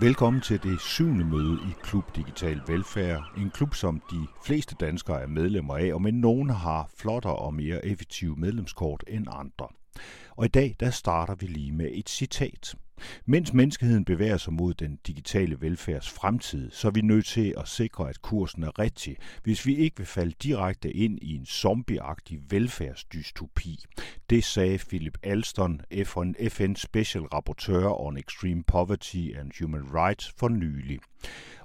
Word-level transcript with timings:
Velkommen 0.00 0.42
til 0.42 0.62
det 0.62 0.80
syvende 0.80 1.24
møde 1.24 1.54
i 1.54 1.72
Klub 1.82 2.16
Digital 2.16 2.60
Velfærd. 2.66 3.22
En 3.36 3.50
klub, 3.50 3.74
som 3.74 4.02
de 4.10 4.26
fleste 4.44 4.74
danskere 4.80 5.22
er 5.22 5.26
medlemmer 5.26 5.76
af, 5.76 5.94
og 5.94 6.02
men 6.02 6.14
nogen 6.14 6.50
har 6.50 6.90
flottere 6.96 7.36
og 7.36 7.54
mere 7.54 7.86
effektive 7.86 8.36
medlemskort 8.36 9.04
end 9.08 9.26
andre. 9.30 9.68
Og 10.36 10.44
i 10.44 10.48
dag, 10.48 10.76
der 10.80 10.90
starter 10.90 11.34
vi 11.34 11.46
lige 11.46 11.72
med 11.72 11.90
et 11.92 12.08
citat. 12.08 12.74
Mens 13.26 13.52
menneskeheden 13.52 14.04
bevæger 14.04 14.36
sig 14.36 14.52
mod 14.52 14.74
den 14.74 14.98
digitale 15.06 15.60
velfærds 15.60 16.10
fremtid, 16.10 16.70
så 16.70 16.88
er 16.88 16.92
vi 16.92 17.00
nødt 17.00 17.26
til 17.26 17.54
at 17.58 17.68
sikre, 17.68 18.08
at 18.08 18.22
kursen 18.22 18.62
er 18.62 18.78
rigtig, 18.78 19.16
hvis 19.42 19.66
vi 19.66 19.76
ikke 19.76 19.96
vil 19.96 20.06
falde 20.06 20.34
direkte 20.42 20.92
ind 20.92 21.18
i 21.22 21.34
en 21.34 21.46
zombieagtig 21.46 22.38
velfærdsdystopi. 22.50 23.84
Det 24.30 24.44
sagde 24.44 24.78
Philip 24.78 25.18
Alston, 25.22 25.80
FN 26.48 26.74
Special 26.74 27.24
Rapporteur 27.24 28.00
on 28.00 28.16
Extreme 28.16 28.62
Poverty 28.66 29.28
and 29.38 29.50
Human 29.60 29.94
Rights 29.94 30.32
for 30.38 30.48
nylig. 30.48 30.98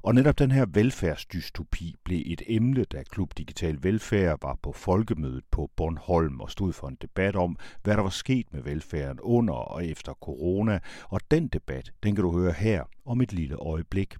Og 0.02 0.16
netop 0.16 0.40
den 0.40 0.52
her 0.52 0.66
velfærdsdystopi 0.66 1.95
blev 2.04 2.23
et 2.26 2.41
emne, 2.48 2.84
da 2.84 3.04
Klub 3.04 3.38
Digital 3.38 3.78
Velfærd 3.81 4.38
var 4.41 4.58
på 4.64 4.72
folkemødet 4.72 5.44
på 5.52 5.72
Bornholm 5.76 6.41
og 6.41 6.52
stod 6.52 6.73
for 6.73 6.88
en 6.88 6.98
debat 7.02 7.36
om, 7.36 7.58
hvad 7.84 7.98
der 7.98 8.04
var 8.04 8.09
sket 8.09 8.54
med 8.54 8.62
velfærden 8.62 9.20
under 9.20 9.54
og 9.54 9.86
efter 9.86 10.14
corona, 10.14 10.80
og 11.09 11.22
den 11.31 11.48
debat, 11.48 11.91
den 12.04 12.16
kan 12.16 12.23
du 12.23 12.40
høre 12.40 12.52
her 12.52 12.84
om 13.05 13.22
et 13.22 13.34
lille 13.34 13.55
øjeblik. 13.55 14.16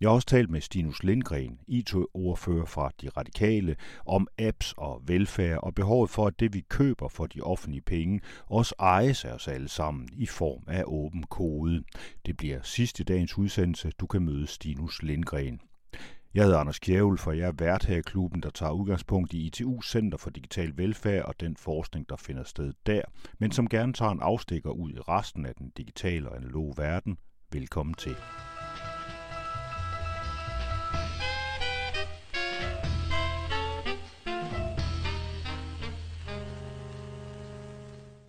Jeg 0.00 0.08
har 0.08 0.14
også 0.14 0.26
talt 0.26 0.50
med 0.50 0.60
Stinus 0.60 1.02
Lindgren, 1.02 1.58
IT-ordfører 1.68 2.66
fra 2.66 2.90
De 3.02 3.08
Radikale, 3.08 3.76
om 4.06 4.28
apps 4.38 4.74
og 4.76 5.02
velfærd 5.06 5.58
og 5.62 5.74
behovet 5.74 6.10
for, 6.10 6.26
at 6.26 6.40
det 6.40 6.54
vi 6.54 6.60
køber 6.60 7.08
for 7.08 7.26
de 7.26 7.40
offentlige 7.40 7.82
penge 7.82 8.20
også 8.46 8.74
ejes 8.78 9.24
af 9.24 9.32
os 9.32 9.48
alle 9.48 9.68
sammen 9.68 10.08
i 10.16 10.26
form 10.26 10.62
af 10.66 10.82
åben 10.86 11.22
kode. 11.22 11.84
Det 12.26 12.36
bliver 12.36 12.62
sidste 12.62 13.04
dagens 13.04 13.38
udsendelse. 13.38 13.92
Du 14.00 14.06
kan 14.06 14.22
møde 14.22 14.46
Stinus 14.46 15.02
Lindgren. 15.02 15.60
Jeg 16.34 16.44
hedder 16.44 16.58
Anders 16.58 16.78
Kjævel, 16.78 17.18
for 17.18 17.32
jeg 17.32 17.48
er 17.48 17.52
vært 17.58 17.84
her 17.84 17.96
i 17.96 18.00
klubben, 18.00 18.42
der 18.42 18.50
tager 18.50 18.72
udgangspunkt 18.72 19.32
i 19.32 19.46
ITU 19.46 19.82
Center 19.82 20.18
for 20.18 20.30
Digital 20.30 20.72
Velfærd 20.76 21.24
og 21.24 21.40
den 21.40 21.56
forskning, 21.56 22.08
der 22.08 22.16
finder 22.16 22.44
sted 22.44 22.72
der, 22.86 23.02
men 23.38 23.52
som 23.52 23.68
gerne 23.68 23.92
tager 23.92 24.12
en 24.12 24.20
afstikker 24.22 24.70
ud 24.70 24.90
i 24.92 25.00
resten 25.00 25.46
af 25.46 25.54
den 25.54 25.70
digitale 25.76 26.28
og 26.28 26.36
analoge 26.36 26.74
verden. 26.76 27.18
Velkommen 27.52 27.94
til. 27.94 28.16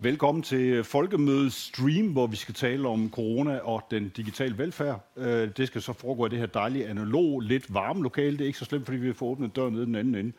Velkommen 0.02 0.42
til 0.42 0.84
Folkemødet 0.84 1.52
Stream, 1.52 2.06
hvor 2.06 2.26
vi 2.26 2.36
skal 2.36 2.54
tale 2.54 2.88
om 2.88 3.10
corona 3.10 3.58
og 3.58 3.86
den 3.90 4.08
digitale 4.08 4.58
velfærd. 4.58 5.12
Øh, 5.16 5.48
det 5.56 5.66
skal 5.66 5.82
så 5.82 5.92
foregå 5.92 6.26
i 6.26 6.28
det 6.28 6.38
her 6.38 6.46
dejlige 6.46 6.88
analog, 6.88 7.40
lidt 7.40 7.74
varme 7.74 8.02
lokale. 8.02 8.32
Det 8.32 8.40
er 8.40 8.46
ikke 8.46 8.58
så 8.58 8.64
slemt, 8.64 8.84
fordi 8.84 8.98
vi 8.98 9.12
får 9.12 9.26
åbnet 9.26 9.56
døren 9.56 9.74
ned 9.74 9.86
den 9.86 9.94
anden 9.94 10.14
ende. 10.14 10.32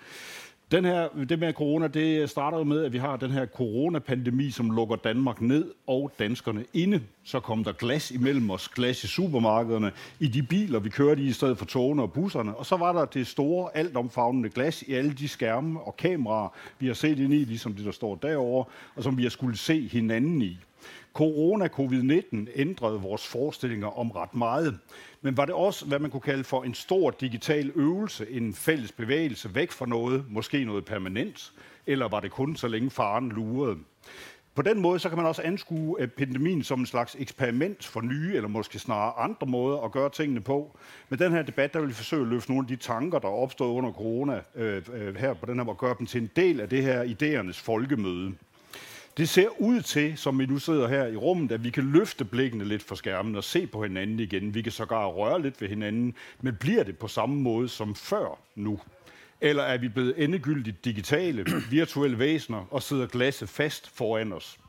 Den 0.72 0.86
her, 0.86 1.08
det 1.30 1.40
med 1.40 1.54
corona, 1.54 1.88
det 1.88 2.30
starter 2.30 2.58
jo 2.58 2.64
med, 2.64 2.86
at 2.86 2.94
vi 2.94 2.98
har 2.98 3.18
den 3.18 3.32
her 3.32 3.46
coronapandemi, 3.46 4.52
som 4.52 4.72
lukker 4.72 4.96
Danmark 4.96 5.42
ned 5.42 5.72
og 5.88 6.12
danskerne 6.20 6.66
inde. 6.74 7.02
Så 7.24 7.40
kom 7.40 7.64
der 7.64 7.72
glas 7.72 8.12
imellem 8.12 8.50
os, 8.50 8.68
glas 8.68 9.04
i 9.04 9.08
supermarkederne, 9.08 9.92
i 10.20 10.28
de 10.28 10.44
biler, 10.44 10.80
vi 10.80 10.90
kørte 10.90 11.22
i, 11.22 11.26
i 11.26 11.32
stedet 11.32 11.58
for 11.58 11.66
togene 11.66 12.02
og 12.02 12.14
busserne. 12.14 12.56
Og 12.56 12.66
så 12.66 12.78
var 12.78 12.94
der 12.94 13.06
det 13.06 13.28
store, 13.28 13.78
altomfavnende 13.78 14.50
glas 14.50 14.82
i 14.82 14.94
alle 14.94 15.14
de 15.14 15.28
skærme 15.28 15.82
og 15.82 15.98
kameraer, 15.98 16.50
vi 16.80 16.88
har 16.88 16.94
set 16.94 17.20
ind 17.20 17.34
i, 17.34 17.44
ligesom 17.44 17.74
det, 17.74 17.86
der 17.86 17.92
står 17.92 18.16
derovre, 18.16 18.66
og 18.96 19.04
som 19.04 19.18
vi 19.18 19.24
har 19.24 19.30
skulle 19.30 19.58
se 19.58 19.88
hinanden 19.88 20.42
i. 20.42 20.58
Corona, 21.14 21.68
covid-19 21.68 22.36
ændrede 22.56 23.02
vores 23.02 23.28
forestillinger 23.28 24.00
om 24.00 24.12
ret 24.12 24.36
meget. 24.36 24.80
Men 25.22 25.38
var 25.38 25.46
det 25.46 25.56
også, 25.56 25.86
hvad 25.86 26.00
man 26.00 26.12
kunne 26.12 26.22
kalde 26.22 26.44
for 26.44 26.64
en 26.64 26.74
stor 26.74 27.12
digital 27.12 27.72
øvelse, 27.76 28.30
en 28.30 28.54
fælles 28.54 28.92
bevægelse 28.92 29.56
væk 29.56 29.72
fra 29.72 29.86
noget, 29.86 30.26
måske 30.30 30.66
noget 30.66 30.86
permanent, 30.86 31.54
eller 31.88 32.08
var 32.08 32.20
det 32.20 32.32
kun 32.32 32.56
så 32.56 32.68
længe 32.68 32.90
faren 32.90 33.30
lurede? 33.30 33.78
På 34.56 34.62
den 34.62 34.80
måde 34.80 35.00
så 35.00 35.10
kan 35.10 35.18
man 35.18 35.28
også 35.28 35.42
anskue 35.42 36.08
pandemien 36.08 36.64
som 36.64 36.80
en 36.80 36.86
slags 36.86 37.16
eksperiment 37.20 37.86
for 37.86 38.02
nye, 38.02 38.36
eller 38.36 38.50
måske 38.50 38.80
snarere 38.80 39.20
andre 39.20 39.48
måder 39.48 39.78
at 39.78 39.92
gøre 39.92 40.10
tingene 40.10 40.42
på. 40.42 40.78
Med 41.10 41.18
den 41.18 41.32
her 41.32 41.42
debat, 41.42 41.74
der 41.74 41.80
vil 41.80 41.90
vi 41.90 41.94
forsøge 41.94 42.22
at 42.22 42.28
løfte 42.28 42.52
nogle 42.52 42.64
af 42.64 42.68
de 42.68 42.76
tanker, 42.76 43.20
der 43.20 43.28
er 43.28 43.32
opstået 43.32 43.70
under 43.70 43.92
corona 43.92 44.42
øh, 44.56 44.82
øh 44.94 45.16
her 45.16 45.34
på 45.34 45.46
den 45.46 45.60
her, 45.60 45.66
og 45.66 45.78
gøre 45.78 45.96
dem 46.00 46.08
til 46.08 46.22
en 46.22 46.30
del 46.36 46.62
af 46.62 46.70
det 46.70 46.84
her 46.84 47.04
idéernes 47.04 47.64
folkemøde. 47.64 48.34
Det 49.18 49.30
ser 49.30 49.48
ud 49.62 49.82
til, 49.82 50.18
som 50.18 50.40
vi 50.40 50.46
nu 50.46 50.60
sidder 50.60 50.88
her 50.88 51.08
i 51.08 51.16
rummet, 51.16 51.52
at 51.52 51.64
vi 51.64 51.70
kan 51.70 51.92
løfte 51.92 52.26
blikkene 52.26 52.66
lidt 52.66 52.84
fra 52.84 52.96
skærmen 52.96 53.36
og 53.36 53.44
se 53.44 53.68
på 53.68 53.84
hinanden 53.84 54.20
igen. 54.20 54.54
Vi 54.54 54.62
kan 54.62 54.72
sågar 54.72 55.06
røre 55.08 55.42
lidt 55.42 55.62
ved 55.62 55.70
hinanden, 55.70 56.16
men 56.42 56.56
bliver 56.56 56.84
det 56.84 56.98
på 56.98 57.08
samme 57.08 57.36
måde 57.36 57.70
som 57.70 57.96
før 57.96 58.40
nu? 58.56 58.80
Eller 59.42 59.64
er 59.64 59.78
vi 59.78 59.90
blevet 59.90 60.24
endegyldigt 60.24 60.86
digitale, 60.86 61.46
virtuelle 61.70 62.20
væsener 62.20 62.66
og 62.72 62.84
sidder 62.84 63.08
glasset 63.08 63.50
fast 63.50 63.90
foran 63.90 64.34
os? 64.34 64.60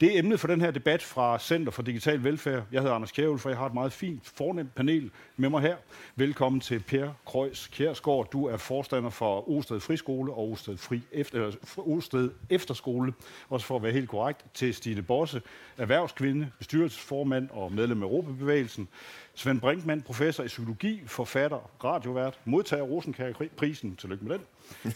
Det 0.00 0.14
er 0.14 0.18
emnet 0.18 0.40
for 0.40 0.48
den 0.48 0.60
her 0.60 0.70
debat 0.70 1.02
fra 1.02 1.38
Center 1.38 1.72
for 1.72 1.82
Digital 1.82 2.24
Velfærd. 2.24 2.62
Jeg 2.72 2.80
hedder 2.80 2.94
Anders 2.94 3.12
Kjærhul, 3.12 3.38
for 3.38 3.48
jeg 3.48 3.58
har 3.58 3.66
et 3.66 3.74
meget 3.74 3.92
fint, 3.92 4.20
fornemt 4.24 4.74
panel 4.74 5.10
med 5.36 5.48
mig 5.48 5.62
her. 5.62 5.76
Velkommen 6.16 6.60
til 6.60 6.80
Per 6.80 7.10
Krøjs 7.26 7.66
Kjærsgaard. 7.72 8.30
Du 8.30 8.46
er 8.46 8.56
forstander 8.56 9.10
for 9.10 9.50
Osted 9.50 9.80
Friskole 9.80 10.32
og 10.32 10.50
Osted, 10.52 10.76
Fri 10.76 11.00
efter, 11.12 11.38
eller 11.38 11.54
Osted 11.76 12.30
Efterskole. 12.50 13.12
Også 13.48 13.66
for 13.66 13.76
at 13.76 13.82
være 13.82 13.92
helt 13.92 14.08
korrekt, 14.08 14.44
til 14.54 14.74
Stine 14.74 15.02
Bosse, 15.02 15.42
erhvervskvinde, 15.78 16.50
bestyrelsesformand 16.58 17.48
og 17.50 17.72
medlem 17.72 18.02
af 18.02 18.06
Europabevægelsen. 18.06 18.88
Svend 19.38 19.60
Brinkmann, 19.60 20.02
professor 20.02 20.44
i 20.44 20.46
psykologi, 20.46 21.02
forfatter, 21.06 21.70
radiovært, 21.84 22.40
modtager 22.44 22.82
Rosenkær-prisen. 22.82 23.96
Tillykke 23.96 24.24
med 24.24 24.38
den. 24.38 24.44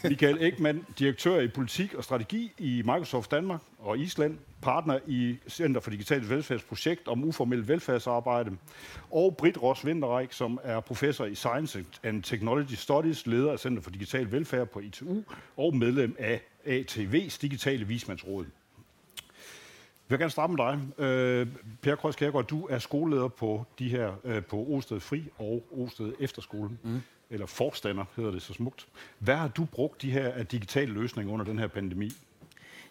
Michael 0.10 0.38
Ekman, 0.40 0.84
direktør 0.98 1.40
i 1.40 1.48
politik 1.48 1.94
og 1.94 2.04
strategi 2.04 2.52
i 2.58 2.82
Microsoft 2.84 3.30
Danmark 3.30 3.60
og 3.78 3.98
Island, 3.98 4.38
partner 4.62 4.98
i 5.06 5.38
Center 5.48 5.80
for 5.80 5.90
Digitalt 5.90 6.30
Velfærdsprojekt 6.30 7.08
om 7.08 7.24
uformelt 7.24 7.68
velfærdsarbejde, 7.68 8.50
og 9.10 9.36
Britt 9.36 9.62
Ross 9.62 9.84
Winterreich, 9.84 10.36
som 10.36 10.58
er 10.62 10.80
professor 10.80 11.24
i 11.24 11.34
Science 11.34 11.84
and 12.02 12.22
Technology 12.22 12.74
Studies, 12.74 13.26
leder 13.26 13.52
af 13.52 13.58
Center 13.58 13.82
for 13.82 13.90
Digital 13.90 14.32
Velfærd 14.32 14.68
på 14.68 14.80
ITU 14.80 15.22
og 15.56 15.76
medlem 15.76 16.16
af 16.18 16.40
ATV's 16.66 17.38
Digitale 17.42 17.86
Vismandsråd. 17.86 18.44
Jeg 20.12 20.18
vil 20.18 20.22
gerne 20.22 20.30
starte 20.30 20.52
med 20.52 20.64
dig. 20.64 21.04
Øh, 21.04 21.46
per 21.82 21.94
Krøs 21.94 22.16
Kærgaard, 22.16 22.46
du 22.46 22.66
er 22.66 22.78
skoleleder 22.78 23.28
på 23.28 23.64
de 23.78 23.88
her 23.88 24.12
øh, 24.24 24.44
på 24.44 24.66
Osted 24.70 25.00
Fri 25.00 25.24
og 25.38 25.66
Osted 25.76 26.12
Efterskole. 26.20 26.70
Mm. 26.82 27.02
Eller 27.30 27.46
forstander 27.46 28.04
hedder 28.16 28.30
det 28.30 28.42
så 28.42 28.52
smukt. 28.52 28.86
Hvad 29.18 29.36
har 29.36 29.48
du 29.48 29.64
brugt 29.64 30.02
de 30.02 30.10
her 30.10 30.42
digitale 30.42 30.92
løsninger 30.92 31.32
under 31.32 31.44
den 31.44 31.58
her 31.58 31.66
pandemi? 31.66 32.12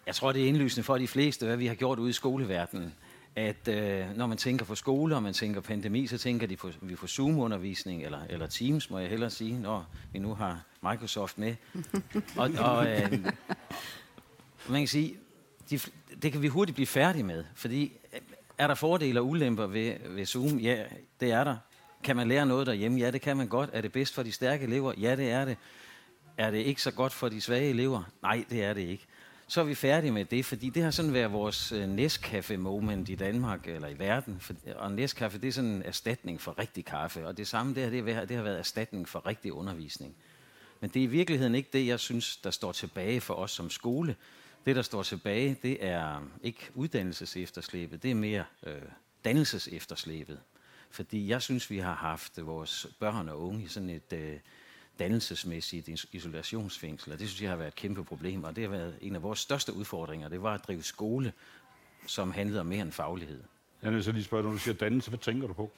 Jeg 0.06 0.16
tror, 0.16 0.32
det 0.32 0.44
er 0.44 0.48
indlysende 0.48 0.84
for 0.84 0.98
de 0.98 1.08
fleste, 1.08 1.46
hvad 1.46 1.58
vi 1.58 1.68
har 1.68 1.76
gjort 1.76 2.00
ude 2.00 2.10
i 2.10 2.14
skoleverdenen. 2.14 2.94
At 3.36 3.68
øh, 3.68 4.18
når 4.18 4.28
man 4.28 4.38
tænker 4.38 4.66
på 4.66 4.76
skole, 4.76 5.16
og 5.16 5.24
man 5.24 5.34
tænker 5.34 5.62
pandemi, 5.62 6.08
så 6.08 6.18
tænker 6.18 6.48
de 6.48 6.56
på, 6.56 6.70
vi 6.82 6.96
får 6.96 7.08
Zoom-undervisning, 7.08 8.04
eller, 8.04 8.20
eller 8.30 8.48
Teams, 8.48 8.90
må 8.90 9.00
jeg 9.00 9.10
hellere 9.10 9.30
sige, 9.30 9.60
når 9.60 9.88
vi 10.14 10.20
nu 10.20 10.34
har 10.34 10.64
Microsoft 10.90 11.38
med. 11.38 11.56
og, 12.38 12.50
og 12.60 12.88
øh, 12.88 13.12
man 14.70 14.82
kan 14.82 14.88
sige, 14.88 15.16
de, 15.70 15.80
det 16.22 16.32
kan 16.32 16.42
vi 16.42 16.48
hurtigt 16.48 16.76
blive 16.76 16.88
færdige 16.88 17.24
med, 17.24 17.44
fordi 17.56 17.92
er 18.58 18.68
der 18.68 18.76
fordele 18.76 19.20
og 19.20 19.28
ulemper 19.28 19.68
ved, 19.68 19.96
ved 20.10 20.26
Zoom? 20.26 20.58
Ja, 20.58 20.84
det 21.20 21.32
er 21.32 21.44
der. 21.44 21.58
Kan 22.04 22.16
man 22.16 22.28
lære 22.28 22.46
noget 22.46 22.68
derhjemme? 22.68 23.00
Ja, 23.00 23.12
det 23.12 23.22
kan 23.22 23.38
man 23.38 23.48
godt. 23.48 23.70
Er 23.74 23.82
det 23.82 23.92
bedst 23.92 24.14
for 24.14 24.24
de 24.24 24.32
stærke 24.32 24.64
elever? 24.64 24.94
Ja, 24.98 25.16
det 25.16 25.32
er 25.32 25.46
det. 25.46 25.58
Er 26.38 26.52
det 26.52 26.58
ikke 26.58 26.82
så 26.82 26.92
godt 26.92 27.14
for 27.14 27.30
de 27.30 27.42
svage 27.42 27.70
elever? 27.70 28.04
Nej, 28.22 28.46
det 28.50 28.64
er 28.64 28.74
det 28.74 28.82
ikke. 28.82 29.06
Så 29.48 29.62
er 29.62 29.66
vi 29.66 29.76
færdige 29.76 30.12
med 30.12 30.26
det, 30.26 30.46
fordi 30.46 30.70
det 30.70 30.84
har 30.84 30.92
sådan 30.92 31.14
været 31.14 31.32
vores 31.32 31.72
øh, 31.72 31.84
uh, 31.84 31.90
Nescafe-moment 31.90 33.10
i 33.10 33.16
Danmark 33.16 33.68
eller 33.68 33.88
i 33.88 34.00
verden. 34.00 34.42
Og 34.76 34.92
Nescafe, 34.92 35.38
det 35.38 35.48
er 35.48 35.52
sådan 35.52 35.70
en 35.70 35.84
erstatning 35.84 36.42
for 36.42 36.60
rigtig 36.60 36.86
kaffe. 36.86 37.28
Og 37.28 37.38
det 37.38 37.48
samme 37.48 37.76
der, 37.76 37.90
det, 37.90 38.30
det 38.30 38.36
har 38.38 38.44
været 38.44 38.60
erstatning 38.60 39.10
for 39.10 39.26
rigtig 39.26 39.54
undervisning. 39.54 40.16
Men 40.80 40.90
det 40.90 41.00
er 41.00 41.04
i 41.04 41.08
virkeligheden 41.08 41.56
ikke 41.56 41.70
det, 41.74 41.88
jeg 41.88 42.00
synes, 42.00 42.38
der 42.38 42.52
står 42.52 42.72
tilbage 42.72 43.22
for 43.22 43.34
os 43.34 43.52
som 43.52 43.70
skole. 43.70 44.16
Det, 44.66 44.76
der 44.76 44.82
står 44.82 45.04
tilbage, 45.04 45.58
det 45.64 45.86
er 45.86 46.28
ikke 46.44 46.70
uddannelsesefterslæbet, 46.76 48.04
det 48.04 48.12
er 48.12 48.16
mere 48.16 48.44
øh, 48.66 48.82
dannelsesefterslæbet. 49.26 50.40
Fordi 50.90 51.30
jeg 51.30 51.42
synes, 51.42 51.70
vi 51.70 51.78
har 51.78 51.94
haft 51.94 52.40
øh, 52.40 52.48
vores 52.48 52.88
børn 53.00 53.30
og 53.30 53.42
unge 53.42 53.64
i 53.64 53.68
sådan 53.68 53.90
et 53.90 54.14
øh, 54.14 54.40
dannelsesmæssigt 55.00 55.90
isolationsfængsel, 56.12 57.14
og 57.14 57.20
det 57.20 57.28
synes 57.30 57.42
jeg 57.42 57.50
har 57.50 57.58
været 57.58 57.68
et 57.68 57.76
kæmpe 57.76 58.04
problem, 58.04 58.44
og 58.44 58.56
det 58.56 58.64
har 58.64 58.72
været 58.72 58.98
en 59.02 59.16
af 59.16 59.24
vores 59.24 59.40
største 59.40 59.74
udfordringer, 59.74 60.30
det 60.30 60.44
var 60.44 60.54
at 60.54 60.62
drive 60.68 60.84
skole, 60.84 61.34
som 62.08 62.32
handlede 62.32 62.60
om 62.60 62.66
mere 62.66 62.82
end 62.82 62.92
faglighed. 62.92 63.44
Jeg 63.82 63.92
vil 63.92 64.04
så 64.04 64.12
lige 64.12 64.24
spørge, 64.24 64.44
når 64.44 64.52
du 64.52 64.58
siger 64.58 64.76
dannelse, 64.76 65.10
hvad 65.10 65.20
tænker 65.20 65.48
du 65.48 65.54
på? 65.54 65.72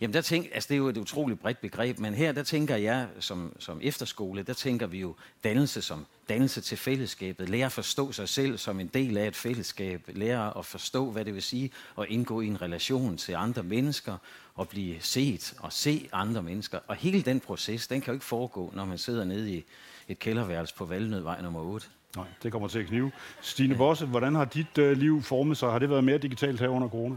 Jamen, 0.00 0.14
der 0.14 0.20
tænk, 0.20 0.48
altså, 0.54 0.68
det 0.68 0.74
er 0.74 0.78
jo 0.78 0.88
et 0.88 0.96
utroligt 0.96 1.40
bredt 1.40 1.60
begreb, 1.60 1.98
men 1.98 2.14
her, 2.14 2.32
der 2.32 2.42
tænker 2.42 2.76
jeg, 2.76 3.06
som, 3.20 3.56
som 3.58 3.80
efterskole, 3.82 4.42
der 4.42 4.52
tænker 4.52 4.86
vi 4.86 5.00
jo 5.00 5.14
dannelse 5.44 5.82
som 5.82 6.06
dannelse 6.28 6.60
til 6.60 6.78
fællesskabet. 6.78 7.48
Lære 7.48 7.66
at 7.66 7.72
forstå 7.72 8.12
sig 8.12 8.28
selv 8.28 8.58
som 8.58 8.80
en 8.80 8.86
del 8.86 9.16
af 9.16 9.26
et 9.26 9.36
fællesskab. 9.36 10.02
Lære 10.08 10.58
at 10.58 10.66
forstå, 10.66 11.10
hvad 11.10 11.24
det 11.24 11.34
vil 11.34 11.42
sige 11.42 11.70
at 11.98 12.06
indgå 12.08 12.40
i 12.40 12.46
en 12.46 12.62
relation 12.62 13.16
til 13.16 13.34
andre 13.34 13.62
mennesker 13.62 14.16
og 14.54 14.68
blive 14.68 14.96
set 15.00 15.54
og 15.58 15.72
se 15.72 16.08
andre 16.12 16.42
mennesker. 16.42 16.78
Og 16.86 16.96
hele 16.96 17.22
den 17.22 17.40
proces, 17.40 17.88
den 17.88 18.00
kan 18.00 18.12
jo 18.12 18.14
ikke 18.14 18.24
foregå, 18.24 18.72
når 18.74 18.84
man 18.84 18.98
sidder 18.98 19.24
nede 19.24 19.54
i 19.54 19.64
et 20.08 20.18
kælderværelse 20.18 20.74
på 20.74 20.84
Valnødvej 20.84 21.42
nummer 21.42 21.60
8. 21.60 21.86
Nej, 22.16 22.26
det 22.42 22.52
kommer 22.52 22.68
til 22.68 22.78
at 22.78 22.86
knive. 22.86 23.12
Stine 23.40 23.74
Bosse, 23.74 24.06
hvordan 24.06 24.34
har 24.34 24.44
dit 24.44 24.78
øh, 24.78 24.96
liv 24.96 25.22
formet 25.22 25.56
sig? 25.56 25.70
Har 25.70 25.78
det 25.78 25.90
været 25.90 26.04
mere 26.04 26.18
digitalt 26.18 26.60
her 26.60 26.68
under 26.68 26.88
corona? 26.88 27.16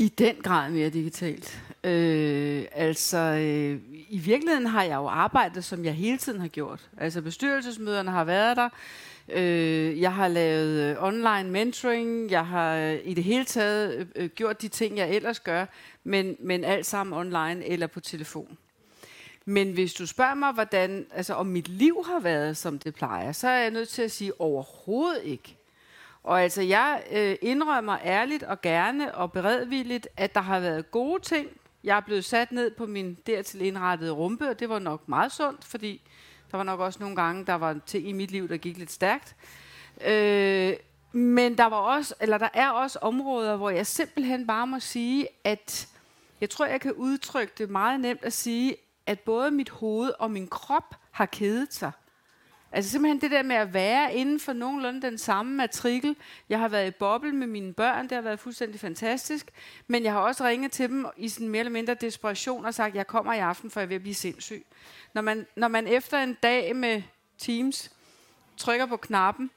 I 0.00 0.08
den 0.08 0.36
grad 0.42 0.70
mere 0.70 0.88
digitalt. 0.88 1.62
Øh, 1.84 2.64
altså, 2.72 3.18
øh, 3.18 3.80
i 4.08 4.18
virkeligheden 4.18 4.66
har 4.66 4.82
jeg 4.82 4.96
jo 4.96 5.06
arbejdet, 5.06 5.64
som 5.64 5.84
jeg 5.84 5.94
hele 5.94 6.18
tiden 6.18 6.40
har 6.40 6.48
gjort. 6.48 6.90
Altså, 6.96 7.22
bestyrelsesmøderne 7.22 8.10
har 8.10 8.24
været 8.24 8.56
der. 8.56 8.68
Øh, 9.28 10.00
jeg 10.00 10.14
har 10.14 10.28
lavet 10.28 10.80
øh, 10.80 11.04
online 11.04 11.50
mentoring. 11.50 12.30
Jeg 12.30 12.46
har 12.46 12.76
øh, 12.76 12.98
i 13.04 13.14
det 13.14 13.24
hele 13.24 13.44
taget 13.44 13.94
øh, 13.94 14.06
øh, 14.16 14.28
gjort 14.28 14.62
de 14.62 14.68
ting, 14.68 14.96
jeg 14.96 15.10
ellers 15.10 15.40
gør, 15.40 15.66
men, 16.04 16.36
men 16.38 16.64
alt 16.64 16.86
sammen 16.86 17.18
online 17.18 17.66
eller 17.66 17.86
på 17.86 18.00
telefon. 18.00 18.58
Men 19.44 19.72
hvis 19.72 19.94
du 19.94 20.06
spørger 20.06 20.34
mig, 20.34 20.52
hvordan, 20.52 21.06
altså, 21.14 21.34
om 21.34 21.46
mit 21.46 21.68
liv 21.68 22.04
har 22.06 22.20
været, 22.20 22.56
som 22.56 22.78
det 22.78 22.94
plejer, 22.94 23.32
så 23.32 23.48
er 23.48 23.58
jeg 23.58 23.70
nødt 23.70 23.88
til 23.88 24.02
at 24.02 24.10
sige 24.10 24.40
overhovedet 24.40 25.24
ikke. 25.24 25.56
Og 26.24 26.42
altså, 26.42 26.62
jeg 26.62 27.02
øh, 27.12 27.36
indrømmer 27.42 27.98
ærligt 28.04 28.42
og 28.42 28.60
gerne 28.60 29.14
og 29.14 29.32
beredvilligt, 29.32 30.08
at 30.16 30.34
der 30.34 30.40
har 30.40 30.60
været 30.60 30.90
gode 30.90 31.22
ting. 31.22 31.48
Jeg 31.84 31.96
er 31.96 32.00
blevet 32.00 32.24
sat 32.24 32.52
ned 32.52 32.70
på 32.70 32.86
min 32.86 33.18
dertil 33.26 33.60
indrettede 33.60 34.10
rumpe, 34.10 34.48
og 34.48 34.60
det 34.60 34.68
var 34.68 34.78
nok 34.78 35.08
meget 35.08 35.32
sundt, 35.32 35.64
fordi 35.64 36.02
der 36.50 36.56
var 36.56 36.64
nok 36.64 36.80
også 36.80 37.00
nogle 37.00 37.16
gange, 37.16 37.46
der 37.46 37.54
var 37.54 37.76
ting 37.86 38.08
i 38.08 38.12
mit 38.12 38.30
liv, 38.30 38.48
der 38.48 38.56
gik 38.56 38.78
lidt 38.78 38.92
stærkt. 38.92 39.36
Øh, 40.06 40.74
men 41.12 41.58
der 41.58 41.66
var 41.66 41.76
også, 41.76 42.14
eller 42.20 42.38
der 42.38 42.48
er 42.54 42.70
også 42.70 42.98
områder, 43.02 43.56
hvor 43.56 43.70
jeg 43.70 43.86
simpelthen 43.86 44.46
bare 44.46 44.66
må 44.66 44.80
sige, 44.80 45.28
at 45.44 45.88
jeg 46.40 46.50
tror, 46.50 46.66
jeg 46.66 46.80
kan 46.80 46.92
udtrykke 46.92 47.52
det 47.58 47.70
meget 47.70 48.00
nemt 48.00 48.24
at 48.24 48.32
sige, 48.32 48.76
at 49.06 49.20
både 49.20 49.50
mit 49.50 49.70
hoved 49.70 50.12
og 50.18 50.30
min 50.30 50.48
krop 50.48 50.94
har 51.10 51.26
kedet 51.26 51.74
sig. 51.74 51.92
Altså 52.72 52.90
simpelthen 52.90 53.20
det 53.20 53.30
der 53.30 53.42
med 53.42 53.56
at 53.56 53.74
være 53.74 54.14
inden 54.14 54.40
for 54.40 54.52
nogenlunde 54.52 55.02
den 55.02 55.18
samme 55.18 55.54
matrikel. 55.54 56.16
Jeg 56.48 56.58
har 56.58 56.68
været 56.68 56.88
i 56.88 56.90
boble 56.90 57.32
med 57.32 57.46
mine 57.46 57.72
børn, 57.72 58.02
det 58.02 58.12
har 58.12 58.22
været 58.22 58.40
fuldstændig 58.40 58.80
fantastisk. 58.80 59.50
Men 59.86 60.04
jeg 60.04 60.12
har 60.12 60.20
også 60.20 60.44
ringet 60.44 60.72
til 60.72 60.88
dem 60.88 61.06
i 61.16 61.28
sådan 61.28 61.48
mere 61.48 61.60
eller 61.60 61.72
mindre 61.72 61.94
desperation 61.94 62.64
og 62.64 62.74
sagt, 62.74 62.94
jeg 62.94 63.06
kommer 63.06 63.32
i 63.32 63.38
aften, 63.38 63.70
for 63.70 63.80
jeg 63.80 63.88
vil 63.88 64.00
blive 64.00 64.14
sindssyg. 64.14 64.66
Når 65.14 65.22
man, 65.22 65.46
når 65.56 65.68
man 65.68 65.86
efter 65.86 66.18
en 66.18 66.36
dag 66.42 66.76
med 66.76 67.02
Teams 67.38 67.90
trykker 68.56 68.86
på 68.86 68.96
knappen, 68.96 69.50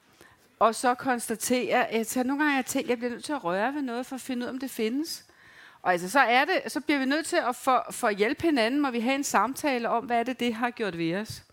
og 0.59 0.75
så 0.75 0.93
konstaterer, 0.93 1.83
at 1.83 2.15
jeg, 2.15 2.23
nogle 2.23 2.39
gange 2.39 2.51
har 2.51 2.57
jeg 2.57 2.65
tænkt, 2.65 2.85
at 2.85 2.89
jeg 2.89 2.97
bliver 2.97 3.11
nødt 3.11 3.23
til 3.23 3.33
at 3.33 3.43
røre 3.43 3.73
ved 3.73 3.81
noget, 3.81 4.05
for 4.05 4.15
at 4.15 4.21
finde 4.21 4.43
ud 4.43 4.47
af, 4.47 4.53
om 4.53 4.59
det 4.59 4.71
findes. 4.71 5.25
Og 5.81 5.91
altså, 5.91 6.09
så, 6.09 6.19
er 6.19 6.45
det, 6.45 6.71
så 6.71 6.81
bliver 6.81 6.99
vi 6.99 7.05
nødt 7.05 7.25
til 7.25 7.39
at 7.49 7.55
for, 7.55 7.85
for 7.91 8.07
at 8.07 8.15
hjælpe 8.15 8.43
hinanden, 8.43 8.81
må 8.81 8.91
vi 8.91 8.99
have 8.99 9.15
en 9.15 9.23
samtale 9.23 9.89
om, 9.89 10.05
hvad 10.05 10.19
er 10.19 10.23
det, 10.23 10.39
det 10.39 10.53
har 10.53 10.69
gjort 10.69 10.97
ved 10.97 11.15
os. 11.15 11.43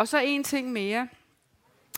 Og 0.00 0.08
så 0.08 0.18
en 0.18 0.44
ting 0.44 0.72
mere. 0.72 1.08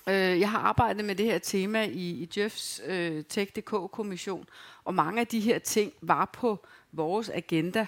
Øh, 0.09 0.41
jeg 0.41 0.51
har 0.51 0.59
arbejdet 0.59 1.05
med 1.05 1.15
det 1.15 1.27
her 1.27 1.39
tema 1.39 1.85
i, 1.85 2.11
i 2.11 2.29
Jeffs 2.37 2.81
øh, 2.87 3.25
Tech.dk-kommission, 3.25 4.49
og 4.85 4.95
mange 4.95 5.21
af 5.21 5.27
de 5.27 5.41
her 5.41 5.59
ting 5.59 5.93
var 6.01 6.25
på 6.25 6.67
vores 6.93 7.29
agenda. 7.29 7.87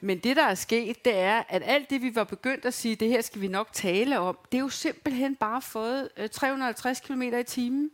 Men 0.00 0.18
det, 0.18 0.36
der 0.36 0.42
er 0.42 0.54
sket, 0.54 1.04
det 1.04 1.14
er, 1.14 1.42
at 1.48 1.62
alt 1.64 1.90
det, 1.90 2.02
vi 2.02 2.14
var 2.14 2.24
begyndt 2.24 2.64
at 2.64 2.74
sige, 2.74 2.96
det 2.96 3.08
her 3.08 3.20
skal 3.20 3.40
vi 3.40 3.48
nok 3.48 3.68
tale 3.72 4.18
om, 4.18 4.38
det 4.52 4.58
er 4.58 4.62
jo 4.62 4.68
simpelthen 4.68 5.36
bare 5.36 5.62
fået 5.62 6.08
øh, 6.16 6.28
350 6.28 7.00
km 7.00 7.22
i 7.22 7.42
timen. 7.46 7.90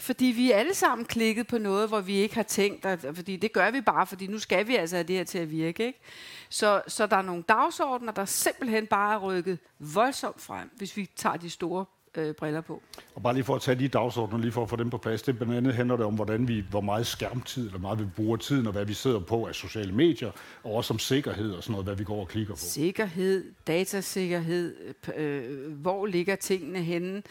Fordi 0.00 0.24
vi 0.24 0.52
er 0.52 0.56
alle 0.56 0.74
sammen 0.74 1.04
klikket 1.04 1.46
på 1.46 1.58
noget, 1.58 1.88
hvor 1.88 2.00
vi 2.00 2.14
ikke 2.14 2.34
har 2.34 2.42
tænkt, 2.42 2.86
at, 2.86 3.00
fordi 3.14 3.36
det 3.36 3.52
gør 3.52 3.70
vi 3.70 3.80
bare, 3.80 4.06
fordi 4.06 4.26
nu 4.26 4.38
skal 4.38 4.66
vi 4.66 4.76
altså 4.76 4.96
have 4.96 5.04
det 5.04 5.16
her 5.16 5.24
til 5.24 5.38
at 5.38 5.50
virke. 5.50 5.86
Ikke? 5.86 6.00
Så, 6.48 6.82
så 6.88 7.06
der 7.06 7.16
er 7.16 7.22
nogle 7.22 7.42
dagsordner, 7.48 8.12
der 8.12 8.24
simpelthen 8.24 8.86
bare 8.86 9.14
er 9.14 9.18
rykket 9.18 9.58
voldsomt 9.78 10.40
frem, 10.40 10.70
hvis 10.76 10.96
vi 10.96 11.06
tager 11.16 11.36
de 11.36 11.50
store 11.50 11.84
øh, 12.16 12.34
briller 12.34 12.60
på. 12.60 12.82
Og 13.14 13.22
bare 13.22 13.34
lige 13.34 13.44
for 13.44 13.54
at 13.54 13.62
tage 13.62 13.78
de 13.78 13.88
dagsordner, 13.88 14.38
lige 14.38 14.52
for 14.52 14.62
at 14.62 14.68
få 14.68 14.76
dem 14.76 14.90
på 14.90 14.98
plads, 14.98 15.22
det 15.22 15.36
blandt 15.36 15.54
andet 15.54 15.74
handler 15.74 15.96
det 15.96 16.06
om, 16.06 16.14
hvordan 16.14 16.48
vi, 16.48 16.64
hvor 16.70 16.80
meget 16.80 17.06
skærmtid, 17.06 17.66
eller 17.66 17.78
meget 17.78 17.98
vi 17.98 18.04
bruger 18.16 18.36
tiden, 18.36 18.66
og 18.66 18.72
hvad 18.72 18.84
vi 18.84 18.94
sidder 18.94 19.20
på 19.20 19.46
af 19.46 19.54
sociale 19.54 19.92
medier, 19.92 20.30
og 20.64 20.74
også 20.74 20.94
om 20.94 20.98
sikkerhed 20.98 21.52
og 21.52 21.62
sådan 21.62 21.72
noget, 21.72 21.86
hvad 21.86 21.96
vi 21.96 22.04
går 22.04 22.20
og 22.20 22.28
klikker 22.28 22.54
på. 22.54 22.58
Sikkerhed, 22.60 23.44
datasikkerhed, 23.66 24.94
øh, 25.16 25.72
hvor 25.72 26.06
ligger 26.06 26.36
tingene 26.36 26.78
henne, 26.78 27.22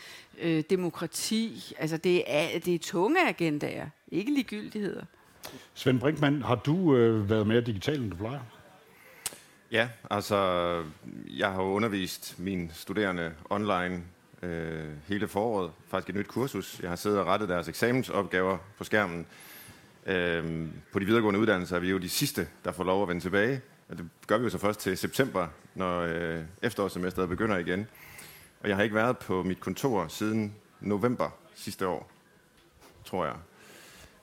øh, 0.42 0.64
demokrati, 0.70 1.74
altså 1.80 1.98
det 1.98 2.24
er, 2.28 2.60
det 2.60 2.76
er 2.76 2.80
tunge 2.80 3.28
agendaer, 3.28 3.88
ikke 4.12 4.34
ligegyldigheder. 4.34 5.04
Svend 5.74 6.00
Brinkmann, 6.00 6.42
har 6.42 6.56
du 6.56 6.96
øh, 6.96 7.30
været 7.30 7.48
mere 7.48 7.62
digital, 7.62 8.02
end 8.02 8.12
du 8.12 8.18
plejer? 8.18 8.40
Ja, 9.72 9.90
altså 10.10 10.38
jeg 11.38 11.52
har 11.52 11.62
undervist 11.62 12.40
mine 12.40 12.70
studerende 12.74 13.32
online 13.50 14.04
øh, 14.44 14.90
hele 15.08 15.28
foråret. 15.28 15.72
Faktisk 15.88 16.10
et 16.10 16.16
nyt 16.16 16.28
kursus. 16.28 16.80
Jeg 16.82 16.90
har 16.90 16.96
siddet 16.96 17.20
og 17.20 17.26
rettet 17.26 17.50
deres 17.50 17.68
eksamensopgaver 17.68 18.58
på 18.78 18.84
skærmen. 18.84 19.26
Øh, 20.06 20.68
på 20.92 21.00
de 21.00 21.06
videregående 21.06 21.40
uddannelser 21.40 21.76
er 21.76 21.80
vi 21.80 21.90
jo 21.90 21.98
de 21.98 22.10
sidste, 22.10 22.48
der 22.66 22.72
får 22.72 22.84
lov 22.84 23.02
at 23.02 23.08
vende 23.08 23.22
tilbage. 23.22 23.62
Og 23.90 23.98
det 23.98 24.06
gør 24.28 24.38
vi 24.38 24.44
jo 24.44 24.50
så 24.50 24.58
først 24.58 24.80
til 24.80 24.98
september, 24.98 25.48
når 25.76 26.02
øh, 26.02 26.42
efterårssemesteret 26.62 27.30
begynder 27.30 27.58
igen. 27.58 27.88
Og 28.64 28.70
jeg 28.70 28.76
har 28.76 28.84
ikke 28.84 28.96
været 28.96 29.18
på 29.18 29.44
mit 29.44 29.60
kontor 29.60 30.08
siden 30.08 30.56
november 30.82 31.30
sidste 31.56 31.88
år, 31.88 32.12
tror 33.06 33.26
jeg. 33.26 33.36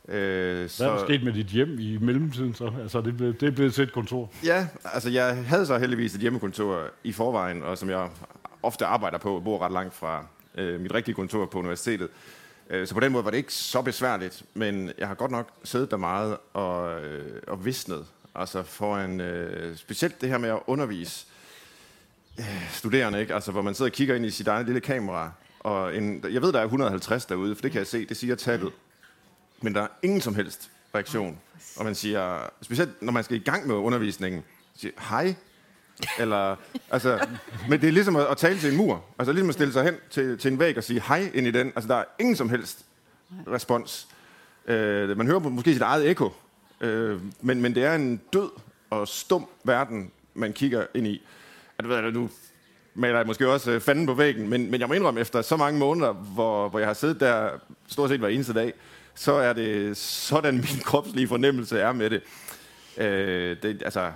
Øh, 0.08 0.68
så... 0.68 0.84
Hvad 0.84 0.92
er 0.92 0.98
der 0.98 1.04
sket 1.06 1.22
med 1.22 1.32
dit 1.32 1.46
hjem 1.46 1.78
i 1.78 1.98
mellemtiden 1.98 2.54
så? 2.54 2.72
Altså, 2.82 3.00
det, 3.00 3.16
blev, 3.16 3.34
det 3.34 3.46
er 3.46 3.50
blevet 3.50 3.74
til 3.74 3.84
et 3.84 3.92
kontor. 3.92 4.32
Ja, 4.44 4.68
altså 4.84 5.10
jeg 5.10 5.44
havde 5.46 5.66
så 5.66 5.78
heldigvis 5.78 6.14
et 6.14 6.20
hjemmekontor 6.20 6.88
i 7.04 7.12
forvejen, 7.12 7.62
og 7.62 7.78
som 7.78 7.90
jeg 7.90 8.08
ofte 8.66 8.86
arbejder 8.86 9.18
på, 9.18 9.40
bor 9.44 9.58
ret 9.58 9.72
langt 9.72 9.94
fra 9.94 10.26
øh, 10.54 10.80
mit 10.80 10.94
rigtige 10.94 11.14
kontor 11.14 11.46
på 11.46 11.58
universitetet. 11.58 12.08
Øh, 12.70 12.86
så 12.86 12.94
på 12.94 13.00
den 13.00 13.12
måde 13.12 13.24
var 13.24 13.30
det 13.30 13.38
ikke 13.38 13.52
så 13.52 13.82
besværligt, 13.82 14.42
men 14.54 14.92
jeg 14.98 15.08
har 15.08 15.14
godt 15.14 15.30
nok 15.30 15.50
siddet 15.64 15.90
der 15.90 15.96
meget 15.96 16.36
og, 16.52 17.04
øh, 17.04 17.42
og 17.46 17.64
visnet. 17.64 18.06
Altså 18.34 18.62
for 18.62 18.98
en, 18.98 19.20
øh, 19.20 19.76
specielt 19.76 20.20
det 20.20 20.28
her 20.28 20.38
med 20.38 20.48
at 20.48 20.58
undervise 20.66 21.26
øh, 22.38 22.70
studerende, 22.72 23.20
ikke? 23.20 23.34
Altså, 23.34 23.52
hvor 23.52 23.62
man 23.62 23.74
sidder 23.74 23.90
og 23.90 23.94
kigger 23.94 24.14
ind 24.14 24.26
i 24.26 24.30
sit 24.30 24.48
eget 24.48 24.66
lille 24.66 24.80
kamera. 24.80 25.32
Og 25.60 25.96
en, 25.96 26.24
jeg 26.32 26.42
ved, 26.42 26.52
der 26.52 26.60
er 26.60 26.64
150 26.64 27.26
derude, 27.26 27.54
for 27.54 27.62
det 27.62 27.72
kan 27.72 27.78
jeg 27.78 27.86
se, 27.86 28.06
det 28.06 28.16
siger 28.16 28.34
tallet. 28.34 28.72
Men 29.62 29.74
der 29.74 29.82
er 29.82 29.88
ingen 30.02 30.20
som 30.20 30.34
helst 30.34 30.70
reaktion. 30.94 31.38
Og 31.76 31.84
man 31.84 31.94
siger, 31.94 32.50
specielt 32.62 33.02
når 33.02 33.12
man 33.12 33.24
skal 33.24 33.36
i 33.36 33.40
gang 33.40 33.66
med 33.66 33.74
undervisningen, 33.74 34.44
siger, 34.76 34.92
hej, 35.08 35.34
eller, 36.18 36.56
altså, 36.90 37.26
men 37.68 37.80
det 37.80 37.88
er 37.88 37.92
ligesom 37.92 38.16
at, 38.16 38.26
at 38.26 38.36
tale 38.36 38.58
til 38.58 38.70
en 38.70 38.76
mur. 38.76 39.04
Altså 39.18 39.32
ligesom 39.32 39.48
at 39.48 39.54
stille 39.54 39.72
sig 39.72 39.84
hen 39.84 39.94
til, 40.10 40.38
til 40.38 40.52
en 40.52 40.58
væg 40.58 40.76
og 40.76 40.84
sige 40.84 41.02
hej 41.08 41.30
ind 41.34 41.46
i 41.46 41.50
den. 41.50 41.72
Altså 41.76 41.88
der 41.88 41.94
er 41.96 42.04
ingen 42.20 42.36
som 42.36 42.50
helst 42.50 42.84
respons. 43.48 44.08
Øh, 44.66 45.16
man 45.16 45.26
hører 45.26 45.38
måske 45.38 45.72
sit 45.72 45.82
eget 45.82 46.10
ekko, 46.10 46.32
øh, 46.80 47.20
men, 47.40 47.62
men 47.62 47.74
det 47.74 47.84
er 47.84 47.94
en 47.94 48.20
død 48.32 48.50
og 48.90 49.08
stum 49.08 49.46
verden, 49.64 50.10
man 50.34 50.52
kigger 50.52 50.86
ind 50.94 51.06
i. 51.06 51.22
At, 51.78 51.88
ved, 51.88 52.12
nu 52.12 52.30
maler 52.94 53.16
jeg 53.16 53.26
måske 53.26 53.48
også 53.48 53.70
øh, 53.70 53.80
fanden 53.80 54.06
på 54.06 54.14
væggen, 54.14 54.48
men, 54.48 54.70
men 54.70 54.80
jeg 54.80 54.88
må 54.88 54.94
indrømme, 54.94 55.20
efter 55.20 55.42
så 55.42 55.56
mange 55.56 55.78
måneder, 55.78 56.12
hvor, 56.12 56.68
hvor 56.68 56.78
jeg 56.78 56.88
har 56.88 56.94
siddet 56.94 57.20
der 57.20 57.50
stort 57.86 58.10
set 58.10 58.18
hver 58.18 58.28
eneste 58.28 58.52
dag, 58.52 58.72
så 59.14 59.32
er 59.32 59.52
det 59.52 59.96
sådan, 59.96 60.54
min 60.54 60.80
kropslige 60.84 61.28
fornemmelse 61.28 61.78
er 61.78 61.92
med 61.92 62.10
det. 62.10 62.22
Øh, 62.96 63.56
det 63.62 63.82
altså, 63.84 64.12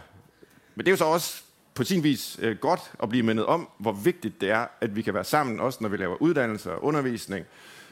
men 0.75 0.87
det 0.87 0.89
er 0.89 0.93
jo 0.93 0.97
så 0.97 1.05
også 1.05 1.43
på 1.75 1.85
sin 1.85 2.03
vis 2.03 2.39
øh, 2.43 2.57
godt 2.57 2.93
at 3.03 3.09
blive 3.09 3.23
mindet 3.23 3.47
om, 3.47 3.69
hvor 3.79 3.93
vigtigt 3.93 4.41
det 4.41 4.50
er, 4.50 4.67
at 4.81 4.97
vi 4.97 5.03
kan 5.03 5.15
være 5.15 5.25
sammen, 5.25 5.61
også 5.61 5.79
når 5.81 5.89
vi 5.89 5.97
laver 5.97 6.17
uddannelser, 6.17 6.85
undervisning, 6.85 7.47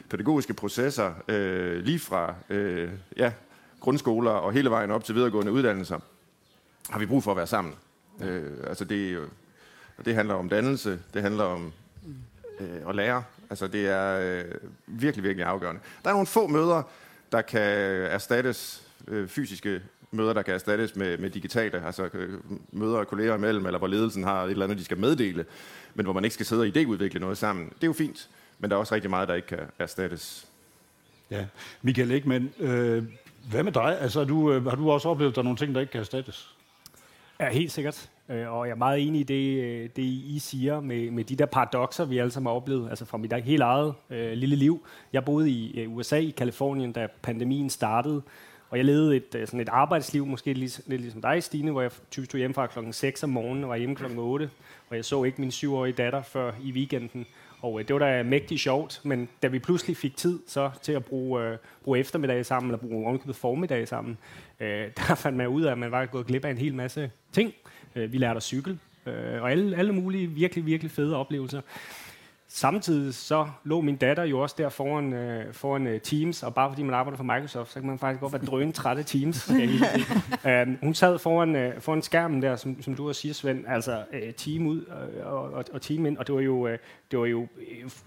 pædagogiske 0.09 0.53
processer, 0.53 1.13
øh, 1.27 1.83
lige 1.83 1.99
fra 1.99 2.35
øh, 2.49 2.89
ja, 3.17 3.31
grundskoler 3.79 4.31
og 4.31 4.53
hele 4.53 4.69
vejen 4.69 4.91
op 4.91 5.03
til 5.03 5.15
videregående 5.15 5.51
uddannelser, 5.51 5.99
har 6.89 6.99
vi 6.99 7.05
brug 7.05 7.23
for 7.23 7.31
at 7.31 7.37
være 7.37 7.47
sammen. 7.47 7.73
Øh, 8.21 8.51
altså 8.67 8.85
det, 8.85 9.29
det 10.05 10.15
handler 10.15 10.33
om 10.33 10.49
dannelse, 10.49 10.99
det 11.13 11.21
handler 11.21 11.43
om 11.43 11.71
øh, 12.59 12.89
at 12.89 12.95
lære. 12.95 13.23
Altså 13.49 13.67
det 13.67 13.87
er 13.87 14.19
øh, 14.19 14.55
virkelig, 14.87 15.23
virkelig 15.23 15.45
afgørende. 15.45 15.81
Der 16.03 16.09
er 16.09 16.13
nogle 16.13 16.27
få 16.27 16.47
møder, 16.47 16.83
der 17.31 17.41
kan 17.41 17.61
erstattes 18.01 18.83
øh, 19.07 19.27
fysiske 19.27 19.81
møder, 20.11 20.33
der 20.33 20.41
kan 20.41 20.53
erstattes 20.53 20.95
med, 20.95 21.17
med 21.17 21.29
digitale, 21.29 21.85
altså 21.85 22.09
øh, 22.13 22.39
møder 22.71 23.03
kolleger 23.03 23.35
imellem, 23.35 23.65
eller 23.65 23.79
hvor 23.79 23.87
ledelsen 23.87 24.23
har 24.23 24.43
et 24.43 24.51
eller 24.51 24.63
andet, 24.63 24.77
de 24.77 24.83
skal 24.83 24.97
meddele, 24.97 25.45
men 25.93 26.05
hvor 26.05 26.13
man 26.13 26.23
ikke 26.23 26.33
skal 26.33 26.45
sidde 26.45 26.61
og 26.61 26.67
idéudvikle 26.67 27.19
noget 27.19 27.37
sammen. 27.37 27.65
Det 27.65 27.83
er 27.83 27.87
jo 27.87 27.93
fint, 27.93 28.29
men 28.59 28.69
der 28.69 28.75
er 28.75 28.79
også 28.79 28.95
rigtig 28.95 29.09
meget, 29.09 29.27
der 29.27 29.35
ikke 29.35 29.47
kan 29.47 29.59
erstattes. 29.79 30.47
Ja, 31.31 31.45
Michael 31.81 32.11
Ekman, 32.11 32.53
øh, 32.59 33.03
Hvad 33.49 33.63
med 33.63 33.71
dig? 33.71 34.01
Altså, 34.01 34.23
du, 34.23 34.51
øh, 34.51 34.65
har 34.65 34.75
du 34.75 34.91
også 34.91 35.09
oplevet, 35.09 35.31
at 35.31 35.35
der 35.35 35.41
er 35.41 35.43
nogle 35.43 35.57
ting, 35.57 35.75
der 35.75 35.81
ikke 35.81 35.91
kan 35.91 35.99
erstattes? 35.99 36.55
Ja, 37.39 37.49
helt 37.49 37.71
sikkert. 37.71 38.09
Øh, 38.29 38.53
og 38.53 38.67
jeg 38.67 38.71
er 38.71 38.77
meget 38.77 39.07
enig 39.07 39.21
i 39.21 39.23
det, 39.23 39.63
øh, 39.63 39.89
det 39.95 40.01
I 40.03 40.39
siger 40.39 40.79
med, 40.79 41.11
med 41.11 41.23
de 41.23 41.35
der 41.35 41.45
paradoxer, 41.45 42.05
vi 42.05 42.17
alle 42.17 42.31
sammen 42.31 42.47
har 42.47 42.55
oplevet, 42.55 42.89
altså 42.89 43.05
fra 43.05 43.17
mit 43.17 43.33
helt 43.33 43.61
eget 43.61 43.93
øh, 44.09 44.31
lille 44.31 44.55
liv. 44.55 44.85
Jeg 45.13 45.25
boede 45.25 45.49
i 45.49 45.79
øh, 45.79 45.95
USA, 45.95 46.17
i 46.17 46.29
Kalifornien, 46.29 46.91
da 46.91 47.07
pandemien 47.21 47.69
startede, 47.69 48.21
og 48.69 48.77
jeg 48.77 48.85
levede 48.85 49.15
et, 49.15 49.35
øh, 49.35 49.47
sådan 49.47 49.59
et 49.59 49.69
arbejdsliv, 49.69 50.25
måske 50.25 50.53
lidt, 50.53 50.81
lidt 50.87 51.01
ligesom 51.01 51.21
dig, 51.21 51.43
Stine, 51.43 51.71
hvor 51.71 51.81
jeg 51.81 51.91
typisk 52.11 52.31
tog 52.31 52.39
hjem 52.39 52.53
fra 52.53 52.67
klokken 52.67 52.93
6 52.93 53.23
om 53.23 53.29
morgenen 53.29 53.63
og 53.63 53.69
var 53.69 53.75
hjemme 53.75 53.95
klokken 53.95 54.19
8, 54.19 54.49
og 54.89 54.95
jeg 54.95 55.05
så 55.05 55.23
ikke 55.23 55.41
min 55.41 55.51
syvårige 55.51 55.93
datter 55.93 56.21
før 56.21 56.51
i 56.63 56.71
weekenden. 56.71 57.25
Og 57.61 57.79
øh, 57.79 57.87
det 57.87 57.93
var 57.93 57.99
da 57.99 58.23
mægtig 58.23 58.59
sjovt, 58.59 59.01
men 59.03 59.29
da 59.43 59.47
vi 59.47 59.59
pludselig 59.59 59.97
fik 59.97 60.17
tid 60.17 60.39
så 60.47 60.71
til 60.81 60.91
at 60.91 61.05
bruge, 61.05 61.43
øh, 61.43 61.57
bruge 61.83 61.99
eftermiddag 61.99 62.45
sammen, 62.45 62.71
eller 62.71 62.87
bruge 62.87 63.05
ovenkøbet 63.05 63.35
formiddag 63.35 63.87
sammen, 63.87 64.17
øh, 64.59 64.87
der 64.97 65.15
fandt 65.15 65.37
man 65.37 65.47
ud 65.47 65.63
af, 65.63 65.71
at 65.71 65.77
man 65.77 65.91
var 65.91 66.05
gået 66.05 66.27
glip 66.27 66.45
af 66.45 66.49
en 66.49 66.57
hel 66.57 66.75
masse 66.75 67.11
ting. 67.31 67.53
Øh, 67.95 68.11
vi 68.13 68.17
lærte 68.17 68.37
at 68.37 68.43
cykle, 68.43 68.79
øh, 69.05 69.41
og 69.41 69.51
alle, 69.51 69.77
alle 69.77 69.93
mulige 69.93 70.27
virkelig, 70.27 70.65
virkelig 70.65 70.91
fede 70.91 71.15
oplevelser. 71.15 71.61
Samtidig 72.51 73.13
så 73.13 73.47
lå 73.63 73.81
min 73.81 73.95
datter 73.95 74.23
jo 74.23 74.39
også 74.39 74.55
der 74.57 74.69
foran, 74.69 75.13
øh, 75.13 75.53
foran 75.53 75.87
uh, 75.87 76.01
Teams, 76.03 76.43
og 76.43 76.53
bare 76.53 76.69
fordi 76.69 76.83
man 76.83 76.93
arbejder 76.93 77.17
for 77.17 77.23
Microsoft, 77.23 77.71
så 77.71 77.79
kan 77.79 77.89
man 77.89 77.99
faktisk 77.99 78.21
godt 78.21 78.33
være 78.33 78.45
drøn 78.45 78.73
træt 78.73 78.97
af 78.97 79.05
Teams. 79.05 79.49
uh, 80.45 80.83
hun 80.83 80.93
sad 80.93 81.19
foran, 81.19 81.55
uh, 81.55 81.81
foran 81.81 82.01
skærmen 82.01 82.41
der, 82.41 82.55
som, 82.55 82.81
som 82.81 82.95
du 82.95 83.07
også 83.07 83.21
siger, 83.21 83.33
Svend, 83.33 83.65
altså 83.67 84.03
uh, 84.13 84.33
team 84.37 84.67
ud 84.67 84.85
og, 85.23 85.41
og, 85.43 85.65
og 85.73 85.81
team 85.81 86.05
ind, 86.05 86.17
og 86.17 86.27
det 86.27 86.35
var 86.35 86.41
jo, 86.41 86.65
uh, 86.65 86.71
det 87.11 87.19
var 87.19 87.25
jo 87.25 87.47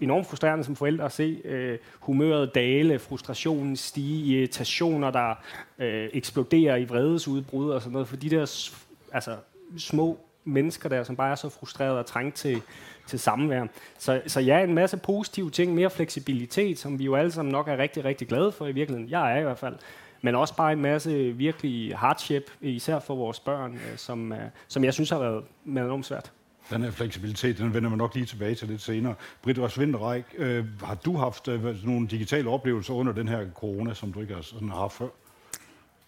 enormt 0.01 0.27
frustrerende 0.27 0.63
som 0.63 0.75
forældre 0.75 1.05
at 1.05 1.11
se 1.11 1.41
uh, 1.45 1.77
humøret 1.99 2.55
dale, 2.55 2.99
frustrationen 2.99 3.75
stige, 3.75 4.25
irritationer, 4.25 5.11
der 5.11 5.29
uh, 5.77 5.85
eksploderer 6.13 6.75
i 6.75 6.85
vredesudbrud 6.85 7.69
og 7.69 7.81
sådan 7.81 7.93
noget, 7.93 8.07
for 8.07 8.15
de 8.15 8.29
der 8.29 8.71
altså, 9.13 9.35
små 9.77 10.19
mennesker 10.43 10.89
der, 10.89 11.03
som 11.03 11.15
bare 11.15 11.31
er 11.31 11.35
så 11.35 11.49
frustrerede 11.49 11.99
og 11.99 12.05
trængt 12.05 12.35
til, 12.35 12.61
til 13.07 13.19
samvær. 13.19 13.65
Så, 13.97 14.21
så 14.27 14.39
ja, 14.39 14.63
en 14.63 14.73
masse 14.73 14.97
positive 14.97 15.49
ting, 15.49 15.73
mere 15.73 15.89
fleksibilitet, 15.89 16.79
som 16.79 16.99
vi 16.99 17.03
jo 17.03 17.15
alle 17.15 17.31
sammen 17.31 17.51
nok 17.51 17.67
er 17.67 17.77
rigtig, 17.77 18.05
rigtig 18.05 18.27
glade 18.27 18.51
for 18.51 18.67
i 18.67 18.71
virkeligheden. 18.71 19.09
Jeg 19.09 19.33
er 19.35 19.39
i 19.39 19.43
hvert 19.43 19.59
fald. 19.59 19.75
Men 20.21 20.35
også 20.35 20.55
bare 20.55 20.73
en 20.73 20.81
masse 20.81 21.31
virkelig 21.31 21.97
hardship, 21.97 22.51
især 22.61 22.99
for 22.99 23.15
vores 23.15 23.39
børn, 23.39 23.73
øh, 23.73 23.97
som, 23.97 24.31
øh, 24.31 24.39
som 24.67 24.83
jeg 24.83 24.93
synes 24.93 25.09
har 25.09 25.19
været 25.19 25.43
enormt 25.65 26.05
svært. 26.05 26.31
Den 26.69 26.83
her 26.83 26.91
fleksibilitet, 26.91 27.57
den 27.57 27.73
vender 27.73 27.89
man 27.89 27.97
nok 27.97 28.15
lige 28.15 28.25
tilbage 28.25 28.55
til 28.55 28.67
lidt 28.67 28.81
senere. 28.81 29.15
Britt 29.41 29.59
Ros 29.59 29.77
øh, 29.77 30.65
har 30.83 30.95
du 30.95 31.17
haft 31.17 31.47
øh, 31.47 31.85
nogle 31.85 32.07
digitale 32.07 32.49
oplevelser 32.49 32.93
under 32.93 33.13
den 33.13 33.27
her 33.27 33.45
corona, 33.55 33.93
som 33.93 34.13
du 34.13 34.21
ikke 34.21 34.33
har, 34.33 34.41
sådan 34.41 34.69
haft 34.69 34.93
før? 34.93 35.07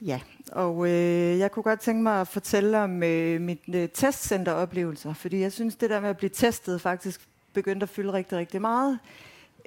Ja, 0.06 0.20
og 0.52 0.88
øh, 0.88 1.40
jeg 1.40 1.52
kunne 1.52 1.64
godt 1.64 1.80
tænke 1.80 2.04
mig 2.04 2.22
at 2.22 2.28
fortælle 2.28 2.80
om 2.80 3.04
øh, 3.04 3.42
mit 3.42 3.60
øh, 3.74 3.90
testcenteroplevelser, 3.90 5.14
fordi 5.14 5.40
jeg 5.40 5.52
synes, 5.52 5.76
det 5.76 5.90
der 5.90 6.00
med 6.00 6.10
at 6.10 6.18
blive 6.18 6.30
testet 6.30 6.82
faktisk 6.82 7.22
begyndte 7.54 7.84
at 7.84 7.90
fylde 7.90 8.14
rigtig, 8.14 8.38
rigtig 8.38 8.62
meget. 8.62 9.00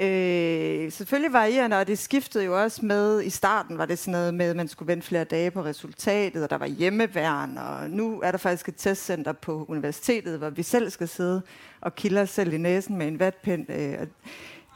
Øh, 0.01 0.93
selvfølgelig 0.93 1.33
varierende, 1.33 1.79
og 1.79 1.87
det 1.87 1.99
skiftede 1.99 2.45
jo 2.45 2.63
også 2.63 2.87
med, 2.87 3.23
i 3.23 3.31
starten 3.31 3.79
var 3.79 3.87
det 3.87 3.99
sådan 3.99 4.13
noget 4.13 4.35
med, 4.35 4.51
at 4.51 4.57
man 4.57 4.69
skulle 4.69 4.87
vente 4.87 5.07
flere 5.07 5.25
dage 5.25 5.51
på 5.51 5.65
resultatet, 5.65 6.43
og 6.43 6.51
der 6.51 6.59
var 6.59 6.67
hjemmeværn, 6.67 7.59
og 7.59 7.91
nu 7.91 8.21
er 8.21 8.31
der 8.31 8.39
faktisk 8.39 8.69
et 8.69 8.77
testcenter 8.77 9.33
på 9.33 9.67
universitetet, 9.69 10.39
hvor 10.39 10.51
vi 10.51 10.63
selv 10.63 10.91
skal 10.91 11.09
sidde 11.09 11.43
og 11.81 11.95
kilde 11.95 12.21
os 12.21 12.31
selv 12.31 12.53
i 12.53 12.59
næsen 12.59 12.97
med 12.97 13.09
en 13.09 13.19
vatpind. 13.19 13.71
Øh, 13.71 14.07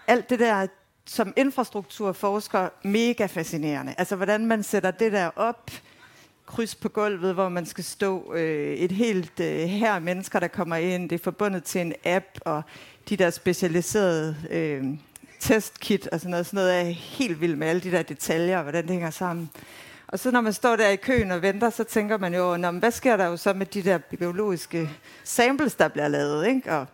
alt 0.06 0.30
det 0.30 0.38
der, 0.38 0.66
som 1.04 1.32
infrastrukturforsker 1.36 2.68
mega 2.84 3.26
fascinerende. 3.26 3.94
Altså, 3.98 4.16
hvordan 4.16 4.46
man 4.46 4.62
sætter 4.62 4.90
det 4.90 5.12
der 5.12 5.30
op, 5.36 5.70
kryds 6.46 6.74
på 6.74 6.88
gulvet, 6.88 7.34
hvor 7.34 7.48
man 7.48 7.66
skal 7.66 7.84
stå 7.84 8.34
øh, 8.34 8.74
et 8.74 8.92
helt 8.92 9.40
øh, 9.40 9.58
her 9.58 9.98
mennesker, 9.98 10.40
der 10.40 10.48
kommer 10.48 10.76
ind. 10.76 11.10
Det 11.10 11.20
er 11.20 11.24
forbundet 11.24 11.64
til 11.64 11.80
en 11.80 11.94
app, 12.04 12.26
og 12.40 12.62
de 13.08 13.16
der 13.16 13.30
specialiserede 13.30 14.36
øh, 14.50 14.84
testkit 15.40 16.06
og 16.06 16.20
sådan 16.20 16.30
noget. 16.30 16.46
Sådan 16.46 16.56
noget 16.56 16.80
er 16.80 16.84
helt 16.94 17.40
vildt 17.40 17.58
med 17.58 17.68
alle 17.68 17.80
de 17.80 17.90
der 17.90 18.02
detaljer, 18.02 18.56
og 18.56 18.62
hvordan 18.62 18.82
det 18.82 18.90
hænger 18.90 19.10
sammen. 19.10 19.50
Og 20.06 20.18
så 20.18 20.30
når 20.30 20.40
man 20.40 20.52
står 20.52 20.76
der 20.76 20.88
i 20.88 20.96
køen 20.96 21.30
og 21.30 21.42
venter, 21.42 21.70
så 21.70 21.84
tænker 21.84 22.18
man 22.18 22.34
jo, 22.34 22.56
hvad 22.56 22.90
sker 22.90 23.16
der 23.16 23.26
jo 23.26 23.36
så 23.36 23.52
med 23.52 23.66
de 23.66 23.82
der 23.82 23.98
biologiske 23.98 24.90
samples, 25.24 25.74
der 25.74 25.88
bliver 25.88 26.08
lavet? 26.08 26.46
Ikke? 26.46 26.72
Og 26.72 26.86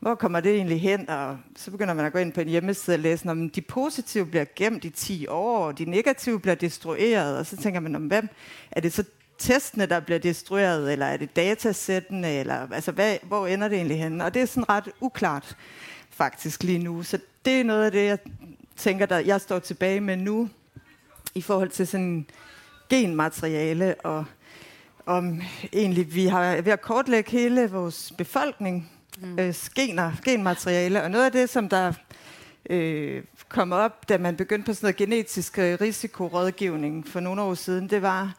hvor 0.00 0.14
kommer 0.14 0.40
det 0.40 0.54
egentlig 0.54 0.80
hen? 0.80 1.10
Og 1.10 1.38
så 1.56 1.70
begynder 1.70 1.94
man 1.94 2.06
at 2.06 2.12
gå 2.12 2.18
ind 2.18 2.32
på 2.32 2.40
en 2.40 2.48
hjemmeside 2.48 2.96
og 2.96 3.00
læse, 3.00 3.30
om 3.30 3.50
de 3.50 3.60
positive 3.60 4.26
bliver 4.26 4.44
gemt 4.56 4.84
i 4.84 4.90
10 4.90 5.26
år, 5.26 5.66
og 5.66 5.78
de 5.78 5.84
negative 5.84 6.40
bliver 6.40 6.54
destrueret, 6.54 7.38
og 7.38 7.46
så 7.46 7.56
tænker 7.56 7.80
man, 7.80 7.96
om 7.96 8.02
hvem 8.02 8.28
er 8.70 8.80
det 8.80 8.92
så 8.92 9.04
testene, 9.38 9.86
der 9.86 10.00
bliver 10.00 10.18
destrueret, 10.18 10.92
eller 10.92 11.06
er 11.06 11.16
det 11.16 11.36
datasættene, 11.36 12.32
eller 12.32 12.72
altså, 12.72 12.92
hvad, 12.92 13.16
hvor 13.22 13.46
ender 13.46 13.68
det 13.68 13.76
egentlig 13.76 13.98
hen? 13.98 14.20
Og 14.20 14.34
det 14.34 14.42
er 14.42 14.46
sådan 14.46 14.68
ret 14.68 14.88
uklart 15.00 15.56
faktisk 16.10 16.62
lige 16.62 16.78
nu. 16.78 17.02
Så 17.02 17.18
det 17.44 17.60
er 17.60 17.64
noget 17.64 17.84
af 17.84 17.92
det, 17.92 18.06
jeg 18.06 18.18
tænker, 18.76 19.06
der 19.06 19.18
jeg 19.18 19.40
står 19.40 19.58
tilbage 19.58 20.00
med 20.00 20.16
nu, 20.16 20.48
i 21.34 21.42
forhold 21.42 21.68
til 21.68 21.86
sådan 21.86 22.26
genmateriale, 22.88 23.94
og 24.04 24.24
om 25.06 25.42
egentlig 25.72 26.14
vi 26.14 26.26
har 26.26 26.62
ved 26.62 26.72
at 26.72 26.80
kortlægge 26.80 27.30
hele 27.30 27.70
vores 27.70 28.12
befolkning, 28.18 28.90
mm. 29.22 29.38
øh, 29.38 29.54
gener, 29.74 30.12
genmateriale. 30.24 31.02
Og 31.02 31.10
noget 31.10 31.24
af 31.24 31.32
det, 31.32 31.50
som 31.50 31.68
der 31.68 31.92
øh, 32.70 33.22
kom 33.48 33.72
op, 33.72 34.08
da 34.08 34.18
man 34.18 34.36
begyndte 34.36 34.66
på 34.66 34.74
sådan 34.74 34.86
noget 34.86 34.96
genetisk 34.96 35.58
øh, 35.58 35.78
risikorådgivning 35.80 37.08
for 37.08 37.20
nogle 37.20 37.42
år 37.42 37.54
siden, 37.54 37.90
det 37.90 38.02
var, 38.02 38.34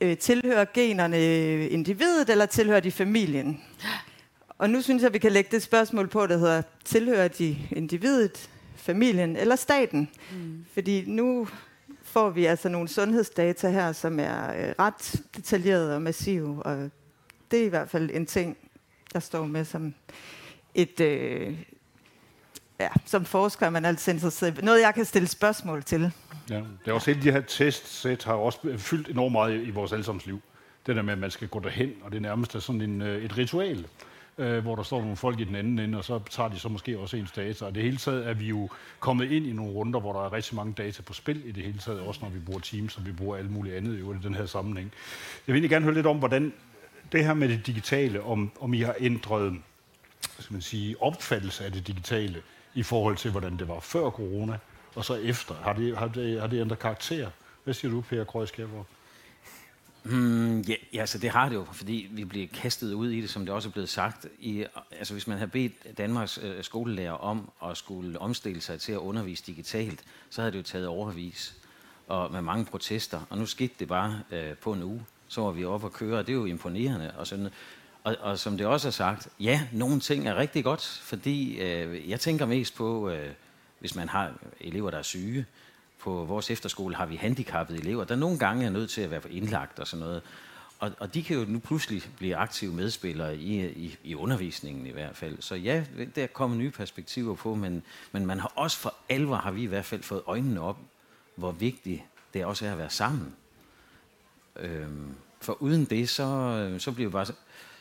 øh, 0.00 0.18
tilhører 0.18 0.64
generne 0.74 1.68
individet, 1.68 2.30
eller 2.30 2.46
tilhører 2.46 2.80
de 2.80 2.90
familien? 2.90 3.62
Og 4.58 4.70
nu 4.70 4.82
synes 4.82 5.02
jeg, 5.02 5.12
vi 5.12 5.18
kan 5.18 5.32
lægge 5.32 5.50
det 5.52 5.62
spørgsmål 5.62 6.08
på, 6.08 6.26
der 6.26 6.36
hedder, 6.36 6.62
tilhører 6.84 7.28
de 7.28 7.58
individet, 7.70 8.50
familien 8.76 9.36
eller 9.36 9.56
staten? 9.56 10.08
Mm. 10.32 10.64
Fordi 10.72 11.04
nu 11.06 11.48
får 12.02 12.30
vi 12.30 12.44
altså 12.44 12.68
nogle 12.68 12.88
sundhedsdata 12.88 13.70
her, 13.70 13.92
som 13.92 14.20
er 14.20 14.52
øh, 14.52 14.74
ret 14.78 15.22
detaljerede 15.36 15.94
og 15.94 16.02
massive, 16.02 16.62
og 16.62 16.90
det 17.50 17.60
er 17.60 17.64
i 17.64 17.68
hvert 17.68 17.90
fald 17.90 18.10
en 18.12 18.26
ting, 18.26 18.56
der 19.14 19.20
står 19.20 19.46
med 19.46 19.64
som 19.64 19.94
et... 20.74 21.00
Øh, 21.00 21.58
ja, 22.80 22.88
som 23.04 23.24
forsker 23.24 23.66
er 23.66 23.70
man 23.70 23.84
altid 23.84 24.12
interesseret 24.12 24.64
Noget, 24.64 24.80
jeg 24.80 24.94
kan 24.94 25.04
stille 25.04 25.28
spørgsmål 25.28 25.82
til. 25.82 26.12
Ja, 26.50 26.56
det 26.56 26.66
er 26.86 26.92
også 26.92 27.10
hele 27.10 27.22
de 27.22 27.32
her 27.32 27.40
testsæt 27.40 28.24
har 28.24 28.34
også 28.34 28.58
fyldt 28.78 29.08
enormt 29.08 29.32
meget 29.32 29.66
i 29.66 29.70
vores 29.70 29.92
allesammens 29.92 30.26
liv. 30.26 30.40
Det 30.86 30.96
der 30.96 31.02
med, 31.02 31.12
at 31.12 31.18
man 31.18 31.30
skal 31.30 31.48
gå 31.48 31.60
derhen, 31.60 31.92
og 32.02 32.10
det 32.10 32.16
er 32.16 32.22
nærmest 32.22 32.62
sådan 32.62 32.80
en, 32.80 33.02
øh, 33.02 33.24
et 33.24 33.38
ritual, 33.38 33.86
øh, 34.38 34.62
hvor 34.62 34.76
der 34.76 34.82
står 34.82 35.00
nogle 35.00 35.16
folk 35.16 35.40
i 35.40 35.44
den 35.44 35.54
anden 35.54 35.78
ende, 35.78 35.98
og 35.98 36.04
så 36.04 36.20
tager 36.30 36.48
de 36.48 36.58
så 36.58 36.68
måske 36.68 36.98
også 36.98 37.16
ens 37.16 37.32
data. 37.32 37.64
Og 37.64 37.74
det 37.74 37.82
hele 37.82 37.96
taget 37.96 38.28
er 38.28 38.34
vi 38.34 38.48
jo 38.48 38.68
kommet 39.00 39.30
ind 39.30 39.46
i 39.46 39.52
nogle 39.52 39.72
runder, 39.72 40.00
hvor 40.00 40.12
der 40.12 40.24
er 40.24 40.32
rigtig 40.32 40.56
mange 40.56 40.72
data 40.72 41.02
på 41.02 41.12
spil 41.12 41.42
i 41.44 41.52
det 41.52 41.64
hele 41.64 41.78
taget, 41.78 42.00
også 42.00 42.20
når 42.22 42.28
vi 42.28 42.38
bruger 42.38 42.60
Teams, 42.60 42.96
og 42.96 43.06
vi 43.06 43.12
bruger 43.12 43.36
alt 43.36 43.50
muligt 43.50 43.76
andet 43.76 43.98
i 43.98 44.26
den 44.26 44.34
her 44.34 44.46
sammenhæng. 44.46 44.92
Jeg 45.46 45.52
vil 45.52 45.54
egentlig 45.54 45.70
gerne 45.70 45.84
høre 45.84 45.94
lidt 45.94 46.06
om, 46.06 46.18
hvordan 46.18 46.52
det 47.12 47.24
her 47.24 47.34
med 47.34 47.48
det 47.48 47.66
digitale, 47.66 48.22
om, 48.22 48.52
om 48.60 48.74
I 48.74 48.80
har 48.80 48.94
ændret 49.00 49.62
skal 50.38 50.52
man 50.52 50.62
sige, 50.62 51.02
opfattelse 51.02 51.64
af 51.64 51.72
det 51.72 51.86
digitale 51.86 52.42
i 52.74 52.82
forhold 52.82 53.16
til, 53.16 53.30
hvordan 53.30 53.56
det 53.56 53.68
var 53.68 53.80
før 53.80 54.10
corona, 54.10 54.58
og 54.94 55.04
så 55.04 55.14
efter. 55.14 55.54
Har 55.54 55.72
det, 55.72 55.98
har 55.98 56.08
det, 56.08 56.40
har 56.40 56.46
det 56.46 56.60
ændret 56.60 56.78
karakter? 56.78 57.30
Hvad 57.64 57.74
siger 57.74 57.90
du, 57.90 58.00
Per 58.00 58.24
Krøjskjærborg? 58.24 58.86
Mm, 60.04 60.60
ja, 60.60 60.74
ja, 60.92 61.00
altså 61.00 61.18
det 61.18 61.30
har 61.30 61.48
det 61.48 61.56
jo, 61.56 61.66
fordi 61.72 62.08
vi 62.10 62.24
bliver 62.24 62.46
kastet 62.54 62.92
ud 62.92 63.10
i 63.10 63.20
det, 63.20 63.30
som 63.30 63.46
det 63.46 63.54
også 63.54 63.68
er 63.68 63.72
blevet 63.72 63.88
sagt. 63.88 64.26
I, 64.38 64.64
altså 64.98 65.14
hvis 65.14 65.26
man 65.26 65.38
har 65.38 65.46
bedt 65.46 65.98
Danmarks 65.98 66.38
øh, 66.42 66.64
skolelærer 66.64 67.12
om 67.12 67.50
at 67.64 67.76
skulle 67.76 68.20
omstille 68.20 68.60
sig 68.60 68.80
til 68.80 68.92
at 68.92 68.98
undervise 68.98 69.42
digitalt, 69.46 70.04
så 70.30 70.40
havde 70.40 70.52
det 70.52 70.58
jo 70.58 70.62
taget 70.62 70.86
overvis 70.86 71.56
og 72.06 72.32
med 72.32 72.42
mange 72.42 72.64
protester. 72.64 73.20
Og 73.30 73.38
nu 73.38 73.46
skete 73.46 73.74
det 73.78 73.88
bare 73.88 74.22
øh, 74.30 74.56
på 74.56 74.72
en 74.72 74.82
uge 74.82 75.04
så 75.34 75.40
var 75.40 75.50
vi 75.50 75.64
oppe 75.64 75.86
og 75.86 75.92
køre, 75.92 76.18
og 76.18 76.26
det 76.26 76.32
er 76.32 76.36
jo 76.36 76.44
imponerende. 76.44 77.12
Og, 77.18 77.26
sådan, 77.26 77.48
og, 78.04 78.16
og 78.20 78.38
som 78.38 78.56
det 78.56 78.66
også 78.66 78.88
er 78.88 78.92
sagt, 78.92 79.28
ja, 79.40 79.60
nogle 79.72 80.00
ting 80.00 80.28
er 80.28 80.36
rigtig 80.36 80.64
godt, 80.64 81.00
fordi 81.02 81.60
øh, 81.60 82.10
jeg 82.10 82.20
tænker 82.20 82.46
mest 82.46 82.74
på, 82.74 83.08
øh, 83.08 83.30
hvis 83.78 83.94
man 83.94 84.08
har 84.08 84.32
elever, 84.60 84.90
der 84.90 84.98
er 84.98 85.02
syge. 85.02 85.46
På 85.98 86.24
vores 86.24 86.50
efterskole 86.50 86.96
har 86.96 87.06
vi 87.06 87.16
handicappede 87.16 87.78
elever, 87.78 88.04
der 88.04 88.16
nogle 88.16 88.38
gange 88.38 88.66
er 88.66 88.70
nødt 88.70 88.90
til 88.90 89.00
at 89.00 89.10
være 89.10 89.20
indlagt 89.30 89.78
og 89.78 89.86
sådan 89.86 90.00
noget. 90.00 90.22
Og, 90.78 90.92
og 90.98 91.14
de 91.14 91.22
kan 91.22 91.36
jo 91.36 91.44
nu 91.48 91.58
pludselig 91.58 92.02
blive 92.16 92.36
aktive 92.36 92.72
medspillere 92.72 93.36
i, 93.36 93.66
i, 93.66 93.98
i 94.04 94.14
undervisningen 94.14 94.86
i 94.86 94.90
hvert 94.90 95.16
fald. 95.16 95.42
Så 95.42 95.54
ja, 95.54 95.84
der 96.14 96.26
kommer 96.26 96.56
nye 96.56 96.70
perspektiver 96.70 97.34
på, 97.34 97.54
men, 97.54 97.82
men 98.12 98.26
man 98.26 98.40
har 98.40 98.52
også 98.56 98.78
for 98.78 98.94
alvor, 99.08 99.36
har 99.36 99.50
vi 99.50 99.62
i 99.62 99.66
hvert 99.66 99.84
fald 99.84 100.02
fået 100.02 100.22
øjnene 100.26 100.60
op, 100.60 100.78
hvor 101.36 101.52
vigtigt 101.52 102.02
det 102.34 102.44
også 102.44 102.66
er 102.66 102.72
at 102.72 102.78
være 102.78 102.90
sammen. 102.90 103.36
Øhm, 104.56 105.14
for 105.44 105.62
uden 105.62 105.84
det, 105.84 106.08
så, 106.08 106.76
så, 106.78 106.92
bliver 106.92 107.08
vi 107.08 107.12
bare, 107.12 107.26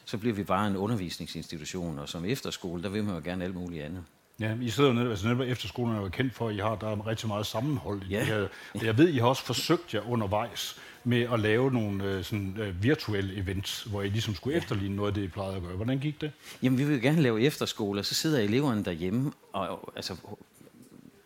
så 0.05 0.17
bliver 0.17 0.36
vi 0.36 0.43
bare 0.43 0.67
en 0.67 0.77
undervisningsinstitution, 0.77 2.00
og 2.00 2.10
som 2.10 2.25
efterskole, 2.25 2.84
der 2.84 2.89
vil 2.89 3.03
man 3.03 3.15
jo 3.15 3.22
gerne 3.24 3.43
alt 3.43 3.55
muligt 3.55 3.84
andet. 3.84 4.03
Ja, 4.39 4.55
I 4.62 4.70
sidder 4.70 4.89
jo 4.89 4.96
nede, 4.96 5.10
altså 5.10 5.27
nede 5.27 5.48
efterskolerne 5.48 5.98
er 5.98 6.01
jo 6.01 6.10
kendt 6.10 6.34
for, 6.34 6.50
at 6.50 6.55
I 6.55 6.58
har 6.58 6.75
der 6.75 6.88
er 6.88 7.08
rigtig 7.08 7.27
meget 7.27 7.46
sammenhold. 7.46 8.01
Ja. 8.10 8.24
her. 8.24 8.48
Jeg 8.84 8.98
ved, 8.98 9.10
I 9.10 9.17
har 9.17 9.27
også 9.27 9.46
forsøgt 9.46 9.93
jer 9.93 10.10
undervejs 10.10 10.77
med 11.03 11.22
at 11.34 11.39
lave 11.39 11.72
nogle 11.72 12.03
øh, 12.03 12.24
sådan, 12.24 12.58
øh, 12.60 12.84
virtuelle 12.84 13.38
events, 13.38 13.84
hvor 13.84 14.01
I 14.01 14.10
ligesom 14.10 14.36
skulle 14.36 14.58
efterligne 14.58 14.96
noget 14.96 15.08
af 15.08 15.13
det, 15.13 15.24
I 15.24 15.27
plejede 15.27 15.55
at 15.55 15.62
gøre. 15.62 15.75
Hvordan 15.75 16.00
gik 16.00 16.22
det? 16.22 16.32
Jamen, 16.63 16.79
vi 16.79 16.84
vil 16.84 17.01
gerne 17.01 17.22
lave 17.22 17.41
efterskoler, 17.41 18.01
så 18.01 18.15
sidder 18.15 18.39
eleverne 18.39 18.86
derhjemme, 18.86 19.32
og 19.53 19.67
og, 19.67 19.93
altså, 19.96 20.15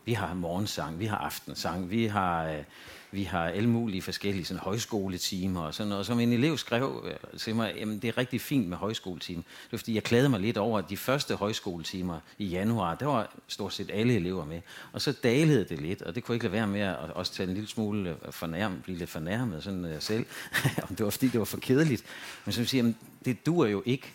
vi 0.08 0.14
har 0.14 0.34
morgensang, 0.34 1.00
vi 1.00 1.06
har 1.06 1.18
aftensang, 1.18 1.90
vi 1.90 2.06
har, 2.06 2.46
øh, 2.46 2.64
vi 3.12 3.24
har 3.24 3.44
alle 3.44 3.70
mulige 3.70 4.02
forskellige 4.02 4.46
sådan, 4.46 4.62
højskoletimer 4.62 5.62
og 5.62 5.74
sådan 5.74 5.90
noget. 5.90 6.06
Som 6.06 6.20
en 6.20 6.34
elev 6.34 6.58
skrev 6.58 7.06
øh, 7.08 7.40
til 7.40 7.56
mig, 7.56 7.74
jamen 7.78 8.00
det 8.00 8.08
er 8.08 8.18
rigtig 8.18 8.42
fint 8.42 8.68
med 8.68 8.78
højskoletimer. 8.78 9.42
Det 9.42 9.72
var 9.72 9.78
fordi, 9.78 9.96
jeg 9.96 10.04
klagede 10.04 10.30
mig 10.30 10.40
lidt 10.40 10.58
over, 10.58 10.80
at 10.80 10.90
de 10.90 10.98
første 10.98 11.36
højskoletimer 11.36 12.20
i 12.38 12.46
januar, 12.46 12.96
der 12.96 13.06
var 13.06 13.34
stort 13.48 13.74
set 13.74 13.90
alle 13.94 14.16
elever 14.16 14.46
med. 14.46 14.62
Og 14.94 15.02
så 15.02 15.12
dalede 15.12 15.66
det 15.66 15.82
lidt, 15.82 16.02
og 16.02 16.16
det 16.16 16.24
kunne 16.24 16.36
ikke 16.36 16.46
lade 16.46 16.54
være 16.54 16.68
med 16.68 16.82
at 16.82 16.98
også 16.98 17.34
tage 17.34 17.48
en 17.50 17.54
lille 17.54 17.70
smule 17.70 18.10
øh, 18.10 18.32
fornærm, 18.32 18.82
blive 18.82 18.98
lidt 18.98 19.10
fornærmet 19.10 19.64
sådan 19.64 19.86
øh, 19.86 20.02
selv, 20.02 20.26
om 20.90 20.96
det 20.96 21.04
var 21.04 21.10
fordi, 21.10 21.28
det 21.28 21.40
var 21.40 21.46
for 21.46 21.58
kedeligt. 21.58 22.04
Men 22.46 22.54
så 22.54 22.66
siger, 22.66 22.84
jeg 22.84 22.84
jamen, 22.84 22.98
det 23.26 23.46
dur 23.46 23.66
jo 23.66 23.84
ikke 23.86 24.14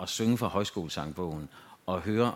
at 0.00 0.08
synge 0.08 0.38
fra 0.38 0.48
højskolesangbogen 0.48 1.48
og 1.86 2.00
høre 2.00 2.32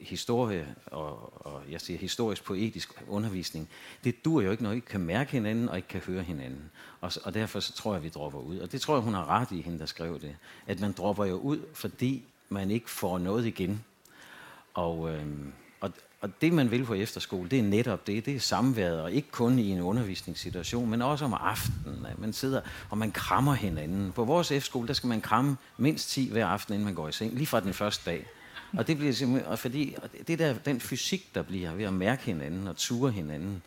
historie 0.00 0.74
og, 0.86 1.46
og 1.46 1.62
jeg 1.70 1.80
siger 1.80 1.98
historisk 1.98 2.44
poetisk 2.44 3.02
undervisning, 3.08 3.68
det 4.04 4.24
dur 4.24 4.42
jo 4.42 4.50
ikke, 4.50 4.62
når 4.62 4.72
I 4.72 4.74
ikke 4.74 4.86
kan 4.86 5.00
mærke 5.00 5.32
hinanden 5.32 5.68
og 5.68 5.76
ikke 5.76 5.88
kan 5.88 6.00
høre 6.00 6.22
hinanden. 6.22 6.70
Og, 7.00 7.12
og 7.24 7.34
derfor 7.34 7.60
så 7.60 7.72
tror 7.72 7.94
jeg, 7.94 8.02
vi 8.02 8.08
dropper 8.08 8.38
ud. 8.38 8.58
Og 8.58 8.72
det 8.72 8.80
tror 8.80 8.94
jeg, 8.94 9.02
hun 9.02 9.14
har 9.14 9.26
ret 9.26 9.50
i, 9.50 9.60
hende 9.60 9.78
der 9.78 9.86
skrev 9.86 10.20
det. 10.20 10.36
At 10.66 10.80
man 10.80 10.92
dropper 10.92 11.24
jo 11.24 11.36
ud, 11.36 11.60
fordi 11.74 12.22
man 12.48 12.70
ikke 12.70 12.90
får 12.90 13.18
noget 13.18 13.46
igen. 13.46 13.84
Og, 14.74 15.14
øhm, 15.14 15.52
og, 15.80 15.92
og 16.20 16.30
det, 16.40 16.52
man 16.52 16.70
vil 16.70 16.84
på 16.84 16.94
efterskole, 16.94 17.48
det 17.48 17.58
er 17.58 17.62
netop 17.62 18.06
det. 18.06 18.26
Det 18.26 18.36
er 18.36 18.40
samværet, 18.40 19.00
og 19.00 19.12
ikke 19.12 19.30
kun 19.30 19.58
i 19.58 19.70
en 19.70 19.80
undervisningssituation, 19.80 20.90
men 20.90 21.02
også 21.02 21.24
om 21.24 21.34
aftenen. 21.34 22.06
At 22.06 22.18
man 22.18 22.32
sidder 22.32 22.60
og 22.90 22.98
man 22.98 23.12
krammer 23.12 23.54
hinanden. 23.54 24.12
På 24.12 24.24
vores 24.24 24.50
efterskole, 24.50 24.88
der 24.88 24.94
skal 24.94 25.08
man 25.08 25.20
kramme 25.20 25.56
mindst 25.76 26.10
10 26.10 26.30
hver 26.30 26.46
aften, 26.46 26.74
inden 26.74 26.84
man 26.84 26.94
går 26.94 27.08
i 27.08 27.12
seng. 27.12 27.34
Lige 27.34 27.46
fra 27.46 27.60
den 27.60 27.74
første 27.74 28.10
dag. 28.10 28.26
Og 28.72 28.86
det 28.86 28.96
bliver 28.98 29.12
simpelthen, 29.12 29.52
og 29.52 29.58
fordi 29.58 29.94
og 30.02 30.08
det 30.28 30.38
der, 30.38 30.54
den 30.54 30.80
fysik, 30.80 31.34
der 31.34 31.42
bliver 31.42 31.74
ved 31.74 31.84
at 31.84 31.92
mærke 31.92 32.22
hinanden 32.22 32.68
og 32.68 32.76
ture 32.76 33.10
hinanden 33.10 33.62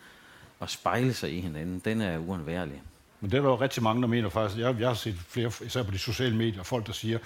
og 0.60 0.70
spejle 0.70 1.14
sig 1.14 1.38
i 1.38 1.42
hinanden, 1.42 1.82
den 1.86 2.02
er 2.02 2.18
uundværlig. 2.18 2.82
Men 3.22 3.32
det 3.32 3.38
er 3.38 3.42
der 3.42 3.50
jo 3.50 3.56
rigtig 3.56 3.84
mange, 3.84 4.02
der 4.02 4.08
mener 4.08 4.30
faktisk. 4.30 4.60
Jeg, 4.60 4.76
jeg 4.80 4.88
har 4.88 4.96
set 4.96 5.16
flere, 5.28 5.52
især 5.66 5.84
på 5.84 5.92
de 5.92 5.98
sociale 5.98 6.36
medier, 6.36 6.64
folk, 6.64 6.88
der 6.88 6.94
siger, 6.94 7.18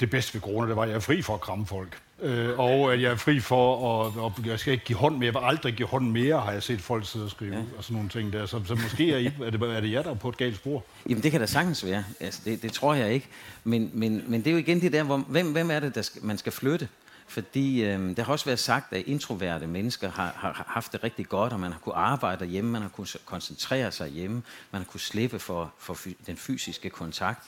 det 0.00 0.10
bedste 0.10 0.34
ved 0.34 0.40
corona, 0.40 0.68
det 0.68 0.76
var, 0.76 0.82
at 0.82 0.88
jeg 0.88 0.96
er 0.96 1.00
fri 1.00 1.22
for 1.22 1.34
at 1.34 1.40
kramme 1.40 1.66
folk. 1.66 1.98
Øh, 2.22 2.58
og 2.58 2.92
at 2.92 3.02
jeg 3.02 3.10
er 3.12 3.16
fri 3.16 3.40
for 3.40 4.04
at, 4.06 4.16
og 4.16 4.32
jeg 4.46 4.58
skal 4.58 4.72
ikke 4.72 4.84
give 4.84 4.98
hånd 4.98 5.16
mere, 5.16 5.26
jeg 5.26 5.34
vil 5.34 5.40
aldrig 5.42 5.74
give 5.74 5.88
hånd 5.88 6.10
mere, 6.10 6.40
har 6.40 6.52
jeg 6.52 6.62
set 6.62 6.80
folk 6.80 7.06
sidde 7.06 7.24
og 7.24 7.30
skrive, 7.30 7.54
ja. 7.54 7.62
og 7.76 7.84
sådan 7.84 7.94
nogle 7.94 8.08
ting 8.08 8.32
der. 8.32 8.46
Så, 8.46 8.60
så 8.66 8.74
måske 8.74 9.12
er, 9.12 9.18
I, 9.18 9.26
er, 9.26 9.50
det, 9.50 9.62
er 9.62 9.80
det 9.80 9.92
jer, 9.92 10.02
der 10.02 10.10
er 10.10 10.14
på 10.14 10.28
et 10.28 10.36
galt 10.36 10.56
spor. 10.56 10.84
Jamen, 11.08 11.22
det 11.22 11.30
kan 11.30 11.40
da 11.40 11.46
sagtens 11.46 11.84
være. 11.84 12.04
Altså, 12.20 12.40
det, 12.44 12.62
det 12.62 12.72
tror 12.72 12.94
jeg 12.94 13.12
ikke. 13.12 13.28
Men, 13.64 13.90
men, 13.92 14.24
men 14.26 14.40
det 14.40 14.46
er 14.46 14.52
jo 14.52 14.58
igen 14.58 14.80
det 14.80 14.92
der, 14.92 15.02
hvor, 15.02 15.16
hvem, 15.16 15.52
hvem 15.52 15.70
er 15.70 15.80
det, 15.80 15.94
der 15.94 16.02
skal, 16.02 16.24
man 16.24 16.38
skal 16.38 16.52
flytte? 16.52 16.88
Fordi 17.28 17.84
øh, 17.84 18.16
der 18.16 18.22
har 18.22 18.32
også 18.32 18.44
været 18.44 18.58
sagt, 18.58 18.92
at 18.92 19.02
introverte 19.06 19.66
mennesker 19.66 20.10
har, 20.10 20.32
har 20.36 20.64
haft 20.68 20.92
det 20.92 21.04
rigtig 21.04 21.28
godt, 21.28 21.52
og 21.52 21.60
man 21.60 21.72
har 21.72 21.78
kunnet 21.78 21.96
arbejde 21.96 22.46
hjemme, 22.46 22.70
man 22.70 22.82
har 22.82 22.88
kunnet 22.88 23.16
koncentrere 23.24 23.92
sig 23.92 24.08
hjemme, 24.08 24.42
man 24.70 24.82
har 24.82 24.86
kunnet 24.86 25.02
slippe 25.02 25.38
for, 25.38 25.72
for 25.78 25.96
den 26.26 26.36
fysiske 26.36 26.90
kontakt. 26.90 27.42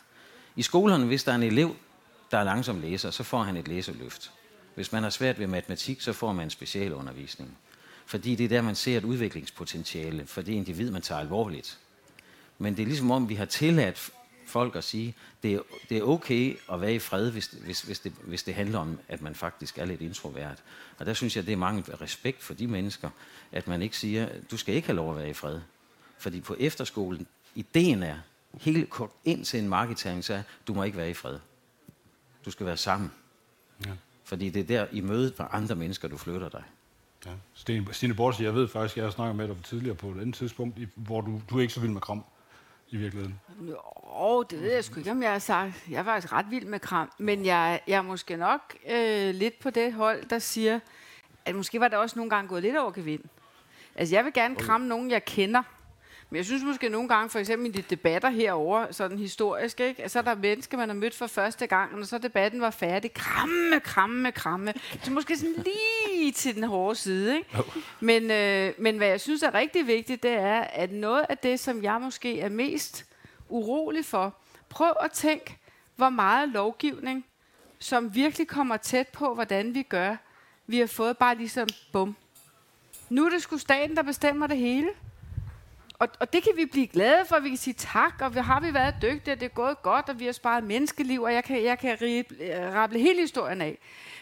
I 0.57 0.63
skolerne, 0.63 1.07
hvis 1.07 1.25
der 1.25 1.33
er 1.33 1.37
en 1.37 1.43
elev, 1.43 1.77
der 2.31 2.39
er 2.39 2.45
langsom 2.45 2.81
læser, 2.81 3.11
så 3.11 3.23
får 3.23 3.43
han 3.43 3.57
et 3.57 3.69
læseløft. 3.69 4.31
Hvis 4.75 4.93
man 4.93 5.03
har 5.03 5.11
svært 5.11 5.39
ved 5.39 5.47
matematik, 5.47 6.01
så 6.01 6.13
får 6.13 6.33
man 6.33 6.47
en 6.47 6.51
specialundervisning. 6.51 7.59
Fordi 8.07 8.35
det 8.35 8.45
er 8.45 8.49
der, 8.49 8.63
man 8.63 8.75
ser 8.75 8.99
et 8.99 9.05
udviklingspotentiale 9.05 10.27
for 10.27 10.43
det 10.43 10.53
individ, 10.53 10.91
man 10.91 11.03
tager 11.03 11.21
alvorligt. 11.21 11.79
Men 12.59 12.77
det 12.77 12.83
er 12.83 12.87
ligesom 12.87 13.11
om, 13.11 13.29
vi 13.29 13.35
har 13.35 13.45
tilladt 13.45 14.11
folk 14.47 14.77
at 14.77 14.85
sige, 14.85 15.15
det 15.43 15.55
er, 15.55 15.61
det 15.89 15.99
er 15.99 16.03
okay 16.03 16.57
at 16.73 16.81
være 16.81 16.95
i 16.95 16.99
fred, 16.99 17.31
hvis, 17.31 17.47
hvis, 17.47 17.83
hvis, 17.83 18.01
det, 18.01 18.13
hvis 18.25 18.43
det 18.43 18.55
handler 18.55 18.79
om, 18.79 18.99
at 19.09 19.23
man 19.23 19.35
faktisk 19.35 19.79
er 19.79 19.85
lidt 19.85 20.01
introvert. 20.01 20.63
Og 20.99 21.07
der 21.07 21.15
synes 21.15 21.37
jeg, 21.37 21.47
det 21.47 21.53
er 21.53 21.57
mangel 21.57 21.85
respekt 21.85 22.43
for 22.43 22.55
de 22.55 22.67
mennesker, 22.67 23.11
at 23.53 23.69
man 23.69 23.83
ikke 23.83 23.97
siger, 23.97 24.29
du 24.51 24.57
skal 24.57 24.75
ikke 24.75 24.87
have 24.87 24.97
lov 24.97 25.11
at 25.11 25.19
være 25.19 25.31
i 25.31 25.33
fred. 25.33 25.61
Fordi 26.19 26.41
på 26.41 26.57
efterskolen, 26.59 27.27
ideen 27.55 28.03
er, 28.03 28.17
helt 28.61 28.91
kort 28.91 29.11
ind 29.25 29.45
til 29.45 29.61
en 29.61 29.69
markedtagning, 29.69 30.25
så 30.25 30.35
er, 30.35 30.43
du 30.67 30.75
må 30.75 30.83
ikke 30.83 30.97
være 30.97 31.11
i 31.11 31.15
fred. 31.15 31.39
Du 32.45 32.51
skal 32.51 32.67
være 32.67 32.77
sammen. 32.77 33.13
Ja. 33.87 33.91
Fordi 34.33 34.51
det 34.51 34.61
er 34.61 34.65
der 34.65 34.87
i 34.93 35.01
mødet 35.01 35.39
med 35.39 35.47
andre 35.51 35.75
mennesker, 35.75 36.09
du 36.09 36.17
flytter 36.17 36.49
dig. 36.49 36.63
Ja. 37.27 37.31
Stine, 37.55 37.95
Stine 37.95 38.15
Bortse, 38.15 38.43
jeg 38.43 38.55
ved 38.55 38.69
faktisk, 38.69 38.97
jeg 38.97 39.05
har 39.05 39.11
snakket 39.11 39.37
med 39.37 39.49
dig 39.49 39.57
tidligere 39.65 39.97
på 39.97 40.09
et 40.09 40.21
andet 40.21 40.35
tidspunkt, 40.35 40.79
hvor 40.95 41.21
du, 41.21 41.41
du 41.51 41.57
er 41.57 41.61
ikke 41.61 41.73
så 41.73 41.81
vild 41.81 41.93
med 41.93 42.01
kram 42.01 42.25
i 42.91 42.97
virkeligheden. 42.97 43.41
Jo, 43.69 44.43
det 44.43 44.63
ved 44.63 44.73
jeg 44.73 44.85
sgu 44.85 44.99
ikke, 44.99 45.11
om 45.11 45.23
jeg 45.23 45.33
har 45.33 45.39
sagt. 45.39 45.89
Jeg 45.91 45.99
er 45.99 46.05
faktisk 46.05 46.33
ret 46.33 46.47
vild 46.51 46.65
med 46.65 46.81
kram, 46.81 47.13
men 47.19 47.47
jeg, 47.47 47.81
jeg 47.87 47.97
er 47.97 48.03
måske 48.03 48.37
nok 48.37 48.61
øh, 48.91 49.35
lidt 49.35 49.59
på 49.59 49.71
det 49.71 49.93
hold, 49.93 50.25
der 50.29 50.39
siger, 50.39 50.81
at 51.45 51.55
måske 51.55 51.81
var 51.81 51.89
det 51.89 51.99
også 51.99 52.19
nogle 52.19 52.31
gange 52.31 52.49
gået 52.49 52.63
lidt 52.63 52.77
over 52.77 52.91
gevind. 52.91 53.23
Altså, 53.95 54.15
jeg 54.15 54.25
vil 54.25 54.33
gerne 54.33 54.57
kramme 54.57 54.89
nogen, 54.89 55.11
jeg 55.11 55.25
kender. 55.25 55.63
Men 56.33 56.37
jeg 56.37 56.45
synes 56.45 56.63
måske 56.63 56.89
nogle 56.89 57.09
gange, 57.09 57.31
for 57.31 57.39
eksempel 57.39 57.69
i 57.69 57.73
de 57.73 57.83
debatter 57.83 58.31
herover, 58.31 58.93
sådan 58.93 59.19
historisk, 59.19 59.81
ikke? 59.81 60.03
Altså, 60.03 60.13
så 60.13 60.19
er 60.19 60.23
der 60.23 60.35
mennesker, 60.35 60.77
man 60.77 60.89
har 60.89 60.97
mødt 60.97 61.15
for 61.15 61.27
første 61.27 61.67
gang, 61.67 61.95
og 61.95 62.07
så 62.07 62.19
debatten 62.19 62.61
var 62.61 62.71
færdig. 62.71 63.13
Kramme, 63.13 63.81
kramme, 63.81 64.33
kramme. 64.33 64.75
Så 65.03 65.11
måske 65.11 65.37
sådan 65.37 65.65
lige 65.65 66.33
til 66.33 66.55
den 66.55 66.63
hårde 66.63 66.95
side, 66.95 67.37
ikke? 67.37 67.49
Men, 68.01 68.31
øh, 68.31 68.73
men 68.79 68.97
hvad 68.97 69.09
jeg 69.09 69.21
synes 69.21 69.43
er 69.43 69.55
rigtig 69.55 69.87
vigtigt, 69.87 70.23
det 70.23 70.31
er, 70.31 70.61
at 70.61 70.93
noget 70.93 71.27
af 71.29 71.39
det, 71.39 71.61
som 71.61 71.83
jeg 71.83 72.01
måske 72.01 72.41
er 72.41 72.49
mest 72.49 73.05
urolig 73.49 74.05
for, 74.05 74.35
prøv 74.69 74.93
at 75.01 75.13
tænke, 75.13 75.57
hvor 75.97 76.11
meget 76.11 76.49
lovgivning, 76.49 77.25
som 77.79 78.15
virkelig 78.15 78.49
kommer 78.49 78.77
tæt 78.77 79.09
på, 79.09 79.35
hvordan 79.35 79.75
vi 79.75 79.83
gør, 79.83 80.17
vi 80.67 80.79
har 80.79 80.87
fået 80.87 81.19
bare 81.19 81.37
ligesom 81.37 81.69
bum. 81.93 82.17
Nu 83.11 83.25
er 83.25 83.31
det 83.31 83.43
sgu 83.43 83.59
staten, 83.59 83.97
der 83.97 84.03
bestemmer 84.03 84.47
det 84.47 84.57
hele. 84.57 84.89
Og, 86.03 86.09
og 86.21 86.33
det 86.33 86.43
kan 86.43 86.53
vi 86.57 86.65
blive 86.65 86.87
glade 86.87 87.25
for, 87.29 87.41
vi 87.41 87.49
kan 87.49 87.59
sige 87.59 87.75
tak, 87.75 88.15
og 88.21 88.35
vi 88.35 88.41
har 88.41 88.61
vi 88.61 88.75
været 88.75 88.95
dygtige, 89.03 89.35
og 89.35 89.41
det 89.41 89.47
er 89.47 89.55
gået 89.55 89.83
godt, 89.83 90.09
og 90.09 90.21
vi 90.21 90.25
har 90.25 90.33
sparet 90.33 90.65
menneskeliv, 90.65 91.23
og 91.23 91.35
jeg 91.35 91.45
kan, 91.45 91.65
jeg 91.65 91.79
kan 91.79 91.99
øh, 92.01 92.75
rable 92.75 92.99
hele 92.99 93.21
historien 93.21 93.61
af. 93.61 93.79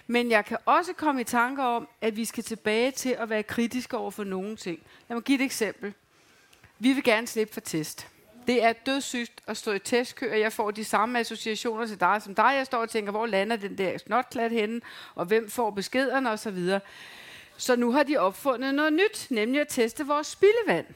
Men 0.07 0.31
jeg 0.31 0.45
kan 0.45 0.57
også 0.67 0.93
komme 0.93 1.21
i 1.21 1.25
tanker 1.25 1.65
om, 1.65 1.89
at 2.01 2.17
vi 2.17 2.25
skal 2.25 2.45
tilbage 2.45 2.91
til 2.91 3.17
at 3.19 3.31
være 3.31 3.43
kritiske 3.43 3.97
over 3.97 4.11
for 4.11 4.25
nogle 4.25 4.57
ting. 4.57 4.81
Lad 5.09 5.17
mig 5.17 5.25
give 5.25 5.39
et 5.39 5.45
eksempel. 5.45 5.95
Vi 6.79 6.93
vil 6.93 7.05
gerne 7.05 7.27
slippe 7.27 7.55
for 7.55 7.61
test. 7.61 8.09
Det 8.47 8.65
er 8.65 8.73
dødssygt 8.73 9.33
at 9.47 9.57
stå 9.57 9.73
i 9.73 9.79
testkø, 9.79 10.31
og 10.31 10.41
jeg 10.41 10.53
får 10.53 10.71
de 10.71 10.85
samme 10.85 11.19
associationer 11.19 11.87
til 11.87 12.01
dig 12.01 12.23
som 12.23 12.35
dig. 12.35 12.55
Jeg 12.57 12.67
står 12.67 12.79
og 12.79 12.91
tænker, 12.91 13.13
hvor 13.13 13.27
lander 13.27 13.57
den 13.57 13.79
der 13.79 13.99
snotklat 13.99 14.51
henne, 14.51 14.81
og 15.15 15.27
hvem 15.27 15.51
får 15.51 15.71
beskederne 15.71 16.31
osv. 16.31 16.79
Så 17.57 17.77
nu 17.77 17.93
har 17.93 18.03
de 18.03 18.17
opfundet 18.17 18.75
noget 18.75 18.93
nyt, 18.93 19.27
nemlig 19.31 19.61
at 19.61 19.69
teste 19.69 20.07
vores 20.07 20.27
spildevand. 20.27 20.87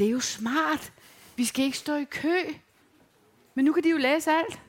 Det 0.00 0.06
er 0.06 0.10
jo 0.10 0.20
smart. 0.20 0.92
Vi 1.36 1.44
skal 1.44 1.64
ikke 1.64 1.78
stå 1.78 1.94
i 1.94 2.04
kø. 2.04 2.36
Men 3.54 3.64
nu 3.64 3.72
kan 3.72 3.84
de 3.84 3.90
jo 3.90 3.96
læse 3.96 4.30
alt. 4.30 4.60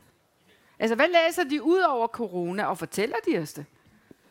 Altså, 0.80 0.96
hvad 0.96 1.08
læser 1.08 1.44
de 1.44 1.64
ud 1.64 1.80
over 1.80 2.08
corona, 2.08 2.66
og 2.66 2.78
fortæller 2.78 3.16
de 3.26 3.38
os 3.38 3.54
det? 3.54 3.66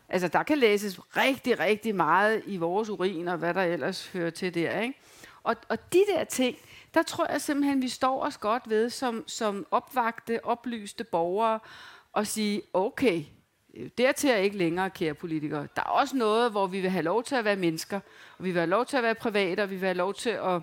Altså, 0.09 0.27
der 0.27 0.43
kan 0.43 0.57
læses 0.57 0.99
rigtig, 1.17 1.59
rigtig 1.59 1.95
meget 1.95 2.43
i 2.45 2.57
vores 2.57 2.89
urin, 2.89 3.27
og 3.27 3.37
hvad 3.37 3.53
der 3.53 3.61
ellers 3.61 4.07
hører 4.07 4.29
til 4.29 4.53
der, 4.53 4.79
ikke? 4.79 4.99
Og, 5.43 5.55
og 5.69 5.93
de 5.93 6.03
der 6.15 6.23
ting, 6.23 6.57
der 6.93 7.03
tror 7.03 7.31
jeg 7.31 7.41
simpelthen, 7.41 7.81
vi 7.81 7.89
står 7.89 8.23
os 8.23 8.37
godt 8.37 8.69
ved 8.69 8.89
som, 8.89 9.23
som 9.27 9.65
opvagte, 9.71 10.45
oplyste 10.45 11.03
borgere, 11.03 11.59
og 12.13 12.27
sige, 12.27 12.61
okay, 12.73 13.23
dertil 13.97 14.29
er 14.29 14.35
ikke 14.35 14.57
længere, 14.57 14.89
kære 14.89 15.13
politikere. 15.13 15.67
Der 15.75 15.81
er 15.81 15.89
også 15.89 16.15
noget, 16.15 16.51
hvor 16.51 16.67
vi 16.67 16.81
vil 16.81 16.89
have 16.89 17.03
lov 17.03 17.23
til 17.23 17.35
at 17.35 17.45
være 17.45 17.55
mennesker, 17.55 17.99
og 18.37 18.45
vi 18.45 18.51
vil 18.51 18.59
have 18.59 18.69
lov 18.69 18.85
til 18.85 18.97
at 18.97 19.03
være 19.03 19.15
private, 19.15 19.63
og 19.63 19.69
vi 19.69 19.75
vil 19.75 19.85
have 19.85 19.97
lov 19.97 20.13
til 20.13 20.29
at 20.29 20.61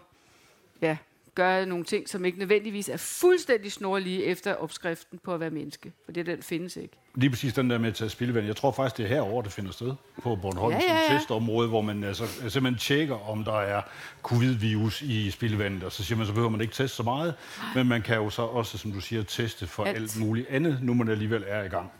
ja, 0.83 0.97
gøre 1.39 1.67
nogle 1.67 1.85
ting, 1.85 2.09
som 2.09 2.25
ikke 2.25 2.39
nødvendigvis 2.39 2.89
er 2.89 2.97
fuldstændig 2.97 3.73
snorlige 3.73 4.25
efter 4.25 4.55
opskriften 4.55 5.19
på 5.25 5.35
at 5.35 5.41
være 5.41 5.51
menneske. 5.51 5.93
For 6.05 6.13
det 6.13 6.27
den 6.27 6.43
findes 6.43 6.77
ikke. 6.77 6.97
Lige 7.15 7.31
præcis 7.31 7.53
den 7.53 7.71
der 7.71 7.79
med 7.79 7.89
at 7.89 7.95
tage 7.95 8.11
spildevand. 8.11 8.47
Jeg 8.47 8.57
tror 8.57 8.73
faktisk, 8.73 8.97
det 8.97 9.05
er 9.05 9.09
herover 9.09 9.43
det 9.43 9.53
finder 9.53 9.73
sted 9.73 9.95
på 10.23 10.37
Bornholm 10.37 10.73
Ja, 10.73 10.81
ja, 10.89 10.95
ja, 10.95 11.09
som 11.09 11.19
testområde, 11.19 11.69
hvor 11.69 11.81
man 11.81 12.05
altså, 12.05 12.27
simpelthen 12.27 12.77
tjekker, 12.79 13.31
om 13.31 13.45
der 13.45 13.61
er 13.61 13.83
covid-virus 14.23 15.03
i 15.03 15.31
spildevandet. 15.31 15.85
Og 15.85 15.93
så 15.93 16.05
siger 16.05 16.19
man, 16.19 16.27
så 16.27 16.33
behøver 16.33 16.51
man 16.51 16.61
ikke 16.61 16.75
teste 16.75 16.97
så 16.97 17.03
meget. 17.03 17.35
Men 17.75 17.89
man 17.89 18.03
kan 18.03 18.17
jo 18.17 18.31
så 18.31 18.43
også, 18.43 18.79
som 18.79 18.93
du 18.93 19.01
siger, 19.01 19.23
teste 19.23 19.67
for 19.67 19.85
Alt. 19.85 19.97
alt, 19.97 20.17
alt 20.17 20.27
muligt 20.27 20.49
andet, 20.49 20.79
nu 20.83 20.95
man 20.95 21.09
alligevel 21.09 21.45
er 21.47 21.63
i 21.63 21.69
gang. 21.69 21.91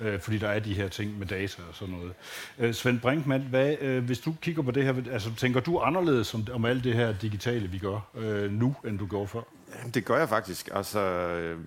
Øh, 0.00 0.20
fordi 0.20 0.38
der 0.38 0.48
er 0.48 0.58
de 0.58 0.74
her 0.74 0.88
ting 0.88 1.18
med 1.18 1.26
data 1.26 1.62
og 1.68 1.74
sådan 1.74 1.94
noget. 1.94 2.12
Øh, 2.58 2.74
Svend 2.74 3.00
Brinkmann, 3.00 3.42
hvad, 3.50 3.76
øh, 3.80 4.04
hvis 4.04 4.18
du 4.18 4.34
kigger 4.42 4.62
på 4.62 4.70
det 4.70 4.84
her, 4.84 4.94
altså, 5.12 5.34
tænker 5.36 5.60
du 5.60 5.78
anderledes 5.78 6.34
om, 6.34 6.46
om 6.52 6.64
alt 6.64 6.84
det 6.84 6.94
her 6.94 7.14
digitale, 7.22 7.68
vi 7.68 7.78
gør 7.78 8.10
øh, 8.14 8.52
nu, 8.52 8.76
end 8.86 8.98
du 8.98 9.06
gjorde 9.06 9.28
før? 9.28 9.40
Jamen, 9.78 9.90
Det 9.90 10.04
gør 10.04 10.18
jeg 10.18 10.28
faktisk. 10.28 10.68
Altså, 10.72 11.00
øh, 11.00 11.58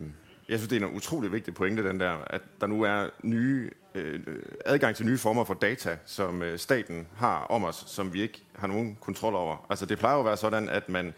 jeg 0.50 0.60
synes, 0.60 0.70
det 0.70 0.82
er 0.84 0.88
en 0.88 0.96
utrolig 0.96 1.32
vigtig 1.32 1.54
pointe, 1.54 1.88
den 1.90 2.00
der, 2.00 2.14
at 2.28 2.42
der 2.62 2.68
nu 2.68 2.82
er 2.82 3.10
nye, 3.24 3.70
øh, 3.96 4.20
adgang 4.66 4.96
til 4.96 5.06
nye 5.06 5.18
former 5.18 5.44
for 5.44 5.54
data, 5.54 5.98
som 6.06 6.42
øh, 6.42 6.60
staten 6.60 7.08
har 7.18 7.40
om 7.40 7.64
os, 7.64 7.84
som 7.88 8.14
vi 8.14 8.22
ikke 8.22 8.44
har 8.56 8.68
nogen 8.68 8.98
kontrol 9.02 9.36
over. 9.36 9.66
Altså 9.70 9.86
det 9.86 10.00
plejer 10.00 10.16
jo 10.16 10.20
at 10.20 10.26
være 10.26 10.38
sådan, 10.38 10.70
at 10.70 10.90
man 10.90 11.14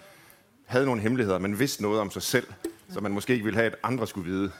havde 0.66 0.86
nogle 0.86 1.02
hemmeligheder, 1.02 1.40
man 1.40 1.60
vidste 1.60 1.84
noget 1.84 2.00
om 2.00 2.12
sig 2.12 2.22
selv, 2.22 2.48
som 2.90 3.04
man 3.04 3.12
måske 3.12 3.34
ikke 3.34 3.46
ville 3.46 3.58
have, 3.58 3.72
at 3.72 3.76
andre 3.84 4.08
skulle 4.08 4.32
vide. 4.32 4.52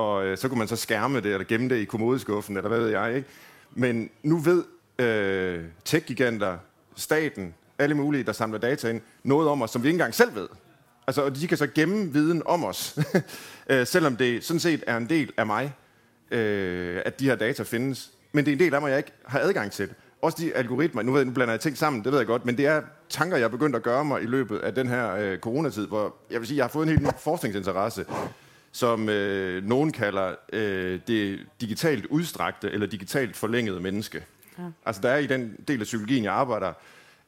Og 0.00 0.26
øh, 0.26 0.38
så 0.38 0.48
kunne 0.48 0.58
man 0.58 0.68
så 0.68 0.76
skærme 0.76 1.20
det, 1.20 1.32
eller 1.32 1.44
gemme 1.44 1.68
det 1.68 1.76
i 1.76 1.84
kommodeskuffen, 1.84 2.56
eller 2.56 2.68
hvad 2.68 2.78
ved 2.80 2.88
jeg, 2.88 3.16
ikke? 3.16 3.28
Men 3.74 4.10
nu 4.22 4.38
ved 4.38 4.64
øh, 4.98 5.64
tech-giganter, 5.84 6.56
staten, 6.96 7.54
alle 7.78 7.94
mulige, 7.94 8.24
der 8.24 8.32
samler 8.32 8.58
data 8.58 8.88
ind, 8.88 9.00
noget 9.22 9.48
om 9.48 9.62
os, 9.62 9.70
som 9.70 9.82
vi 9.82 9.88
ikke 9.88 9.94
engang 9.94 10.14
selv 10.14 10.34
ved. 10.34 10.48
Altså, 11.06 11.22
og 11.22 11.36
de 11.36 11.48
kan 11.48 11.58
så 11.58 11.66
gemme 11.66 12.12
viden 12.12 12.42
om 12.46 12.64
os, 12.64 12.98
øh, 13.70 13.86
selvom 13.86 14.16
det 14.16 14.44
sådan 14.44 14.60
set 14.60 14.84
er 14.86 14.96
en 14.96 15.08
del 15.08 15.32
af 15.36 15.46
mig, 15.46 15.72
øh, 16.30 17.02
at 17.04 17.20
de 17.20 17.24
her 17.24 17.34
data 17.34 17.62
findes. 17.62 18.10
Men 18.32 18.44
det 18.44 18.50
er 18.50 18.52
en 18.52 18.60
del 18.60 18.74
af 18.74 18.80
mig, 18.80 18.90
jeg 18.90 18.98
ikke 18.98 19.12
har 19.24 19.38
adgang 19.40 19.72
til. 19.72 19.88
Også 20.22 20.38
de 20.40 20.54
algoritmer, 20.54 21.02
nu, 21.02 21.12
ved 21.12 21.20
jeg, 21.20 21.26
nu 21.26 21.32
blander 21.32 21.52
jeg 21.52 21.60
ting 21.60 21.78
sammen, 21.78 22.04
det 22.04 22.12
ved 22.12 22.18
jeg 22.18 22.26
godt, 22.26 22.46
men 22.46 22.56
det 22.56 22.66
er 22.66 22.82
tanker, 23.08 23.36
jeg 23.36 23.44
er 23.44 23.48
begyndt 23.48 23.76
at 23.76 23.82
gøre 23.82 24.04
mig 24.04 24.22
i 24.22 24.26
løbet 24.26 24.58
af 24.58 24.74
den 24.74 24.88
her 24.88 25.14
øh, 25.14 25.38
coronatid, 25.38 25.86
hvor 25.86 26.14
jeg 26.30 26.40
vil 26.40 26.48
sige, 26.48 26.56
jeg 26.56 26.64
har 26.64 26.70
fået 26.70 26.82
en 26.82 26.88
helt 26.88 27.02
ny 27.02 27.08
forskningsinteresse, 27.18 28.04
som 28.72 29.08
øh, 29.08 29.64
nogen 29.64 29.92
kalder 29.92 30.34
øh, 30.52 31.00
det 31.06 31.40
digitalt 31.60 32.06
udstrakte 32.06 32.70
eller 32.70 32.86
digitalt 32.86 33.36
forlængede 33.36 33.80
menneske. 33.80 34.24
Ja. 34.58 34.64
Altså 34.86 35.02
der 35.02 35.08
er 35.08 35.18
i 35.18 35.26
den 35.26 35.56
del 35.68 35.80
af 35.80 35.84
psykologien, 35.84 36.24
jeg 36.24 36.32
arbejder, 36.32 36.72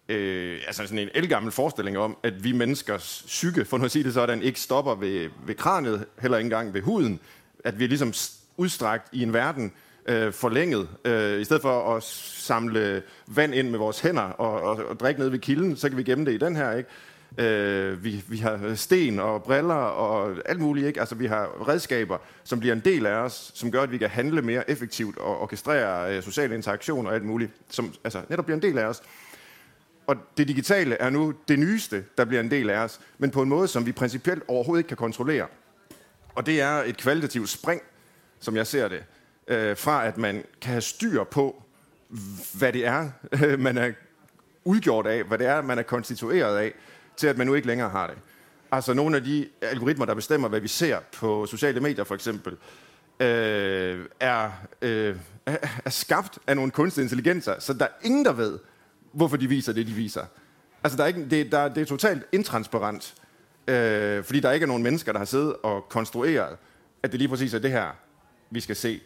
øh, 0.08 0.58
altså 0.66 0.82
sådan 0.82 0.98
en 0.98 1.08
elgammel 1.14 1.52
forestilling 1.52 1.98
om, 1.98 2.16
at 2.22 2.44
vi 2.44 2.52
menneskers 2.52 3.24
psyke, 3.26 3.64
for 3.64 3.78
nu 3.78 3.84
at 3.84 3.90
sige 3.90 4.04
det 4.04 4.14
sådan, 4.14 4.42
ikke 4.42 4.60
stopper 4.60 4.94
ved, 4.94 5.30
ved 5.46 5.54
kraniet, 5.54 6.04
heller 6.20 6.38
ikke 6.38 6.46
engang 6.46 6.74
ved 6.74 6.82
huden. 6.82 7.20
At 7.64 7.78
vi 7.78 7.84
er 7.84 7.88
ligesom 7.88 8.12
udstrakt 8.56 9.08
i 9.12 9.22
en 9.22 9.32
verden, 9.32 9.72
øh, 10.06 10.32
forlænget. 10.32 10.88
Øh, 11.04 11.40
I 11.40 11.44
stedet 11.44 11.62
for 11.62 11.96
at 11.96 12.02
samle 12.02 13.02
vand 13.26 13.54
ind 13.54 13.70
med 13.70 13.78
vores 13.78 14.00
hænder 14.00 14.22
og, 14.22 14.60
og, 14.60 14.86
og 14.86 15.00
drikke 15.00 15.20
ned 15.20 15.28
ved 15.28 15.38
kilden, 15.38 15.76
så 15.76 15.88
kan 15.88 15.98
vi 15.98 16.02
gemme 16.02 16.24
det 16.24 16.32
i 16.32 16.38
den 16.38 16.56
her, 16.56 16.72
ikke? 16.72 16.90
Øh, 17.38 18.04
vi, 18.04 18.24
vi 18.28 18.36
har 18.36 18.74
sten 18.74 19.18
og 19.18 19.42
briller 19.42 19.74
og 19.74 20.36
alt 20.46 20.60
muligt, 20.60 20.86
ikke? 20.86 21.00
Altså, 21.00 21.14
vi 21.14 21.26
har 21.26 21.68
redskaber, 21.68 22.18
som 22.44 22.60
bliver 22.60 22.74
en 22.74 22.80
del 22.80 23.06
af 23.06 23.14
os, 23.14 23.52
som 23.54 23.70
gør, 23.70 23.82
at 23.82 23.90
vi 23.90 23.98
kan 23.98 24.10
handle 24.10 24.42
mere 24.42 24.70
effektivt 24.70 25.18
og 25.18 25.40
orkestrere 25.40 26.16
øh, 26.16 26.22
sociale 26.22 26.54
interaktioner 26.54 27.10
og 27.10 27.14
alt 27.14 27.24
muligt, 27.24 27.52
som 27.70 27.94
altså, 28.04 28.22
netop 28.28 28.44
bliver 28.44 28.56
en 28.56 28.62
del 28.62 28.78
af 28.78 28.84
os. 28.84 29.02
Og 30.06 30.16
det 30.36 30.48
digitale 30.48 30.94
er 30.94 31.10
nu 31.10 31.34
det 31.48 31.58
nyeste, 31.58 32.04
der 32.18 32.24
bliver 32.24 32.40
en 32.40 32.50
del 32.50 32.70
af 32.70 32.78
os, 32.78 33.00
men 33.18 33.30
på 33.30 33.42
en 33.42 33.48
måde, 33.48 33.68
som 33.68 33.86
vi 33.86 33.92
principielt 33.92 34.42
overhovedet 34.48 34.80
ikke 34.80 34.88
kan 34.88 34.96
kontrollere. 34.96 35.46
Og 36.34 36.46
det 36.46 36.60
er 36.60 36.82
et 36.82 36.96
kvalitativt 36.96 37.48
spring, 37.48 37.82
som 38.40 38.56
jeg 38.56 38.66
ser 38.66 38.88
det, 38.88 39.04
øh, 39.48 39.76
fra 39.76 40.06
at 40.06 40.18
man 40.18 40.44
kan 40.60 40.70
have 40.70 40.80
styr 40.80 41.24
på, 41.24 41.62
hvad 42.54 42.72
det 42.72 42.86
er, 42.86 43.10
man 43.56 43.78
er 43.78 43.92
udgjort 44.64 45.06
af, 45.06 45.24
hvad 45.24 45.38
det 45.38 45.46
er, 45.46 45.62
man 45.62 45.78
er 45.78 45.82
konstitueret 45.82 46.58
af, 46.58 46.72
til 47.16 47.26
at 47.26 47.38
man 47.38 47.46
nu 47.46 47.54
ikke 47.54 47.66
længere 47.66 47.88
har 47.88 48.06
det. 48.06 48.16
Altså 48.72 48.94
nogle 48.94 49.16
af 49.16 49.24
de 49.24 49.48
algoritmer, 49.62 50.04
der 50.04 50.14
bestemmer, 50.14 50.48
hvad 50.48 50.60
vi 50.60 50.68
ser 50.68 50.98
på 51.18 51.46
sociale 51.46 51.80
medier 51.80 52.04
for 52.04 52.14
eksempel, 52.14 52.56
øh, 53.20 54.06
er, 54.20 54.50
øh, 54.82 55.16
er 55.84 55.90
skabt 55.90 56.38
af 56.46 56.56
nogle 56.56 56.70
kunstige 56.70 57.02
intelligenser, 57.02 57.54
så 57.58 57.72
der 57.72 57.84
er 57.84 58.06
ingen, 58.06 58.24
der 58.24 58.32
ved, 58.32 58.58
hvorfor 59.12 59.36
de 59.36 59.48
viser 59.48 59.72
det, 59.72 59.86
de 59.86 59.92
viser. 59.92 60.24
Altså, 60.84 60.96
der 60.96 61.02
er 61.02 61.08
ikke, 61.08 61.28
det, 61.30 61.52
der, 61.52 61.68
det 61.68 61.80
er 61.80 61.84
totalt 61.84 62.22
intransparent, 62.32 63.14
øh, 63.68 64.24
fordi 64.24 64.40
der 64.40 64.52
ikke 64.52 64.64
er 64.64 64.68
nogen 64.68 64.82
mennesker, 64.82 65.12
der 65.12 65.18
har 65.18 65.26
siddet 65.26 65.56
og 65.62 65.88
konstrueret, 65.88 66.56
at 67.02 67.12
det 67.12 67.20
lige 67.20 67.28
præcis 67.28 67.54
er 67.54 67.58
det 67.58 67.70
her, 67.70 67.86
vi 68.50 68.60
skal 68.60 68.76
se. 68.76 69.00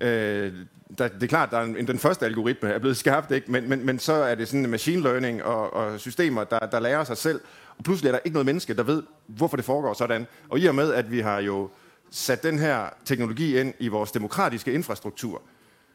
Øh, 0.00 0.52
der, 0.98 1.08
det 1.08 1.22
er 1.22 1.26
klart, 1.26 1.52
at 1.52 1.68
en, 1.68 1.86
den 1.86 1.98
første 1.98 2.26
algoritme 2.26 2.68
er 2.68 2.78
blevet 2.78 2.96
skabt, 2.96 3.30
ikke? 3.30 3.52
Men, 3.52 3.68
men, 3.68 3.86
men 3.86 3.98
så 3.98 4.12
er 4.12 4.34
det 4.34 4.48
sådan 4.48 4.70
machine 4.70 5.02
learning 5.02 5.42
og, 5.42 5.72
og 5.72 6.00
systemer, 6.00 6.44
der, 6.44 6.58
der 6.58 6.80
lærer 6.80 7.04
sig 7.04 7.16
selv. 7.16 7.40
Og 7.78 7.84
pludselig 7.84 8.08
er 8.08 8.12
der 8.12 8.20
ikke 8.24 8.34
noget 8.34 8.46
menneske, 8.46 8.74
der 8.74 8.82
ved, 8.82 9.02
hvorfor 9.26 9.56
det 9.56 9.64
foregår 9.64 9.94
sådan. 9.94 10.26
Og 10.48 10.58
i 10.58 10.66
og 10.66 10.74
med, 10.74 10.92
at 10.92 11.10
vi 11.10 11.20
har 11.20 11.40
jo 11.40 11.70
sat 12.10 12.42
den 12.42 12.58
her 12.58 12.86
teknologi 13.04 13.60
ind 13.60 13.74
i 13.78 13.88
vores 13.88 14.12
demokratiske 14.12 14.72
infrastruktur, 14.72 15.42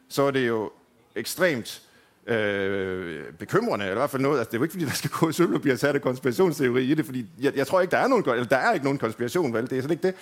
så 0.08 0.22
er 0.22 0.30
det 0.30 0.48
jo 0.48 0.70
ekstremt 1.16 1.82
øh, 2.26 3.24
bekymrende, 3.38 3.84
eller 3.84 3.96
i 3.96 3.98
hvert 4.00 4.10
fald 4.10 4.22
noget. 4.22 4.38
Altså, 4.38 4.50
det 4.50 4.56
er 4.56 4.58
jo 4.58 4.62
ikke, 4.62 4.72
fordi 4.72 4.84
der 4.84 4.90
skal 4.90 5.10
gå 5.10 5.28
i 5.28 5.32
sølv 5.32 5.54
og 5.54 5.60
blive 5.60 5.76
sat 5.76 5.94
af 5.94 6.02
konspirationsteori 6.02 6.84
i 6.84 6.94
det, 6.94 7.04
fordi 7.04 7.26
jeg, 7.40 7.56
jeg 7.56 7.66
tror 7.66 7.80
ikke, 7.80 7.90
der 7.90 7.98
er, 7.98 8.08
nogen, 8.08 8.24
eller 8.28 8.44
der 8.44 8.56
er 8.56 8.72
ikke 8.72 8.84
nogen 8.84 8.98
konspiration, 8.98 9.52
vel? 9.52 9.70
Det 9.70 9.78
er 9.78 9.82
sådan 9.82 9.90
ikke 9.90 10.06
det. 10.06 10.14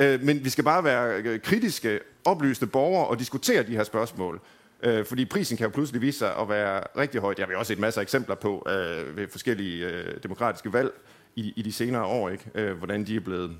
Øh, 0.00 0.22
men 0.22 0.44
vi 0.44 0.50
skal 0.50 0.64
bare 0.64 0.84
være 0.84 1.22
øh, 1.22 1.40
kritiske, 1.40 2.00
oplyste 2.24 2.66
borgere 2.66 3.06
og 3.06 3.18
diskutere 3.18 3.62
de 3.62 3.76
her 3.76 3.84
spørgsmål. 3.84 4.40
Øh, 4.82 5.04
fordi 5.04 5.24
prisen 5.24 5.56
kan 5.56 5.64
jo 5.64 5.70
pludselig 5.70 6.02
vise 6.02 6.18
sig 6.18 6.36
at 6.36 6.48
være 6.48 6.82
rigtig 6.96 7.20
højt. 7.20 7.38
Jeg 7.38 7.46
har 7.46 7.56
også 7.56 7.70
set 7.70 7.78
masser 7.78 8.00
af 8.00 8.02
eksempler 8.02 8.34
på 8.34 8.66
øh, 8.68 9.16
ved 9.16 9.28
forskellige 9.28 9.86
øh, 9.86 10.22
demokratiske 10.22 10.72
valg 10.72 10.92
i, 11.36 11.52
i 11.56 11.62
de 11.62 11.72
senere 11.72 12.04
år, 12.04 12.28
ikke? 12.28 12.44
Øh, 12.54 12.78
hvordan 12.78 13.04
de 13.04 13.16
er 13.16 13.20
blevet 13.20 13.56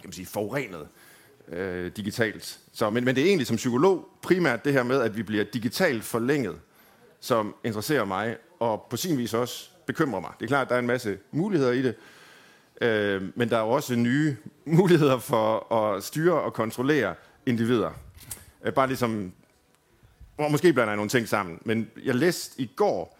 kan 0.00 0.08
man 0.08 0.12
sige, 0.12 0.26
forurenet 0.26 0.88
øh, 1.48 1.92
digitalt. 1.96 2.58
Så, 2.72 2.90
men, 2.90 3.04
men 3.04 3.16
det 3.16 3.22
er 3.22 3.26
egentlig 3.26 3.46
som 3.46 3.56
psykolog 3.56 4.08
primært 4.22 4.64
det 4.64 4.72
her 4.72 4.82
med, 4.82 5.00
at 5.00 5.16
vi 5.16 5.22
bliver 5.22 5.44
digitalt 5.44 6.04
forlænget, 6.04 6.56
som 7.20 7.54
interesserer 7.64 8.04
mig, 8.04 8.36
og 8.60 8.86
på 8.90 8.96
sin 8.96 9.18
vis 9.18 9.34
også 9.34 9.70
bekymrer 9.86 10.20
mig. 10.20 10.30
Det 10.38 10.44
er 10.44 10.48
klart, 10.48 10.62
at 10.62 10.68
der 10.68 10.74
er 10.74 10.78
en 10.78 10.86
masse 10.86 11.18
muligheder 11.30 11.72
i 11.72 11.82
det, 11.82 11.94
øh, 12.80 13.22
men 13.34 13.50
der 13.50 13.56
er 13.56 13.62
også 13.62 13.96
nye 13.96 14.36
muligheder 14.64 15.18
for 15.18 15.72
at 15.74 16.04
styre 16.04 16.40
og 16.40 16.52
kontrollere 16.52 17.14
individer. 17.46 17.90
Øh, 18.64 18.72
bare 18.72 18.86
ligesom, 18.86 19.32
og 20.38 20.50
måske 20.50 20.72
blander 20.72 20.92
jeg 20.92 20.96
nogle 20.96 21.08
ting 21.08 21.28
sammen, 21.28 21.58
men 21.64 21.90
jeg 22.04 22.14
læste 22.14 22.60
i 22.60 22.70
går, 22.76 23.18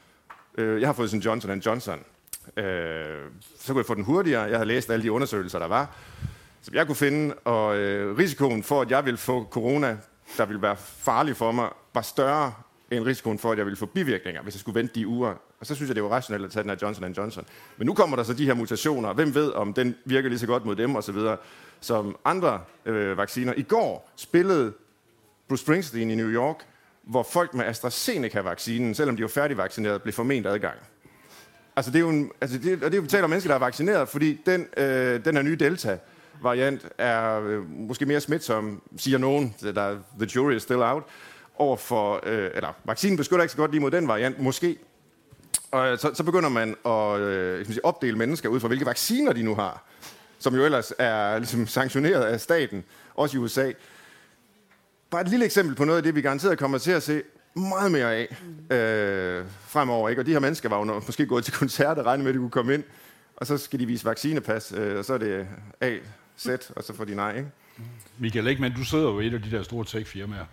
øh, 0.58 0.80
jeg 0.80 0.88
har 0.88 0.92
fået 0.92 1.10
sådan 1.10 1.22
Johnson 1.22 1.58
Johnson, 1.58 1.98
øh, 2.56 2.64
så 3.58 3.72
kunne 3.72 3.78
jeg 3.78 3.86
få 3.86 3.94
den 3.94 4.04
hurtigere, 4.04 4.42
jeg 4.42 4.56
havde 4.56 4.68
læst 4.68 4.90
alle 4.90 5.02
de 5.02 5.12
undersøgelser, 5.12 5.58
der 5.58 5.68
var, 5.68 5.96
som 6.62 6.74
jeg 6.74 6.86
kunne 6.86 6.96
finde, 6.96 7.34
og 7.34 7.76
øh, 7.76 8.18
risikoen 8.18 8.62
for, 8.62 8.80
at 8.80 8.90
jeg 8.90 9.04
ville 9.04 9.18
få 9.18 9.44
corona, 9.44 9.98
der 10.36 10.46
ville 10.46 10.62
være 10.62 10.76
farlig 10.76 11.36
for 11.36 11.52
mig, 11.52 11.68
var 11.94 12.02
større 12.02 12.52
end 12.90 13.04
risikoen 13.04 13.38
for, 13.38 13.52
at 13.52 13.58
jeg 13.58 13.66
ville 13.66 13.76
få 13.76 13.86
bivirkninger, 13.86 14.42
hvis 14.42 14.54
jeg 14.54 14.60
skulle 14.60 14.78
vente 14.80 14.94
de 14.94 15.06
uger. 15.06 15.34
Og 15.60 15.66
så 15.66 15.74
synes 15.74 15.88
jeg, 15.88 15.94
det 15.94 16.02
var 16.02 16.08
rationelt 16.08 16.44
at 16.44 16.50
tage 16.50 16.62
den 16.62 16.70
her 16.70 16.76
Johnson 16.82 17.12
Johnson. 17.12 17.44
Men 17.76 17.86
nu 17.86 17.94
kommer 17.94 18.16
der 18.16 18.22
så 18.24 18.32
de 18.32 18.46
her 18.46 18.54
mutationer. 18.54 19.12
Hvem 19.12 19.34
ved, 19.34 19.52
om 19.52 19.72
den 19.72 19.94
virker 20.04 20.28
lige 20.28 20.38
så 20.38 20.46
godt 20.46 20.64
mod 20.64 20.76
dem 20.76 20.96
osv., 20.96 21.18
som 21.80 22.16
andre 22.24 22.60
øh, 22.86 23.16
vacciner. 23.16 23.54
I 23.56 23.62
går 23.62 24.10
spillede 24.16 24.72
Bruce 25.48 25.62
Springsteen 25.62 26.10
i 26.10 26.14
New 26.14 26.28
York, 26.28 26.56
hvor 27.02 27.22
folk 27.22 27.54
med 27.54 27.64
AstraZeneca-vaccinen, 27.64 28.94
selvom 28.94 29.16
de 29.16 29.22
var 29.22 29.28
færdigvaccineret, 29.28 30.02
blev 30.02 30.12
forment 30.12 30.46
adgang. 30.46 30.78
Altså 31.76 31.90
det 31.90 31.96
er 31.96 32.00
jo 32.00 32.08
en, 32.08 32.30
altså 32.40 32.58
det, 32.58 32.72
og 32.72 32.92
det 32.92 32.98
er 32.98 33.02
jo 33.02 33.08
talt 33.08 33.24
om 33.24 33.30
mennesker, 33.30 33.50
der 33.50 33.54
er 33.54 33.58
vaccineret, 33.58 34.08
fordi 34.08 34.40
den, 34.46 34.66
øh, 34.76 35.24
den 35.24 35.36
her 35.36 35.42
nye 35.42 35.56
Delta, 35.56 35.98
variant 36.42 36.88
er 36.98 37.40
øh, 37.40 37.70
måske 37.70 38.06
mere 38.06 38.20
smitsom, 38.20 38.82
siger 38.96 39.18
nogen, 39.18 39.54
der 39.62 39.96
the 40.18 40.28
jury 40.34 40.54
is 40.54 40.62
still 40.62 40.80
out, 40.80 41.02
over 41.58 41.76
for, 41.76 42.20
øh, 42.26 42.50
eller 42.54 42.72
vaccinen 42.84 43.16
beskytter 43.16 43.42
ikke 43.42 43.52
så 43.52 43.58
godt 43.58 43.70
lige 43.70 43.80
mod 43.80 43.90
den 43.90 44.08
variant, 44.08 44.40
måske. 44.40 44.78
Og 45.76 45.92
øh, 45.92 45.98
så, 45.98 46.10
så 46.14 46.22
begynder 46.22 46.48
man 46.48 46.76
at 46.86 47.20
øh, 47.20 47.66
sige, 47.66 47.84
opdele 47.84 48.18
mennesker 48.18 48.48
ud 48.48 48.60
fra, 48.60 48.68
hvilke 48.68 48.86
vacciner 48.86 49.32
de 49.32 49.42
nu 49.42 49.54
har, 49.54 49.84
som 50.38 50.54
jo 50.54 50.64
ellers 50.64 50.92
er 50.98 51.38
ligesom, 51.38 51.66
sanktioneret 51.66 52.22
af 52.24 52.40
staten, 52.40 52.84
også 53.14 53.36
i 53.36 53.40
USA. 53.40 53.72
Bare 55.10 55.20
et 55.20 55.28
lille 55.28 55.44
eksempel 55.44 55.76
på 55.76 55.84
noget 55.84 55.96
af 55.96 56.02
det, 56.02 56.14
vi 56.14 56.20
garanteret 56.20 56.58
kommer 56.58 56.78
til 56.78 56.90
at 56.90 57.02
se 57.02 57.22
meget 57.54 57.92
mere 57.92 58.14
af 58.14 58.36
øh, 58.76 59.44
fremover. 59.66 60.08
Ikke? 60.08 60.22
Og 60.22 60.26
de 60.26 60.32
her 60.32 60.38
mennesker 60.38 60.68
var 60.68 60.78
jo 60.78 61.02
måske 61.06 61.26
gået 61.26 61.44
til 61.44 61.54
koncert 61.54 61.98
og 61.98 62.06
regnet 62.06 62.24
med, 62.24 62.30
at 62.30 62.34
de 62.34 62.38
kunne 62.38 62.50
komme 62.50 62.74
ind, 62.74 62.84
og 63.36 63.46
så 63.46 63.58
skal 63.58 63.80
de 63.80 63.86
vise 63.86 64.04
vaccinepas, 64.04 64.72
øh, 64.76 64.98
og 64.98 65.04
så 65.04 65.14
er 65.14 65.18
det 65.18 65.46
A, 65.80 65.96
Z, 66.38 66.48
og 66.76 66.84
så 66.84 66.94
får 66.94 67.04
de 67.04 67.14
nej. 67.14 67.36
Ikke? 67.36 67.48
Michael 68.18 68.46
Ekman, 68.46 68.74
du 68.74 68.84
sidder 68.84 69.04
jo 69.04 69.20
i 69.20 69.26
et 69.26 69.34
af 69.34 69.42
de 69.42 69.50
der 69.50 69.62
store 69.62 69.84
tech-firmaer 69.84 70.44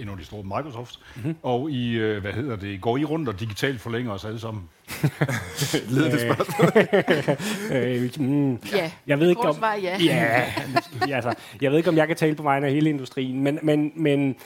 en 0.00 0.08
af 0.08 0.16
de 0.16 0.24
store 0.24 0.42
Microsoft, 0.42 0.98
mm-hmm. 1.16 1.36
og 1.42 1.70
I, 1.70 1.92
øh, 1.92 2.20
hvad 2.20 2.32
hedder 2.32 2.56
det, 2.56 2.80
går 2.80 2.96
I 2.96 3.04
rundt 3.04 3.28
og 3.28 3.40
digitalt 3.40 3.80
forlænger 3.80 4.12
os 4.12 4.24
alle 4.24 4.40
sammen? 4.40 4.62
Ledende 5.88 6.20
spørgsmål. 6.20 6.72
øh, 7.76 8.10
mm, 8.18 8.58
ja, 8.72 8.90
jeg 9.06 9.20
ved 9.20 9.28
ikke 9.28 9.40
om, 9.40 9.56
ja. 9.82 9.96
ja, 11.08 11.14
altså, 11.14 11.34
jeg 11.60 11.70
ved 11.70 11.78
ikke, 11.78 11.90
om 11.90 11.96
jeg 11.96 12.06
kan 12.06 12.16
tale 12.16 12.34
på 12.34 12.42
vegne 12.42 12.66
af 12.66 12.72
hele 12.72 12.90
industrien, 12.90 13.42
men, 13.42 13.58
men, 13.62 13.92
men 13.94 14.36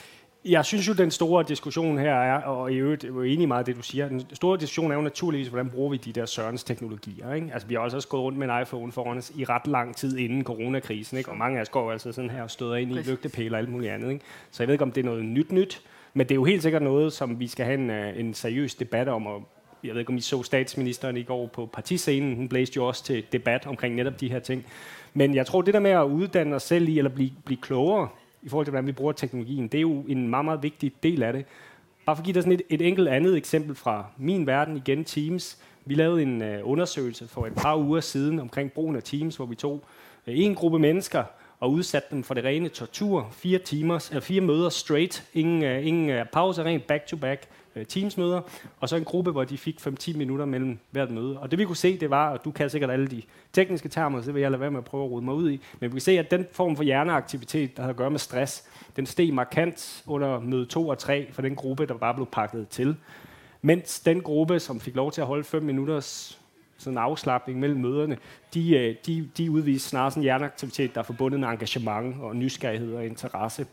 jeg 0.45 0.65
synes 0.65 0.87
jo, 0.87 0.93
den 0.93 1.11
store 1.11 1.45
diskussion 1.47 1.97
her 1.97 2.13
er, 2.13 2.41
og 2.41 2.71
i 2.71 2.75
øvrigt 2.75 3.03
er 3.03 3.07
jo 3.07 3.21
enig 3.21 3.43
i 3.43 3.45
meget 3.45 3.59
af 3.59 3.65
det, 3.65 3.75
du 3.75 3.81
siger, 3.81 4.07
den 4.07 4.25
store 4.33 4.57
diskussion 4.57 4.91
er 4.91 4.95
jo 4.95 5.01
naturligvis, 5.01 5.47
hvordan 5.47 5.69
bruger 5.69 5.89
vi 5.89 5.97
de 5.97 6.11
der 6.11 6.25
Sørens 6.25 6.63
teknologier. 6.63 7.33
Ikke? 7.33 7.49
Altså, 7.53 7.67
vi 7.67 7.73
har 7.73 7.81
også 7.81 8.07
gået 8.07 8.23
rundt 8.23 8.37
med 8.37 8.49
en 8.49 8.61
iPhone 8.61 8.91
foran 8.91 9.17
os 9.17 9.31
i 9.35 9.45
ret 9.45 9.67
lang 9.67 9.95
tid 9.95 10.17
inden 10.17 10.43
coronakrisen, 10.43 11.17
ikke? 11.17 11.31
og 11.31 11.37
mange 11.37 11.57
af 11.57 11.61
os 11.61 11.69
går 11.69 11.91
altså 11.91 12.11
sådan 12.11 12.29
her 12.29 12.43
og 12.43 12.51
støder 12.51 12.75
ind 12.75 12.91
i 12.91 12.93
lygtepæle 12.93 13.55
og 13.55 13.59
alt 13.59 13.69
muligt 13.69 13.91
andet. 13.91 14.11
Ikke? 14.11 14.25
Så 14.51 14.63
jeg 14.63 14.67
ved 14.67 14.73
ikke, 14.73 14.83
om 14.83 14.91
det 14.91 15.01
er 15.01 15.05
noget 15.05 15.25
nyt 15.25 15.51
nyt, 15.51 15.81
men 16.13 16.27
det 16.27 16.31
er 16.31 16.35
jo 16.35 16.43
helt 16.43 16.61
sikkert 16.61 16.81
noget, 16.81 17.13
som 17.13 17.39
vi 17.39 17.47
skal 17.47 17.65
have 17.65 17.77
en, 17.77 17.89
øh, 17.89 18.19
en 18.19 18.33
seriøs 18.33 18.75
debat 18.75 19.07
om, 19.07 19.27
og 19.27 19.47
jeg 19.83 19.93
ved 19.93 19.99
ikke, 19.99 20.09
om 20.09 20.17
I 20.17 20.21
så 20.21 20.43
statsministeren 20.43 21.17
i 21.17 21.23
går 21.23 21.47
på 21.47 21.69
partiscenen. 21.73 22.35
Hun 22.35 22.49
blæste 22.49 22.77
jo 22.77 22.87
også 22.87 23.03
til 23.03 23.23
debat 23.31 23.67
omkring 23.67 23.95
netop 23.95 24.21
de 24.21 24.29
her 24.29 24.39
ting. 24.39 24.65
Men 25.13 25.35
jeg 25.35 25.45
tror, 25.45 25.61
det 25.61 25.73
der 25.73 25.79
med 25.79 25.91
at 25.91 26.03
uddanne 26.03 26.55
os 26.55 26.63
selv 26.63 26.89
i, 26.89 26.97
eller 26.97 27.11
blive, 27.11 27.31
blive 27.45 27.61
klogere 27.61 28.07
i 28.45 28.49
forhold 28.49 28.65
til, 28.65 28.71
hvordan 28.71 28.87
vi 28.87 28.91
bruger 28.91 29.11
teknologien, 29.11 29.67
det 29.67 29.77
er 29.77 29.81
jo 29.81 30.03
en 30.07 30.27
meget, 30.27 30.45
meget 30.45 30.63
vigtig 30.63 30.93
del 31.03 31.23
af 31.23 31.33
det. 31.33 31.45
Bare 32.05 32.15
for 32.15 32.21
at 32.21 32.25
give 32.25 32.33
dig 32.33 32.43
sådan 32.43 32.53
et, 32.53 32.61
et 32.69 32.81
enkelt 32.81 33.07
andet 33.07 33.37
eksempel 33.37 33.75
fra 33.75 34.05
min 34.17 34.47
verden, 34.47 34.77
igen 34.77 35.03
Teams. 35.03 35.57
Vi 35.85 35.95
lavede 35.95 36.21
en 36.21 36.41
øh, 36.41 36.59
undersøgelse 36.63 37.27
for 37.27 37.45
et 37.45 37.55
par 37.55 37.77
uger 37.77 38.01
siden 38.01 38.39
omkring 38.39 38.71
brugen 38.71 38.95
af 38.95 39.03
Teams, 39.03 39.35
hvor 39.35 39.45
vi 39.45 39.55
tog 39.55 39.83
øh, 40.27 40.39
en 40.39 40.55
gruppe 40.55 40.79
mennesker 40.79 41.23
og 41.59 41.71
udsatte 41.71 42.07
dem 42.11 42.23
for 42.23 42.33
det 42.33 42.43
rene 42.43 42.69
tortur. 42.69 43.27
Fire, 43.31 43.59
timers, 43.59 44.09
eller 44.09 44.21
fire 44.21 44.41
møder 44.41 44.69
straight, 44.69 45.29
ingen, 45.33 45.63
øh, 45.63 45.87
ingen 45.87 46.09
øh, 46.09 46.25
pause, 46.33 46.63
rent 46.63 46.87
back-to-back 46.87 47.47
Øh, 47.75 47.85
Teams-møder. 47.85 48.41
Og 48.79 48.89
så 48.89 48.95
en 48.95 49.03
gruppe, 49.03 49.31
hvor 49.31 49.43
de 49.43 49.57
fik 49.57 49.87
5-10 49.87 50.17
minutter 50.17 50.45
mellem 50.45 50.79
hvert 50.91 51.11
møde. 51.11 51.39
Og 51.39 51.51
det 51.51 51.59
vi 51.59 51.65
kunne 51.65 51.77
se, 51.77 51.99
det 51.99 52.09
var, 52.09 52.29
og 52.29 52.45
du 52.45 52.51
kan 52.51 52.69
sikkert 52.69 52.91
alle 52.91 53.07
de 53.07 53.21
tekniske 53.53 53.89
termer, 53.89 54.21
så 54.21 54.25
det 54.25 54.33
vil 54.33 54.41
jeg 54.41 54.51
lade 54.51 54.61
være 54.61 54.71
med 54.71 54.79
at 54.79 54.85
prøve 54.85 55.05
at 55.05 55.11
rode 55.11 55.25
mig 55.25 55.33
ud 55.33 55.51
i, 55.51 55.61
men 55.79 55.89
vi 55.89 55.91
kunne 55.91 56.01
se, 56.01 56.19
at 56.19 56.31
den 56.31 56.45
form 56.51 56.75
for 56.75 56.83
hjerneaktivitet, 56.83 57.77
der 57.77 57.83
har 57.83 57.89
at 57.89 57.95
gøre 57.95 58.11
med 58.11 58.19
stress, 58.19 58.63
den 58.95 59.05
steg 59.05 59.33
markant 59.33 60.03
under 60.07 60.39
møde 60.39 60.65
2 60.65 60.87
og 60.87 60.97
3 60.97 61.27
for 61.31 61.41
den 61.41 61.55
gruppe, 61.55 61.85
der 61.85 61.97
bare 61.97 62.13
blev 62.13 62.27
pakket 62.31 62.67
til. 62.69 62.95
Mens 63.61 63.99
den 63.99 64.21
gruppe, 64.21 64.59
som 64.59 64.79
fik 64.79 64.95
lov 64.95 65.11
til 65.11 65.21
at 65.21 65.27
holde 65.27 65.43
5 65.43 65.63
minutters 65.63 66.41
sådan 66.77 66.97
afslappning 66.97 67.59
mellem 67.59 67.79
møderne, 67.79 68.17
de, 68.53 68.77
øh, 68.77 68.95
de, 69.05 69.29
de 69.37 69.51
udviste 69.51 69.89
snarere 69.89 70.11
sådan 70.11 70.21
en 70.21 70.23
hjerneaktivitet, 70.23 70.95
der 70.95 71.01
er 71.01 71.05
forbundet 71.05 71.39
med 71.39 71.47
engagement 71.47 72.21
og 72.21 72.35
nysgerrighed 72.35 72.93
og 72.95 73.05
interesse. 73.05 73.65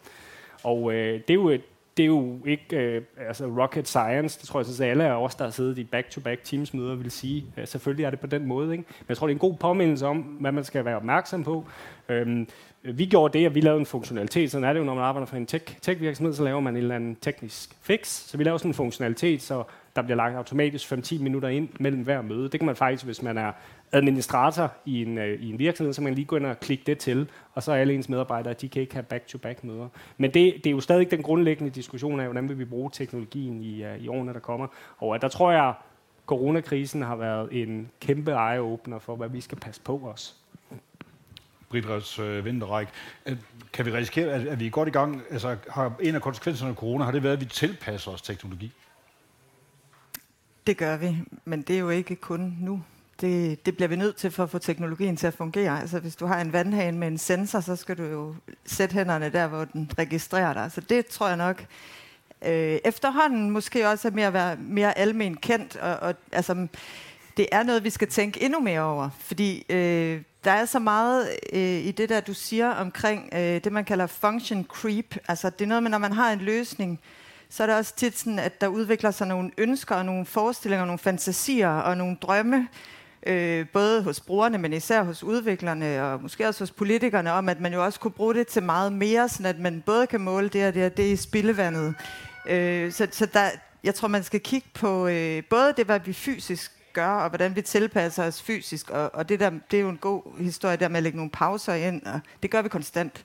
Og 0.62 0.93
øh, 0.93 1.21
det, 1.29 1.31
er 1.31 1.35
jo, 1.35 1.59
det 1.96 2.02
er 2.02 2.07
jo 2.07 2.38
ikke 2.46 2.76
øh, 2.76 3.02
altså 3.28 3.46
rocket 3.46 3.88
science. 3.88 4.40
Det 4.40 4.48
tror 4.48 4.61
jeg, 4.61 4.68
at 4.68 4.81
alle 4.81 5.05
af 5.05 5.22
os, 5.22 5.35
der 5.35 5.44
har 5.44 5.50
siddet 5.50 5.78
i 5.78 5.85
back-to-back 5.85 6.44
teams 6.44 6.74
møder, 6.74 6.94
vil 6.94 7.11
sige. 7.11 7.46
Øh, 7.57 7.66
selvfølgelig 7.66 8.05
er 8.05 8.11
det 8.11 8.20
på 8.20 8.26
den 8.26 8.46
måde. 8.46 8.72
Ikke? 8.72 8.85
Men 8.98 9.07
jeg 9.09 9.16
tror, 9.16 9.26
det 9.26 9.33
er 9.33 9.37
en 9.37 9.50
god 9.50 9.55
påmindelse 9.55 10.07
om, 10.07 10.18
hvad 10.18 10.52
man 10.52 10.64
skal 10.64 10.85
være 10.85 10.96
opmærksom 10.96 11.44
på. 11.44 11.64
Øhm, 12.09 12.48
vi 12.83 13.07
gjorde 13.07 13.38
det, 13.38 13.46
at 13.46 13.55
vi 13.55 13.61
lavede 13.61 13.81
en 13.81 13.87
funktionalitet. 13.87 14.50
Sådan 14.50 14.64
er 14.64 14.72
det 14.72 14.81
jo, 14.81 14.85
når 14.85 14.94
man 14.94 15.05
arbejder 15.05 15.26
for 15.26 15.37
en 15.37 15.46
tech, 15.46 15.81
tech-virksomhed, 15.81 16.35
så 16.35 16.44
laver 16.44 16.61
man 16.61 16.74
en 16.74 16.83
eller 16.83 16.94
anden 16.94 17.16
teknisk 17.20 17.76
fix. 17.81 18.07
Så 18.07 18.37
vi 18.37 18.44
laver 18.44 18.59
sådan 18.59 18.70
en 18.70 18.74
funktionalitet, 18.74 19.42
så 19.42 19.64
der 19.96 20.02
bliver 20.02 20.16
lagt 20.16 20.37
automatisk 20.37 20.92
5-10 20.92 21.22
minutter 21.22 21.48
ind 21.48 21.68
mellem 21.81 22.02
hver 22.02 22.22
møde. 22.22 22.48
Det 22.48 22.61
kan 22.61 22.66
man 22.66 22.76
faktisk, 22.76 23.05
hvis 23.05 23.22
man 23.22 23.38
er 23.38 23.52
administrator 23.92 24.72
i 24.85 25.02
en, 25.02 25.18
øh, 25.18 25.40
i 25.40 25.50
en 25.50 25.59
virksomhed, 25.59 25.92
så 25.92 26.02
man 26.02 26.14
lige 26.14 26.24
gå 26.24 26.37
ind 26.37 26.46
og 26.46 26.61
klikke 26.61 26.85
det 26.87 26.98
til, 26.98 27.31
og 27.55 27.62
så 27.62 27.72
er 27.72 27.76
alle 27.76 27.94
ens 27.94 28.09
medarbejdere, 28.09 28.55
de 28.55 28.68
kan 28.68 28.83
ikke 28.83 28.94
have 28.94 29.02
back-to-back 29.02 29.64
møder. 29.64 29.88
Men 30.16 30.35
det, 30.35 30.55
det 30.55 30.66
er 30.66 30.70
jo 30.70 30.81
stadig 30.81 31.11
den 31.11 31.22
grundlæggende 31.22 31.70
diskussion 31.70 32.20
af, 32.20 32.26
hvordan 32.26 32.48
vil 32.48 32.59
vi 32.59 32.64
bruge 32.64 32.90
teknologien 32.92 33.62
i, 33.62 33.85
øh, 33.85 33.98
i 33.98 34.09
årene, 34.09 34.33
der 34.33 34.40
kommer. 34.40 34.66
Og 34.98 35.14
øh, 35.14 35.20
der 35.20 35.28
tror 35.28 35.52
jeg, 35.52 35.74
coronakrisen 36.26 37.02
har 37.02 37.16
været 37.16 37.48
en 37.62 37.90
kæmpe 38.00 38.31
eye-opener 38.31 38.98
for, 38.98 39.16
hvad 39.16 39.28
vi 39.28 39.40
skal 39.40 39.59
passe 39.59 39.81
på 39.81 40.00
os. 40.14 40.37
Britras 41.68 42.18
øh, 42.18 42.44
vinterræk. 42.44 42.88
Øh, 43.26 43.37
kan 43.72 43.87
vi 43.87 43.90
risikere, 43.90 44.33
at, 44.33 44.46
at 44.46 44.61
vi 44.61 44.66
er 44.66 44.70
godt 44.70 44.88
i 44.88 44.92
gang? 44.92 45.22
Altså, 45.31 45.57
har 45.70 45.92
en 46.00 46.14
af 46.14 46.22
konsekvenserne 46.22 46.70
af 46.70 46.76
corona, 46.76 47.05
har 47.05 47.12
det 47.12 47.22
været, 47.22 47.33
at 47.33 47.40
vi 47.40 47.44
tilpasser 47.44 48.11
os 48.11 48.22
teknologi? 48.22 48.72
Det 50.66 50.77
gør 50.77 50.96
vi, 50.96 51.16
men 51.44 51.62
det 51.62 51.77
er 51.77 51.81
jo 51.81 51.90
ikke 51.90 52.16
kun 52.16 52.57
nu. 52.61 52.83
Det, 53.20 53.66
det 53.66 53.77
bliver 53.77 53.88
vi 53.88 53.96
nødt 53.96 54.16
til 54.16 54.31
for 54.31 54.42
at 54.42 54.51
få 54.51 54.59
teknologien 54.59 55.16
til 55.16 55.27
at 55.27 55.35
fungere. 55.35 55.81
Altså, 55.81 55.98
hvis 55.98 56.16
du 56.16 56.27
har 56.27 56.40
en 56.40 56.53
vandhane 56.53 56.98
med 56.98 57.09
en 57.09 57.18
sensor, 57.18 57.61
så 57.61 57.77
skal 57.77 57.98
du 57.98 58.03
jo 58.03 58.35
sætte 58.66 58.94
hænderne 58.94 59.29
der, 59.33 59.46
hvor 59.46 59.64
den 59.64 59.90
registrerer 59.98 60.53
dig. 60.53 60.72
Så 60.72 60.81
det 60.81 61.07
tror 61.07 61.29
jeg 61.29 61.37
nok 61.37 61.64
øh, 62.46 62.79
efterhånden 62.85 63.51
måske 63.51 63.88
også 63.88 64.09
er 64.09 64.12
mere 64.12 64.27
at 64.27 64.33
være 64.33 64.57
mere 64.57 64.98
almen 64.98 65.37
kendt. 65.37 65.77
Og, 65.77 65.96
og, 65.96 66.14
altså, 66.33 66.66
det 67.37 67.46
er 67.53 67.62
noget, 67.62 67.85
vi 67.85 67.90
skal 67.90 68.09
tænke 68.09 68.42
endnu 68.42 68.61
mere 68.61 68.81
over, 68.81 69.11
fordi 69.18 69.64
øh, 69.68 70.22
der 70.44 70.51
er 70.51 70.64
så 70.64 70.79
meget 70.79 71.29
øh, 71.53 71.61
i 71.61 71.90
det 71.90 72.09
der, 72.09 72.20
du 72.20 72.35
siger 72.35 72.70
omkring 72.70 73.31
øh, 73.33 73.40
det, 73.64 73.72
man 73.72 73.85
kalder 73.85 74.07
function 74.07 74.64
creep. 74.64 75.16
Altså, 75.29 75.51
det 75.51 75.64
er 75.64 75.68
noget 75.68 75.83
med, 75.83 75.90
når 75.90 75.98
man 75.98 76.12
har 76.12 76.33
en 76.33 76.38
løsning, 76.38 77.01
så 77.53 77.62
er 77.62 77.67
det 77.67 77.77
også 77.77 77.95
tit 77.97 78.19
sådan, 78.19 78.38
at 78.38 78.61
der 78.61 78.67
udvikler 78.67 79.11
sig 79.11 79.27
nogle 79.27 79.51
ønsker 79.59 79.95
og 79.95 80.07
nogle 80.07 80.27
forestillinger, 80.27 80.85
nogle 80.85 80.99
fantasier 80.99 81.69
og 81.69 81.97
nogle 81.97 82.17
drømme, 82.23 82.69
øh, 83.27 83.67
både 83.73 84.03
hos 84.03 84.21
brugerne, 84.21 84.59
men 84.59 84.73
især 84.73 85.03
hos 85.03 85.23
udviklerne 85.23 86.05
og 86.05 86.23
måske 86.23 86.49
også 86.49 86.62
hos 86.62 86.71
politikerne, 86.71 87.33
om 87.33 87.49
at 87.49 87.61
man 87.61 87.73
jo 87.73 87.85
også 87.85 88.01
kunne 88.01 88.11
bruge 88.11 88.35
det 88.35 88.47
til 88.47 88.62
meget 88.62 88.93
mere, 88.93 89.29
sådan 89.29 89.47
at 89.47 89.59
man 89.59 89.83
både 89.87 90.07
kan 90.07 90.21
måle 90.21 90.49
det 90.49 90.67
og 90.67 90.75
det 90.75 90.87
og 90.87 90.97
det 90.97 91.12
i 91.12 91.17
spildevandet. 91.17 91.95
Øh, 92.49 92.93
så 92.93 93.09
så 93.11 93.27
der, 93.27 93.51
jeg 93.85 93.95
tror, 93.95 94.09
man 94.09 94.23
skal 94.23 94.41
kigge 94.41 94.69
på 94.75 95.07
øh, 95.07 95.43
både 95.51 95.75
det, 95.77 95.87
hvad 95.87 96.01
vi 96.01 96.12
fysisk 96.12 96.73
gør, 96.93 97.09
og 97.09 97.29
hvordan 97.29 97.57
vi 97.57 97.62
tilpasser 97.62 98.25
os 98.25 98.43
fysisk, 98.43 98.91
og, 98.91 99.15
og 99.15 99.29
det, 99.29 99.41
der, 99.41 99.51
det 99.71 99.77
er 99.77 99.81
jo 99.81 99.88
en 99.88 99.97
god 99.97 100.38
historie 100.38 100.77
der 100.77 100.88
med 100.88 100.97
at 100.97 101.03
lægge 101.03 101.17
nogle 101.17 101.31
pauser 101.31 101.75
ind, 101.75 102.03
og 102.07 102.21
det 102.43 102.51
gør 102.51 102.62
vi 102.62 102.69
konstant. 102.69 103.25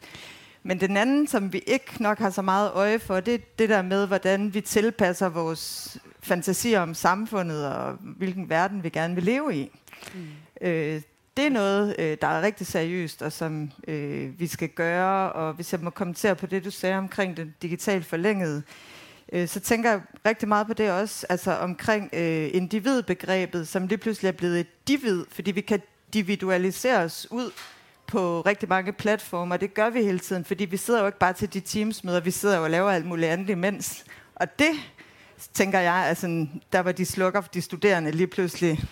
Men 0.67 0.80
den 0.80 0.97
anden, 0.97 1.27
som 1.27 1.53
vi 1.53 1.63
ikke 1.67 1.93
nok 1.99 2.19
har 2.19 2.30
så 2.30 2.41
meget 2.41 2.71
øje 2.73 2.99
for, 2.99 3.19
det 3.19 3.34
er 3.34 3.38
det 3.60 3.69
der 3.69 3.82
med, 3.82 4.08
hvordan 4.08 4.53
vi 4.53 4.62
tilpasser 4.62 5.30
vores 5.30 5.97
fantasier 6.23 6.80
om 6.80 6.93
samfundet, 6.93 7.67
og 7.67 7.93
hvilken 8.01 8.49
verden 8.49 8.84
vi 8.84 8.89
gerne 8.89 9.15
vil 9.15 9.23
leve 9.23 9.56
i. 9.56 9.71
Mm. 10.13 10.67
Øh, 10.67 11.01
det 11.38 11.45
er 11.45 11.49
noget, 11.49 11.95
øh, 11.99 12.17
der 12.21 12.27
er 12.27 12.41
rigtig 12.41 12.67
seriøst, 12.67 13.21
og 13.21 13.32
som 13.32 13.71
øh, 13.88 14.39
vi 14.39 14.47
skal 14.47 14.69
gøre. 14.69 15.32
Og 15.32 15.53
hvis 15.53 15.71
jeg 15.71 15.82
må 15.82 15.89
kommentere 15.89 16.36
på 16.36 16.45
det, 16.45 16.65
du 16.65 16.71
sagde 16.71 16.97
omkring 16.97 17.38
den 17.38 17.56
digitalt 17.62 18.06
forlængede, 18.06 18.63
øh, 19.34 19.47
så 19.47 19.60
tænker 19.60 19.89
jeg 19.89 20.01
rigtig 20.25 20.47
meget 20.47 20.67
på 20.67 20.73
det 20.73 20.91
også, 20.91 21.27
altså 21.30 21.58
omkring 21.58 22.10
øh, 22.13 22.49
individbegrebet, 22.53 23.67
som 23.67 23.88
lige 23.88 23.97
pludselig 23.97 24.27
er 24.27 24.32
blevet 24.32 24.60
et 24.60 24.88
divid, 24.88 25.25
fordi 25.32 25.51
vi 25.51 25.62
kan 25.62 25.82
individualisere 26.08 26.97
os 26.97 27.27
ud 27.32 27.51
på 28.08 28.41
rigtig 28.41 28.70
mange 28.70 28.93
platformer. 28.93 29.58
Det 29.58 29.74
gør 29.74 29.89
vi 29.89 30.04
hele 30.04 30.20
tiden, 30.20 30.46
fordi 30.46 30.65
vi 30.65 30.78
sidder 30.78 31.00
jo 31.00 31.06
ikke 31.06 31.20
bare 31.20 31.34
til 31.34 31.54
de 31.54 31.60
teamsmøder, 31.60 32.20
vi 32.20 32.32
sidder 32.32 32.58
jo 32.58 32.63
og 32.63 32.70
laver 32.70 32.91
alt 32.91 33.06
muligt 33.06 33.32
andet 33.32 33.50
imens. 33.50 34.06
Og 34.36 34.60
det, 34.60 34.72
tænker 35.54 35.80
jeg, 35.80 35.93
altså, 35.93 36.48
der 36.72 36.80
var 36.80 36.91
de 36.91 37.06
slukker 37.06 37.41
for 37.41 37.50
de 37.50 37.62
studerende 37.62 38.12
lige 38.12 38.28
pludselig, 38.28 38.84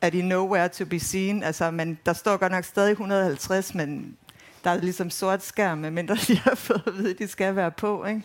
er 0.00 0.10
de 0.10 0.22
nowhere 0.22 0.68
to 0.68 0.84
be 0.84 1.00
seen. 1.00 1.42
Altså, 1.42 1.70
men 1.70 1.98
der 2.06 2.12
står 2.12 2.36
godt 2.36 2.52
nok 2.52 2.64
stadig 2.64 2.90
150, 2.90 3.74
men 3.74 4.16
der 4.64 4.70
er 4.70 4.80
ligesom 4.80 5.10
sort 5.10 5.44
skærm, 5.44 5.78
medmindre 5.78 6.14
de 6.14 6.36
har 6.38 6.54
fået 6.68 6.82
at 6.86 6.94
vide, 6.96 7.10
at 7.10 7.18
de 7.18 7.28
skal 7.28 7.56
være 7.56 7.70
på. 7.70 8.04
Ikke? 8.04 8.22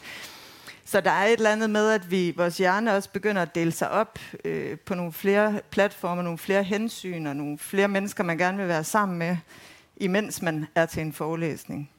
Så 0.85 1.01
der 1.01 1.11
er 1.11 1.25
et 1.25 1.33
eller 1.33 1.51
andet 1.51 1.69
med, 1.69 1.89
at 1.89 2.11
vi, 2.11 2.33
vores 2.37 2.57
hjerne 2.57 2.95
også 2.95 3.09
begynder 3.09 3.41
at 3.41 3.55
dele 3.55 3.71
sig 3.71 3.89
op 3.89 4.19
øh, 4.45 4.79
på 4.79 4.95
nogle 4.95 5.13
flere 5.13 5.59
platformer, 5.69 6.23
nogle 6.23 6.37
flere 6.37 6.63
hensyn 6.63 7.25
og 7.25 7.35
nogle 7.35 7.57
flere 7.57 7.87
mennesker, 7.87 8.23
man 8.23 8.37
gerne 8.37 8.57
vil 8.57 8.67
være 8.67 8.83
sammen 8.83 9.17
med 9.17 9.37
imens 9.97 10.41
man 10.41 10.67
er 10.75 10.85
til 10.85 11.01
en 11.01 11.13
forelæsning. 11.13 11.91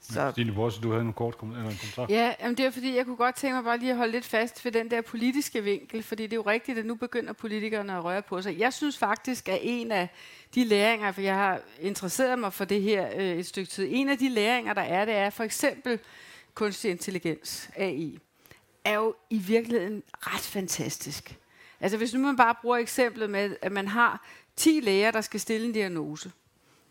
Så. 0.00 0.30
Stine 0.32 0.52
Borse, 0.52 0.80
du 0.80 0.90
havde 0.90 1.04
en 1.04 1.12
kort 1.12 1.38
kom- 1.38 1.50
eller 1.50 1.70
en 1.70 1.78
kommentar. 1.80 2.06
Ja, 2.08 2.34
jamen 2.40 2.56
det 2.56 2.66
er 2.66 2.70
fordi, 2.70 2.96
jeg 2.96 3.04
kunne 3.04 3.16
godt 3.16 3.34
tænke 3.36 3.54
mig 3.54 3.64
bare 3.64 3.78
lige 3.78 3.90
at 3.90 3.96
holde 3.96 4.12
lidt 4.12 4.24
fast 4.24 4.64
ved 4.64 4.72
den 4.72 4.90
der 4.90 5.00
politiske 5.00 5.64
vinkel, 5.64 6.02
fordi 6.02 6.22
det 6.22 6.32
er 6.32 6.36
jo 6.36 6.42
rigtigt, 6.42 6.78
at 6.78 6.86
nu 6.86 6.94
begynder 6.94 7.32
politikerne 7.32 7.92
at 7.96 8.04
røre 8.04 8.22
på 8.22 8.42
sig. 8.42 8.58
Jeg 8.58 8.72
synes 8.72 8.98
faktisk, 8.98 9.48
at 9.48 9.58
en 9.62 9.92
af 9.92 10.08
de 10.54 10.64
læringer, 10.64 11.12
for 11.12 11.20
jeg 11.20 11.34
har 11.34 11.60
interesseret 11.80 12.38
mig 12.38 12.52
for 12.52 12.64
det 12.64 12.82
her 12.82 13.08
øh, 13.16 13.38
et 13.38 13.46
stykke 13.46 13.70
tid, 13.70 13.86
en 13.90 14.08
af 14.08 14.18
de 14.18 14.28
læringer, 14.28 14.74
der 14.74 14.82
er, 14.82 15.04
det 15.04 15.14
er 15.14 15.30
for 15.30 15.44
eksempel 15.44 15.98
kunstig 16.54 16.90
intelligens, 16.90 17.70
AI, 17.76 18.18
er 18.84 18.94
jo 18.94 19.14
i 19.30 19.38
virkeligheden 19.38 20.02
ret 20.12 20.40
fantastisk. 20.40 21.36
Altså 21.80 21.98
hvis 21.98 22.14
nu 22.14 22.20
man 22.20 22.36
bare 22.36 22.54
bruger 22.62 22.76
eksemplet 22.76 23.30
med, 23.30 23.56
at 23.62 23.72
man 23.72 23.88
har 23.88 24.26
10 24.56 24.80
læger, 24.82 25.10
der 25.10 25.20
skal 25.20 25.40
stille 25.40 25.66
en 25.66 25.72
diagnose, 25.72 26.32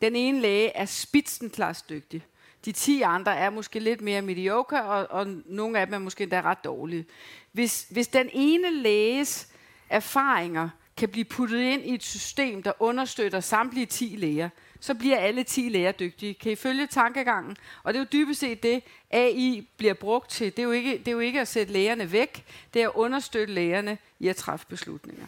den 0.01 0.15
ene 0.15 0.41
læge 0.41 0.69
er 0.69 0.85
spitsenklarsdygtig. 0.85 2.23
De 2.65 2.71
10 2.71 3.01
andre 3.01 3.37
er 3.37 3.49
måske 3.49 3.79
lidt 3.79 4.01
mere 4.01 4.21
mediocre, 4.21 4.83
og, 4.83 5.07
og 5.09 5.27
nogle 5.45 5.79
af 5.79 5.87
dem 5.87 5.93
er 5.93 5.99
måske 5.99 6.23
endda 6.23 6.41
ret 6.41 6.63
dårlige. 6.63 7.05
Hvis, 7.51 7.87
hvis 7.89 8.07
den 8.07 8.29
ene 8.33 8.71
læges 8.71 9.47
erfaringer 9.89 10.69
kan 10.97 11.09
blive 11.09 11.25
puttet 11.25 11.59
ind 11.59 11.85
i 11.85 11.93
et 11.93 12.03
system, 12.03 12.63
der 12.63 12.71
understøtter 12.79 13.39
samtlige 13.39 13.85
10 13.85 14.15
læger, 14.17 14.49
så 14.79 14.93
bliver 14.93 15.17
alle 15.17 15.43
10 15.43 15.69
læger 15.69 15.91
dygtige. 15.91 16.33
Kan 16.33 16.51
I 16.51 16.55
følge 16.55 16.87
tankegangen? 16.87 17.57
Og 17.83 17.93
det 17.93 17.99
er 17.99 18.03
jo 18.03 18.07
dybest 18.13 18.39
set 18.39 18.63
det, 18.63 18.83
AI 19.11 19.67
bliver 19.77 19.93
brugt 19.93 20.29
til. 20.29 20.51
Det 20.51 20.59
er 20.59 20.63
jo 20.63 20.71
ikke, 20.71 20.97
det 20.97 21.07
er 21.07 21.11
jo 21.11 21.19
ikke 21.19 21.41
at 21.41 21.47
sætte 21.47 21.73
lægerne 21.73 22.11
væk, 22.11 22.45
det 22.73 22.81
er 22.81 22.89
at 22.89 22.95
understøtte 22.95 23.53
lægerne 23.53 23.97
i 24.19 24.27
at 24.27 24.35
træffe 24.35 24.65
beslutninger. 24.69 25.25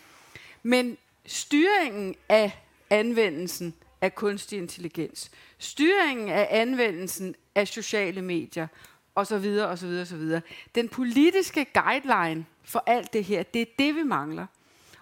Men 0.63 0.97
styringen 1.25 2.15
af 2.29 2.59
anvendelsen 2.89 3.73
af 4.01 4.15
kunstig 4.15 4.57
intelligens, 4.57 5.31
styringen 5.57 6.29
af 6.29 6.47
anvendelsen 6.51 7.35
af 7.55 7.67
sociale 7.67 8.21
medier 8.21 8.67
osv. 9.15 9.59
osv. 9.69 9.99
osv. 10.01 10.39
Den 10.75 10.89
politiske 10.89 11.65
guideline 11.73 12.45
for 12.63 12.83
alt 12.85 13.13
det 13.13 13.23
her, 13.23 13.43
det 13.43 13.61
er 13.61 13.65
det, 13.79 13.95
vi 13.95 14.03
mangler. 14.03 14.45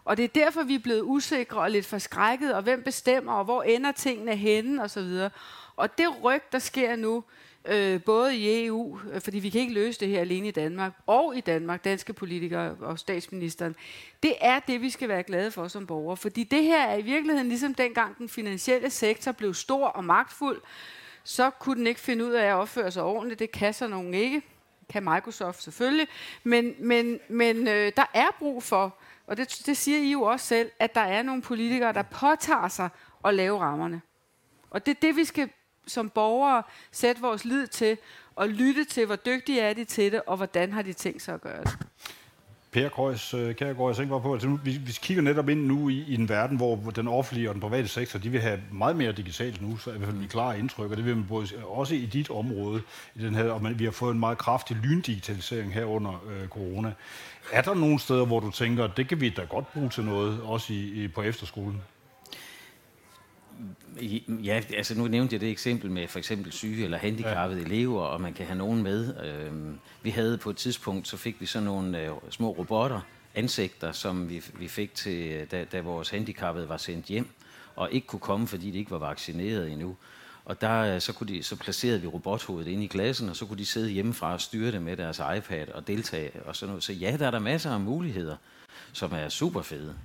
Og 0.05 0.17
det 0.17 0.23
er 0.23 0.29
derfor, 0.43 0.63
vi 0.63 0.75
er 0.75 0.79
blevet 0.79 1.01
usikre 1.01 1.61
og 1.61 1.71
lidt 1.71 1.85
forskrækket, 1.85 2.53
og 2.53 2.63
hvem 2.63 2.83
bestemmer, 2.83 3.33
og 3.33 3.45
hvor 3.45 3.63
ender 3.63 3.91
tingene 3.91 4.35
henne 4.35 4.83
osv. 4.83 5.29
Og 5.75 5.97
det 5.97 6.23
ryg, 6.23 6.41
der 6.51 6.59
sker 6.59 6.95
nu, 6.95 7.23
øh, 7.67 8.03
både 8.03 8.35
i 8.35 8.65
EU, 8.65 8.99
øh, 9.13 9.21
fordi 9.21 9.39
vi 9.39 9.49
kan 9.49 9.61
ikke 9.61 9.73
løse 9.73 9.99
det 9.99 10.07
her 10.07 10.21
alene 10.21 10.47
i 10.47 10.51
Danmark, 10.51 10.91
og 11.07 11.37
i 11.37 11.41
Danmark, 11.41 11.83
danske 11.83 12.13
politikere 12.13 12.75
og 12.79 12.99
statsministeren, 12.99 13.75
det 14.23 14.33
er 14.41 14.59
det, 14.59 14.81
vi 14.81 14.89
skal 14.89 15.09
være 15.09 15.23
glade 15.23 15.51
for 15.51 15.67
som 15.67 15.87
borgere. 15.87 16.17
Fordi 16.17 16.43
det 16.43 16.63
her 16.63 16.85
er 16.85 16.97
i 16.97 17.01
virkeligheden 17.01 17.47
ligesom 17.47 17.73
dengang 17.73 18.17
den 18.17 18.29
finansielle 18.29 18.89
sektor 18.89 19.31
blev 19.31 19.53
stor 19.53 19.87
og 19.87 20.03
magtfuld, 20.03 20.61
så 21.23 21.49
kunne 21.49 21.75
den 21.75 21.87
ikke 21.87 21.99
finde 21.99 22.25
ud 22.25 22.31
af 22.31 22.45
at 22.45 22.53
opføre 22.53 22.91
sig 22.91 23.03
ordentligt. 23.03 23.39
Det 23.39 23.51
kan 23.51 23.73
så 23.73 23.87
nogen 23.87 24.13
ikke. 24.13 24.41
Kan 24.89 25.03
Microsoft 25.03 25.63
selvfølgelig. 25.63 26.07
Men, 26.43 26.75
men, 26.79 27.19
men 27.29 27.67
øh, 27.67 27.91
der 27.97 28.05
er 28.13 28.27
brug 28.39 28.63
for, 28.63 28.97
og 29.27 29.37
det, 29.37 29.61
det 29.65 29.77
siger 29.77 29.99
I 29.99 30.11
jo 30.11 30.21
også 30.21 30.45
selv, 30.45 30.71
at 30.79 30.95
der 30.95 31.01
er 31.01 31.23
nogle 31.23 31.41
politikere, 31.41 31.93
der 31.93 32.01
påtager 32.01 32.67
sig 32.67 32.89
at 33.25 33.33
lave 33.33 33.59
rammerne. 33.59 34.01
Og 34.69 34.85
det 34.85 34.91
er 34.91 34.99
det, 35.01 35.15
vi 35.15 35.25
skal 35.25 35.49
som 35.87 36.09
borgere 36.09 36.63
sætte 36.91 37.21
vores 37.21 37.45
lid 37.45 37.67
til, 37.67 37.97
og 38.35 38.49
lytte 38.49 38.85
til, 38.85 39.05
hvor 39.05 39.15
dygtige 39.15 39.61
er 39.61 39.73
de 39.73 39.83
til 39.83 40.11
det, 40.11 40.21
og 40.27 40.37
hvordan 40.37 40.73
har 40.73 40.81
de 40.81 40.93
tænkt 40.93 41.21
sig 41.21 41.33
at 41.33 41.41
gøre 41.41 41.63
det. 41.63 41.77
Per 42.75 42.89
Krøjs, 42.89 43.33
øh, 43.33 43.55
Kærgaard, 43.55 43.89
jeg 43.89 43.95
tænker 43.95 44.19
på, 44.19 44.33
altså 44.33 44.47
nu, 44.47 44.59
vi, 44.63 44.71
vi 44.71 44.91
kigger 44.91 45.23
netop 45.23 45.49
ind 45.49 45.65
nu 45.65 45.89
i, 45.89 46.03
i 46.07 46.15
en 46.15 46.29
verden, 46.29 46.57
hvor 46.57 46.75
den 46.75 47.07
offentlige 47.07 47.49
og 47.49 47.53
den 47.53 47.61
private 47.61 47.87
sektor, 47.87 48.19
de 48.19 48.29
vil 48.29 48.41
have 48.41 48.59
meget 48.71 48.95
mere 48.95 49.11
digitalt 49.11 49.61
nu, 49.61 49.77
så 49.77 49.89
i 49.89 49.97
hvert 49.97 50.09
fald 50.09 50.17
mit 50.17 50.29
klare 50.29 50.59
indtryk, 50.59 50.91
og 50.91 50.97
det 50.97 51.05
vil 51.05 51.15
man 51.15 51.25
både, 51.27 51.47
også 51.63 51.95
i 51.95 52.05
dit 52.05 52.29
område, 52.29 52.81
i 53.15 53.23
den 53.23 53.35
her, 53.35 53.51
og 53.51 53.63
man, 53.63 53.79
vi 53.79 53.83
har 53.83 53.91
fået 53.91 54.13
en 54.13 54.19
meget 54.19 54.37
kraftig 54.37 54.77
lyndigitalisering 54.77 55.73
her 55.73 55.85
under 55.85 56.23
øh, 56.29 56.47
corona. 56.47 56.93
Er 57.51 57.61
der 57.61 57.73
nogle 57.73 57.99
steder, 57.99 58.25
hvor 58.25 58.39
du 58.39 58.51
tænker, 58.51 58.87
det 58.87 59.07
kan 59.07 59.21
vi 59.21 59.29
da 59.29 59.43
godt 59.43 59.73
bruge 59.73 59.89
til 59.89 60.03
noget, 60.03 60.41
også 60.41 60.73
i, 60.73 61.03
i, 61.03 61.07
på 61.07 61.21
efterskolen? 61.21 61.81
Ja, 64.27 64.61
altså 64.77 64.97
nu 64.97 65.07
nævnte 65.07 65.33
jeg 65.33 65.41
det 65.41 65.49
eksempel 65.49 65.91
med 65.91 66.07
for 66.07 66.19
eksempel 66.19 66.51
syge 66.51 66.83
eller 66.83 66.97
handicappede 66.97 67.61
ja. 67.61 67.65
elever, 67.65 68.01
og 68.01 68.21
man 68.21 68.33
kan 68.33 68.45
have 68.45 68.57
nogen 68.57 68.83
med. 68.83 69.23
Øhm, 69.25 69.79
vi 70.03 70.09
havde 70.09 70.37
på 70.37 70.49
et 70.49 70.57
tidspunkt, 70.57 71.07
så 71.07 71.17
fik 71.17 71.41
vi 71.41 71.45
sådan 71.45 71.65
nogle 71.65 72.01
øh, 72.01 72.11
små 72.29 72.49
robotter, 72.51 73.01
ansigter, 73.35 73.91
som 73.91 74.29
vi, 74.29 74.43
vi 74.59 74.67
fik 74.67 74.93
til, 74.93 75.47
da, 75.51 75.65
da 75.71 75.81
vores 75.81 76.09
handicappede 76.09 76.69
var 76.69 76.77
sendt 76.77 77.05
hjem, 77.05 77.29
og 77.75 77.91
ikke 77.91 78.07
kunne 78.07 78.19
komme, 78.19 78.47
fordi 78.47 78.71
de 78.71 78.77
ikke 78.77 78.91
var 78.91 78.97
vaccineret 78.97 79.71
endnu. 79.71 79.95
Og 80.45 80.61
der, 80.61 80.95
øh, 80.95 81.01
så, 81.01 81.13
kunne 81.13 81.27
de, 81.27 81.43
så 81.43 81.55
placerede 81.55 82.01
vi 82.01 82.07
robothovedet 82.07 82.71
inde 82.71 82.83
i 82.83 82.87
klassen, 82.87 83.29
og 83.29 83.35
så 83.35 83.45
kunne 83.45 83.57
de 83.57 83.65
sidde 83.65 83.89
hjemmefra 83.89 84.33
og 84.33 84.41
styre 84.41 84.71
det 84.71 84.81
med 84.81 84.97
deres 84.97 85.21
iPad 85.37 85.69
og 85.69 85.87
deltage 85.87 86.31
og 86.45 86.55
sådan 86.55 86.69
noget. 86.69 86.83
Så 86.83 86.93
ja, 86.93 87.15
der 87.19 87.27
er 87.27 87.31
der 87.31 87.39
masser 87.39 87.71
af 87.71 87.79
muligheder, 87.79 88.35
som 88.93 89.11
er 89.13 89.29
super 89.29 89.61
fede. 89.61 89.95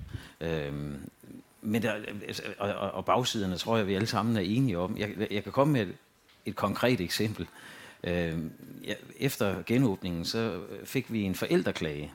Øhm, 0.41 1.11
men 1.63 1.83
der, 1.83 1.93
altså, 2.27 2.43
og, 2.59 2.73
og 2.75 3.05
bagsiderne 3.05 3.57
tror 3.57 3.77
jeg, 3.77 3.87
vi 3.87 3.95
alle 3.95 4.07
sammen 4.07 4.37
er 4.37 4.41
enige 4.41 4.79
om. 4.79 4.97
Jeg, 4.99 5.11
jeg 5.31 5.43
kan 5.43 5.53
komme 5.53 5.73
med 5.73 5.83
et, 5.83 5.95
et 6.47 6.57
konkret 6.57 7.01
eksempel. 7.01 7.47
Øh, 8.05 8.39
ja, 8.85 8.95
efter 9.17 9.63
genåbningen, 9.67 10.25
så 10.25 10.61
fik 10.85 11.13
vi 11.13 11.23
en 11.23 11.35
forældreklage 11.35 12.13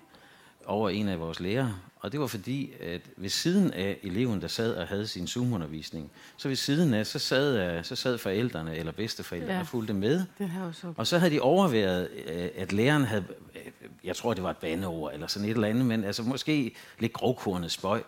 over 0.66 0.90
en 0.90 1.08
af 1.08 1.20
vores 1.20 1.40
lærere, 1.40 1.76
og 2.06 2.12
det 2.12 2.20
var 2.20 2.28
fordi, 2.28 2.72
at 2.82 3.02
ved 3.18 3.30
siden 3.30 3.74
af 3.74 3.98
eleven, 4.04 4.42
der 4.42 4.48
sad 4.48 4.76
og 4.76 4.88
havde 4.88 5.08
sin 5.08 5.28
Zoom-undervisning, 5.28 6.12
så 6.38 6.48
ved 6.48 6.56
siden 6.56 6.94
af, 6.94 7.08
så 7.08 7.20
sad, 7.20 7.84
så 7.84 7.96
sad 7.96 8.18
forældrene 8.18 8.76
eller 8.76 8.92
bedsteforældrene 8.92 9.54
ja. 9.54 9.60
og 9.60 9.68
fulgte 9.68 9.94
med. 9.94 10.26
Det 10.38 10.50
her 10.50 10.64
også. 10.64 10.94
Og 10.98 11.08
så 11.08 11.18
havde 11.18 11.34
de 11.34 11.42
overværet, 11.42 12.10
øh, 12.28 12.48
at 12.56 12.74
læreren 12.74 13.04
havde, 13.04 13.24
øh, 13.56 13.72
jeg 14.04 14.16
tror, 14.16 14.34
det 14.34 14.44
var 14.44 14.50
et 14.50 14.58
bandeord 14.58 15.14
eller 15.14 15.28
sådan 15.28 15.50
et 15.50 15.54
eller 15.54 15.68
andet, 15.68 15.86
men 15.86 16.04
altså 16.04 16.24
måske 16.24 16.76
lidt 17.00 17.14
grovkornet 17.14 17.72
spøj, 17.72 18.04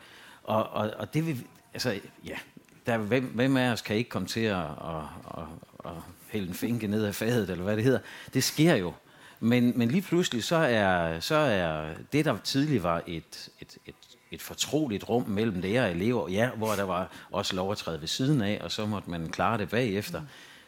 og, 0.48 0.70
og, 0.70 0.92
og 0.98 1.14
det 1.14 1.28
vil, 1.28 1.44
altså, 1.74 2.00
ja, 2.26 2.38
der, 2.86 2.98
hvem, 2.98 3.24
hvem 3.24 3.58
af 3.58 3.72
os 3.72 3.82
kan 3.82 3.96
ikke 3.96 4.10
komme 4.10 4.28
til 4.28 4.40
at, 4.40 4.58
at, 4.58 5.04
at, 5.38 5.44
at 5.86 5.92
hælde 6.30 6.48
en 6.48 6.54
finke 6.54 6.88
ned 6.88 7.06
af 7.06 7.16
fadet, 7.16 7.50
eller 7.50 7.64
hvad 7.64 7.76
det 7.76 7.84
hedder. 7.84 8.00
Det 8.34 8.44
sker 8.44 8.76
jo. 8.76 8.94
Men, 9.40 9.74
men 9.76 9.92
lige 9.92 10.02
pludselig, 10.02 10.44
så 10.44 10.56
er, 10.56 11.20
så 11.20 11.36
er 11.36 11.94
det, 12.14 12.26
der 12.26 12.38
tidligere 12.44 12.84
var 12.84 13.04
et, 13.08 13.50
et, 13.62 13.78
et, 13.86 13.96
et 14.32 14.42
fortroligt 14.42 15.10
rum 15.10 15.30
mellem 15.30 15.60
lærer 15.60 15.86
og 15.86 15.92
elever, 15.92 16.30
ja, 16.30 16.50
hvor 16.50 16.74
der 16.74 16.84
var 16.84 17.12
også 17.32 17.56
lov 17.56 17.72
at 17.72 17.78
træde 17.78 18.02
ved 18.02 18.08
siden 18.08 18.42
af, 18.42 18.60
og 18.64 18.72
så 18.72 18.86
måtte 18.86 19.10
man 19.10 19.30
klare 19.30 19.58
det 19.58 19.70
bagefter. 19.70 20.20
Mm. 20.22 20.28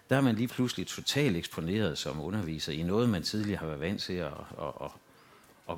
Der 0.09 0.17
er 0.17 0.21
man 0.21 0.35
lige 0.35 0.47
pludselig 0.47 0.87
totalt 0.87 1.37
eksponeret 1.37 1.97
som 1.97 2.21
underviser 2.21 2.73
i 2.73 2.83
noget, 2.83 3.09
man 3.09 3.23
tidligere 3.23 3.59
har 3.59 3.65
været 3.65 3.79
vant 3.79 4.01
til 4.01 4.13
at, 4.13 4.31
at, 4.61 4.67
at, 4.81 4.91
at, 5.69 5.75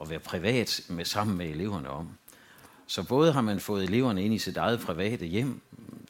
at 0.00 0.10
være 0.10 0.18
privat 0.18 0.80
med, 0.88 1.04
sammen 1.04 1.36
med 1.36 1.46
eleverne 1.46 1.90
om. 1.90 2.08
Så 2.86 3.02
både 3.02 3.32
har 3.32 3.40
man 3.40 3.60
fået 3.60 3.84
eleverne 3.84 4.24
ind 4.24 4.34
i 4.34 4.38
sit 4.38 4.56
eget 4.56 4.80
private 4.80 5.26
hjem, 5.26 5.60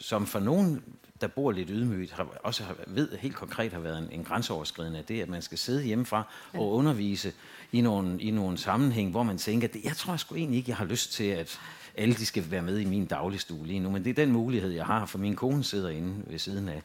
som 0.00 0.26
for 0.26 0.40
nogen, 0.40 0.82
der 1.20 1.26
bor 1.26 1.52
lidt 1.52 1.68
ydmygt, 1.72 2.12
har, 2.12 2.26
også 2.42 2.64
har, 2.64 2.76
ved 2.86 3.16
helt 3.16 3.34
konkret 3.34 3.72
har 3.72 3.80
været 3.80 3.98
en, 3.98 4.08
en 4.12 4.24
grænseoverskridende 4.24 5.04
det, 5.08 5.22
at 5.22 5.28
man 5.28 5.42
skal 5.42 5.58
sidde 5.58 5.82
hjemmefra 5.82 6.22
ja. 6.54 6.58
og 6.58 6.72
undervise 6.72 7.32
i 7.72 7.80
nogle, 7.80 8.20
i 8.20 8.30
nogle 8.30 8.58
sammenhæng, 8.58 9.10
hvor 9.10 9.22
man 9.22 9.38
tænker, 9.38 9.68
at 9.68 9.76
jeg 9.84 9.96
tror 9.96 10.16
sgu 10.16 10.34
egentlig 10.34 10.58
ikke, 10.58 10.70
jeg 10.70 10.76
har 10.76 10.84
lyst 10.84 11.12
til, 11.12 11.24
at 11.24 11.60
alle 11.94 12.14
de 12.14 12.26
skal 12.26 12.50
være 12.50 12.62
med 12.62 12.78
i 12.78 12.84
min 12.84 13.06
dagligstue 13.06 13.66
lige 13.66 13.80
nu, 13.80 13.90
men 13.90 14.04
det 14.04 14.10
er 14.10 14.14
den 14.14 14.32
mulighed, 14.32 14.70
jeg 14.70 14.86
har, 14.86 15.06
for 15.06 15.18
min 15.18 15.36
kone 15.36 15.64
sidder 15.64 15.88
inde 15.88 16.14
ved 16.26 16.38
siden 16.38 16.68
af. 16.68 16.82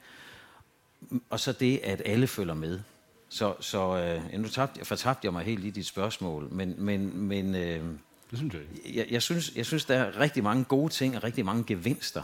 Og 1.29 1.39
så 1.39 1.51
det, 1.51 1.79
at 1.83 2.01
alle 2.05 2.27
følger 2.27 2.53
med. 2.53 2.79
Så, 3.29 3.53
så 3.59 3.97
øh, 3.97 4.41
nu 4.41 4.47
tabte, 4.47 4.85
fortabte 4.85 5.25
jeg 5.25 5.33
mig 5.33 5.43
helt 5.43 5.65
i 5.65 5.69
dit 5.69 5.85
spørgsmål, 5.85 6.47
men, 6.51 6.75
men, 6.77 7.17
men 7.17 7.55
øh, 7.55 7.83
det 8.31 8.37
synes 8.37 8.53
jeg 8.53 8.61
ikke. 8.61 8.99
Jeg, 8.99 9.07
jeg, 9.11 9.21
synes, 9.21 9.51
jeg 9.55 9.65
synes, 9.65 9.85
der 9.85 9.95
er 9.95 10.19
rigtig 10.19 10.43
mange 10.43 10.63
gode 10.63 10.93
ting 10.93 11.17
og 11.17 11.23
rigtig 11.23 11.45
mange 11.45 11.63
gevinster. 11.63 12.23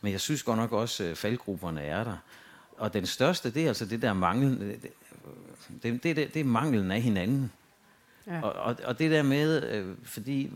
Men 0.00 0.12
jeg 0.12 0.20
synes 0.20 0.42
godt 0.42 0.58
nok 0.58 0.72
også, 0.72 1.04
at 1.04 1.18
faldgrupperne 1.18 1.80
er 1.80 2.04
der. 2.04 2.16
Og 2.78 2.92
den 2.92 3.06
største, 3.06 3.50
det 3.50 3.64
er 3.64 3.68
altså 3.68 3.86
det 3.86 4.02
der 4.02 4.12
mangel, 4.12 4.78
det, 5.82 6.02
det, 6.02 6.02
det, 6.02 6.34
det 6.34 6.40
er 6.40 6.44
manglen 6.44 6.90
af 6.90 7.02
hinanden. 7.02 7.52
Ja. 8.26 8.40
Og, 8.42 8.52
og, 8.52 8.76
og 8.84 8.98
det 8.98 9.10
der 9.10 9.22
med, 9.22 9.62
øh, 9.72 9.94
fordi 10.04 10.50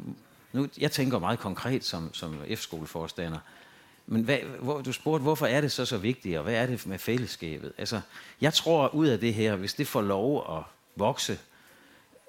nu, 0.53 0.69
jeg 0.79 0.91
tænker 0.93 1.19
meget 1.19 1.39
konkret 1.39 1.85
som, 1.85 2.15
som 2.15 2.41
F-skoleforstander, 2.55 3.39
men 4.07 4.23
hvad, 4.23 4.39
hvor, 4.61 4.81
du 4.81 4.93
spurgte, 4.93 5.23
hvorfor 5.23 5.47
er 5.47 5.61
det 5.61 5.73
så 5.73 5.85
så 5.85 5.99
vigtigt, 5.99 6.39
og 6.39 6.45
hvad 6.45 6.55
er 6.55 6.67
det 6.67 6.87
med 6.87 6.99
fællesskabet? 6.99 7.73
Altså, 7.79 8.01
jeg 8.41 8.55
tror 8.55 8.95
ud 8.95 9.07
af 9.07 9.21
det 9.21 9.35
her, 9.35 9.57
hvis 9.57 9.75
det 9.75 9.87
får 9.87 10.03
lov 10.03 10.57
at 10.59 10.63
vokse, 10.97 11.39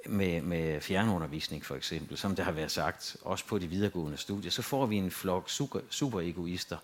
med, 0.09 0.41
med 0.41 0.81
fjernundervisning 0.81 1.65
for 1.65 1.75
eksempel, 1.75 2.17
som 2.17 2.35
det 2.35 2.45
har 2.45 2.51
været 2.51 2.71
sagt, 2.71 3.15
også 3.21 3.45
på 3.45 3.57
de 3.57 3.67
videregående 3.67 4.17
studier, 4.17 4.51
så 4.51 4.61
får 4.61 4.85
vi 4.85 4.95
en 4.95 5.11
flok 5.11 5.49
super, 5.49 5.79
super 5.89 6.19
egoister. 6.19 6.77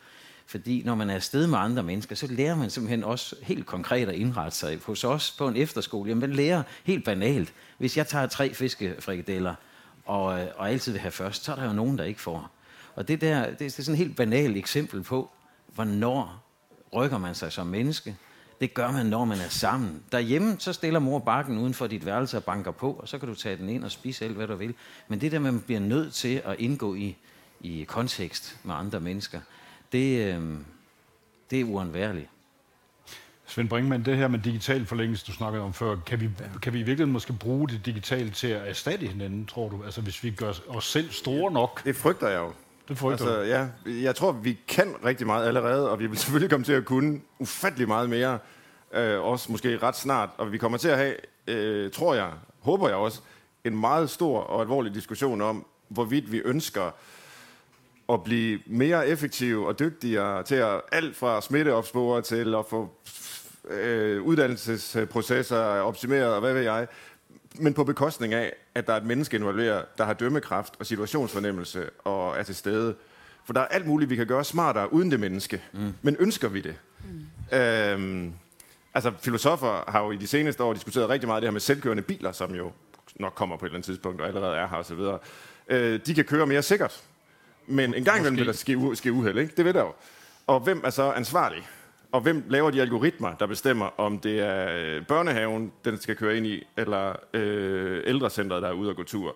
Fordi 0.45 0.83
når 0.85 0.95
man 0.95 1.09
er 1.09 1.15
afsted 1.15 1.47
med 1.47 1.57
andre 1.57 1.83
mennesker, 1.83 2.15
så 2.15 2.27
lærer 2.27 2.55
man 2.55 2.69
simpelthen 2.69 3.03
også 3.03 3.35
helt 3.41 3.65
konkret 3.65 4.09
at 4.09 4.15
indrette 4.15 4.57
sig. 4.57 4.79
Hos 4.85 5.03
os 5.03 5.35
på 5.37 5.47
en 5.47 5.55
efterskole, 5.55 6.09
jamen 6.09 6.19
man 6.19 6.33
lærer 6.33 6.63
helt 6.83 7.05
banalt. 7.05 7.53
Hvis 7.77 7.97
jeg 7.97 8.07
tager 8.07 8.27
tre 8.27 8.53
fiskefrikadeller, 8.53 9.55
og, 10.05 10.39
øh, 10.39 10.47
og 10.55 10.69
altid 10.69 10.91
vil 10.91 11.01
have 11.01 11.11
først, 11.11 11.43
så 11.43 11.51
er 11.51 11.55
der 11.55 11.65
jo 11.65 11.73
nogen, 11.73 11.97
der 11.97 12.03
ikke 12.03 12.21
får. 12.21 12.51
Og 12.95 13.07
det 13.07 13.21
der, 13.21 13.51
det 13.51 13.65
er 13.65 13.69
sådan 13.69 13.93
et 13.93 13.97
helt 13.97 14.15
banalt 14.15 14.57
eksempel 14.57 15.03
på, 15.03 15.29
hvornår 15.67 16.43
rykker 16.93 17.17
man 17.17 17.35
sig 17.35 17.51
som 17.51 17.67
menneske, 17.67 18.15
det 18.61 18.73
gør 18.73 18.91
man, 18.91 19.05
når 19.05 19.25
man 19.25 19.37
er 19.37 19.49
sammen. 19.49 20.03
Derhjemme, 20.11 20.55
så 20.59 20.73
stiller 20.73 20.99
mor 20.99 21.19
bakken 21.19 21.57
uden 21.57 21.73
for 21.73 21.87
dit 21.87 22.05
værelse 22.05 22.37
og 22.37 22.43
banker 22.43 22.71
på, 22.71 22.93
og 22.93 23.07
så 23.07 23.17
kan 23.17 23.27
du 23.27 23.35
tage 23.35 23.57
den 23.57 23.69
ind 23.69 23.83
og 23.83 23.91
spise 23.91 24.25
alt, 24.25 24.35
hvad 24.35 24.47
du 24.47 24.55
vil. 24.55 24.73
Men 25.07 25.21
det 25.21 25.31
der, 25.31 25.39
man 25.39 25.61
bliver 25.61 25.79
nødt 25.79 26.13
til 26.13 26.41
at 26.45 26.55
indgå 26.59 26.95
i, 26.95 27.15
i 27.61 27.83
kontekst 27.83 28.59
med 28.63 28.75
andre 28.75 28.99
mennesker, 28.99 29.39
det, 29.91 30.35
øh, 30.35 30.57
det 31.51 31.59
er 31.61 31.63
uundværligt. 31.63 32.29
Svend 33.45 33.69
Brinkmann, 33.69 34.05
det 34.05 34.17
her 34.17 34.27
med 34.27 34.39
digital 34.39 34.85
forlængelse, 34.85 35.25
du 35.27 35.31
snakkede 35.31 35.63
om 35.63 35.73
før, 35.73 35.95
kan 36.05 36.21
vi, 36.21 36.29
kan 36.61 36.73
vi 36.73 36.83
virkelig 36.83 37.07
måske 37.07 37.33
bruge 37.33 37.69
det 37.69 37.85
digitale 37.85 38.29
til 38.29 38.47
at 38.47 38.67
erstatte 38.67 39.07
hinanden, 39.07 39.45
tror 39.45 39.69
du? 39.69 39.83
Altså 39.83 40.01
hvis 40.01 40.23
vi 40.23 40.31
gør 40.31 40.53
os 40.67 40.85
selv 40.85 41.11
store 41.11 41.51
nok? 41.51 41.83
Det 41.83 41.95
frygter 41.95 42.27
jeg 42.27 42.37
jo. 42.37 42.53
Det 42.87 42.97
frygter 42.97 43.39
altså, 43.39 43.41
ja, 43.41 43.67
jeg 43.91 44.15
tror, 44.15 44.31
vi 44.31 44.59
kan 44.67 44.95
rigtig 45.05 45.27
meget 45.27 45.47
allerede, 45.47 45.91
og 45.91 45.99
vi 45.99 46.07
vil 46.07 46.17
selvfølgelig 46.27 46.49
komme 46.49 46.63
til 46.63 46.73
at 46.73 46.85
kunne 46.85 47.21
ufattelig 47.39 47.87
meget 47.87 48.09
mere, 48.09 48.39
øh, 48.93 49.21
også 49.21 49.51
måske 49.51 49.77
ret 49.77 49.95
snart. 49.95 50.29
Og 50.37 50.51
vi 50.51 50.57
kommer 50.57 50.77
til 50.77 50.89
at 50.89 50.97
have, 50.97 51.15
øh, 51.47 51.91
tror 51.91 52.13
jeg, 52.13 52.29
håber 52.59 52.87
jeg 52.87 52.97
også, 52.97 53.21
en 53.63 53.79
meget 53.79 54.09
stor 54.09 54.39
og 54.39 54.61
alvorlig 54.61 54.93
diskussion 54.93 55.41
om, 55.41 55.65
hvorvidt 55.87 56.31
vi 56.31 56.37
ønsker 56.37 56.91
at 58.09 58.23
blive 58.23 58.59
mere 58.65 59.07
effektive 59.07 59.67
og 59.67 59.79
dygtigere 59.79 60.43
til 60.43 60.55
at 60.55 60.81
alt 60.91 61.15
fra 61.15 61.41
smitteopspore 61.41 62.21
til 62.21 62.55
at 62.55 62.65
få 62.65 62.89
øh, 63.69 64.21
uddannelsesprocesser 64.21 65.57
optimeret, 65.59 66.33
og 66.33 66.39
hvad 66.39 66.53
ved 66.53 66.61
jeg, 66.61 66.87
men 67.59 67.73
på 67.73 67.83
bekostning 67.83 68.33
af, 68.33 68.53
at 68.75 68.87
der 68.87 68.93
er 68.93 68.97
et 68.97 69.05
menneske 69.05 69.37
involveret, 69.37 69.85
der 69.97 70.05
har 70.05 70.13
dømmekraft 70.13 70.73
og 70.79 70.85
situationsfornemmelse 70.85 71.89
og 71.89 72.37
er 72.39 72.43
til 72.43 72.55
stede. 72.55 72.95
For 73.45 73.53
der 73.53 73.61
er 73.61 73.65
alt 73.65 73.87
muligt, 73.87 74.09
vi 74.09 74.15
kan 74.15 74.27
gøre 74.27 74.43
smartere 74.43 74.93
uden 74.93 75.11
det 75.11 75.19
menneske. 75.19 75.61
Mm. 75.73 75.93
Men 76.01 76.15
ønsker 76.19 76.47
vi 76.47 76.61
det? 76.61 76.75
Mm. 77.51 77.57
Øhm, 77.57 78.33
altså, 78.93 79.11
filosofer 79.19 79.91
har 79.91 80.03
jo 80.03 80.11
i 80.11 80.17
de 80.17 80.27
seneste 80.27 80.63
år 80.63 80.73
diskuteret 80.73 81.09
rigtig 81.09 81.27
meget 81.27 81.41
det 81.41 81.47
her 81.47 81.53
med 81.53 81.61
selvkørende 81.61 82.03
biler, 82.03 82.31
som 82.31 82.55
jo 82.55 82.71
nok 83.15 83.33
kommer 83.35 83.57
på 83.57 83.65
et 83.65 83.69
eller 83.69 83.75
andet 83.75 83.85
tidspunkt 83.85 84.21
og 84.21 84.27
allerede 84.27 84.55
er 84.55 84.67
her 84.67 84.77
osv. 84.77 84.99
Øh, 85.69 85.99
de 86.05 86.13
kan 86.13 86.25
køre 86.25 86.45
mere 86.45 86.61
sikkert. 86.61 87.01
Men 87.67 87.93
en 87.93 88.03
gang 88.03 88.19
imellem 88.19 88.37
vil 88.37 88.45
der 88.45 88.53
ske, 88.53 88.77
ske 88.93 89.11
uheld, 89.11 89.37
ikke? 89.37 89.53
Det 89.57 89.65
ved 89.65 89.73
der 89.73 89.81
jo. 89.81 89.93
Og 90.47 90.59
hvem 90.59 90.81
er 90.85 90.89
så 90.89 91.11
ansvarlig? 91.11 91.67
Og 92.11 92.21
hvem 92.21 92.43
laver 92.47 92.71
de 92.71 92.81
algoritmer, 92.81 93.33
der 93.33 93.45
bestemmer, 93.45 93.99
om 93.99 94.19
det 94.19 94.39
er 94.39 94.69
øh, 94.75 95.05
børnehaven, 95.05 95.71
den 95.85 95.97
skal 95.97 96.15
køre 96.15 96.37
ind 96.37 96.47
i, 96.47 96.67
eller 96.77 97.15
øh, 97.33 98.03
ældrecentret, 98.05 98.61
der 98.61 98.69
er 98.69 98.73
ude 98.73 98.89
og 98.89 98.95
gå 98.95 99.03
tur, 99.03 99.35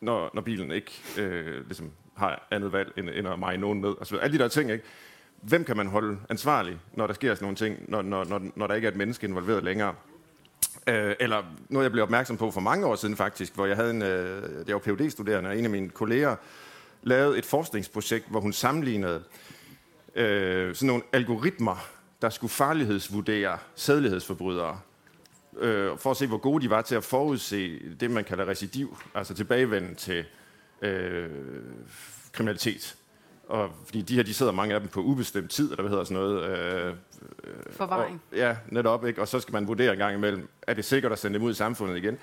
når, 0.00 0.30
når 0.34 0.42
bilen 0.42 0.72
ikke 0.72 0.92
øh, 1.18 1.66
ligesom 1.66 1.90
har 2.16 2.46
andet 2.50 2.72
valg, 2.72 2.92
end, 2.96 3.10
end 3.10 3.28
at 3.28 3.38
mig 3.38 3.56
nogen 3.56 3.80
ned. 3.80 3.94
Altså 3.98 4.16
alle 4.16 4.38
de 4.38 4.42
der 4.42 4.48
ting, 4.48 4.70
ikke? 4.70 4.84
Hvem 5.40 5.64
kan 5.64 5.76
man 5.76 5.86
holde 5.86 6.18
ansvarlig, 6.28 6.78
når 6.94 7.06
der 7.06 7.14
sker 7.14 7.34
sådan 7.34 7.44
nogle 7.44 7.56
ting, 7.56 7.76
når, 7.88 8.02
når, 8.02 8.24
når, 8.24 8.42
når 8.56 8.66
der 8.66 8.74
ikke 8.74 8.86
er 8.86 8.90
et 8.90 8.96
menneske 8.96 9.26
involveret 9.26 9.64
længere? 9.64 9.94
Øh, 10.86 11.14
eller 11.20 11.42
noget, 11.68 11.84
jeg 11.84 11.92
blev 11.92 12.02
opmærksom 12.02 12.36
på 12.36 12.50
for 12.50 12.60
mange 12.60 12.86
år 12.86 12.94
siden 12.94 13.16
faktisk, 13.16 13.54
hvor 13.54 13.66
jeg 13.66 13.76
havde 13.76 13.90
en, 13.90 14.02
øh, 14.02 14.42
jeg 14.66 14.74
var 14.74 14.80
phd 14.80 15.10
studerende 15.10 15.50
og 15.50 15.58
en 15.58 15.64
af 15.64 15.70
mine 15.70 15.88
kolleger 15.88 16.36
lavede 17.02 17.38
et 17.38 17.46
forskningsprojekt, 17.46 18.26
hvor 18.28 18.40
hun 18.40 18.52
sammenlignede 18.52 19.22
øh, 20.14 20.74
sådan 20.74 20.86
nogle 20.86 21.02
algoritmer, 21.12 21.86
der 22.22 22.30
skulle 22.30 22.50
farlighedsvurdere 22.50 23.58
sædelighedsforbrydere, 23.74 24.80
øh, 25.58 25.98
for 25.98 26.10
at 26.10 26.16
se, 26.16 26.26
hvor 26.26 26.38
gode 26.38 26.64
de 26.64 26.70
var 26.70 26.82
til 26.82 26.94
at 26.94 27.04
forudse 27.04 27.94
det, 27.94 28.10
man 28.10 28.24
kalder 28.24 28.48
recidiv, 28.48 28.98
altså 29.14 29.34
tilbagevenden 29.34 29.94
til 29.94 30.24
øh, 30.82 31.28
kriminalitet. 32.32 32.96
Og 33.48 33.70
fordi 33.84 34.02
de 34.02 34.14
her, 34.14 34.22
de 34.22 34.34
sidder 34.34 34.52
mange 34.52 34.74
af 34.74 34.80
dem 34.80 34.88
på 34.88 35.00
ubestemt 35.00 35.50
tid, 35.50 35.70
eller 35.70 35.82
hvad 35.82 35.90
hedder 35.90 36.04
sådan 36.04 36.22
noget. 36.22 36.58
Øh, 36.58 36.94
Forvaring. 37.70 38.22
Og, 38.30 38.36
ja, 38.36 38.56
netop. 38.68 39.06
Ikke? 39.06 39.20
Og 39.20 39.28
så 39.28 39.40
skal 39.40 39.52
man 39.52 39.66
vurdere 39.66 39.92
en 39.92 39.98
gang 39.98 40.14
imellem, 40.14 40.48
er 40.62 40.74
det 40.74 40.84
sikkert 40.84 41.12
at 41.12 41.18
sende 41.18 41.38
dem 41.38 41.46
ud 41.46 41.50
i 41.50 41.54
samfundet 41.54 41.96
igen? 41.96 42.18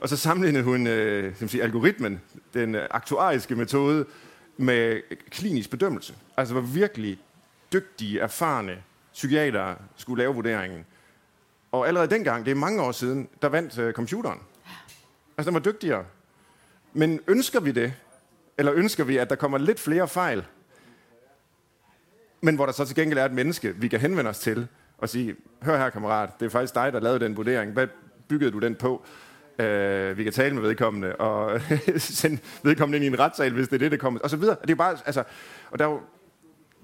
Og 0.00 0.08
så 0.08 0.16
sammenlignede 0.16 0.64
hun 0.64 0.86
øh, 0.86 1.36
som 1.36 1.48
sige, 1.48 1.62
algoritmen, 1.62 2.20
den 2.54 2.74
øh, 2.74 2.86
aktuariske 2.90 3.56
metode, 3.56 4.04
med 4.56 5.00
klinisk 5.30 5.70
bedømmelse. 5.70 6.14
Altså 6.36 6.54
hvor 6.54 6.62
virkelig 6.62 7.18
dygtige, 7.72 8.20
erfarne 8.20 8.82
psykiater 9.12 9.74
skulle 9.96 10.22
lave 10.22 10.34
vurderingen. 10.34 10.86
Og 11.72 11.88
allerede 11.88 12.10
dengang, 12.10 12.44
det 12.44 12.50
er 12.50 12.54
mange 12.54 12.82
år 12.82 12.92
siden, 12.92 13.28
der 13.42 13.48
vandt 13.48 13.78
øh, 13.78 13.92
computeren. 13.92 14.40
Altså 15.38 15.50
den 15.50 15.54
var 15.54 15.60
dygtigere. 15.60 16.04
Men 16.92 17.20
ønsker 17.26 17.60
vi 17.60 17.72
det? 17.72 17.94
Eller 18.58 18.72
ønsker 18.74 19.04
vi, 19.04 19.16
at 19.16 19.30
der 19.30 19.36
kommer 19.36 19.58
lidt 19.58 19.80
flere 19.80 20.08
fejl? 20.08 20.44
Men 22.40 22.54
hvor 22.54 22.66
der 22.66 22.72
så 22.72 22.84
til 22.84 22.96
gengæld 22.96 23.18
er 23.18 23.24
et 23.24 23.32
menneske, 23.32 23.76
vi 23.76 23.88
kan 23.88 24.00
henvende 24.00 24.30
os 24.30 24.38
til 24.38 24.68
og 24.98 25.08
sige, 25.08 25.36
hør 25.62 25.78
her 25.78 25.90
kammerat, 25.90 26.30
det 26.40 26.46
er 26.46 26.50
faktisk 26.50 26.74
dig, 26.74 26.92
der 26.92 27.00
lavede 27.00 27.20
den 27.20 27.36
vurdering. 27.36 27.72
Hvad 27.72 27.86
byggede 28.28 28.50
du 28.50 28.58
den 28.58 28.74
på? 28.74 29.04
Uh, 29.58 30.18
vi 30.18 30.24
kan 30.24 30.32
tale 30.32 30.54
med 30.54 30.62
vedkommende 30.62 31.16
og 31.16 31.60
sende 31.96 32.38
vedkommende 32.62 32.96
ind 32.96 33.04
i 33.04 33.08
en 33.08 33.18
retssal, 33.18 33.52
hvis 33.52 33.68
det 33.68 33.74
er 33.74 33.78
det, 33.78 33.92
der 33.92 33.98
kommer. 33.98 34.20
Og 34.20 34.30
så 34.30 34.36
videre. 34.36 34.56
Det 34.62 34.70
er 34.70 34.74
bare, 34.74 34.98
altså, 35.06 35.24
og 35.70 35.78
der 35.78 35.84
er 35.84 35.90
jo 35.90 36.00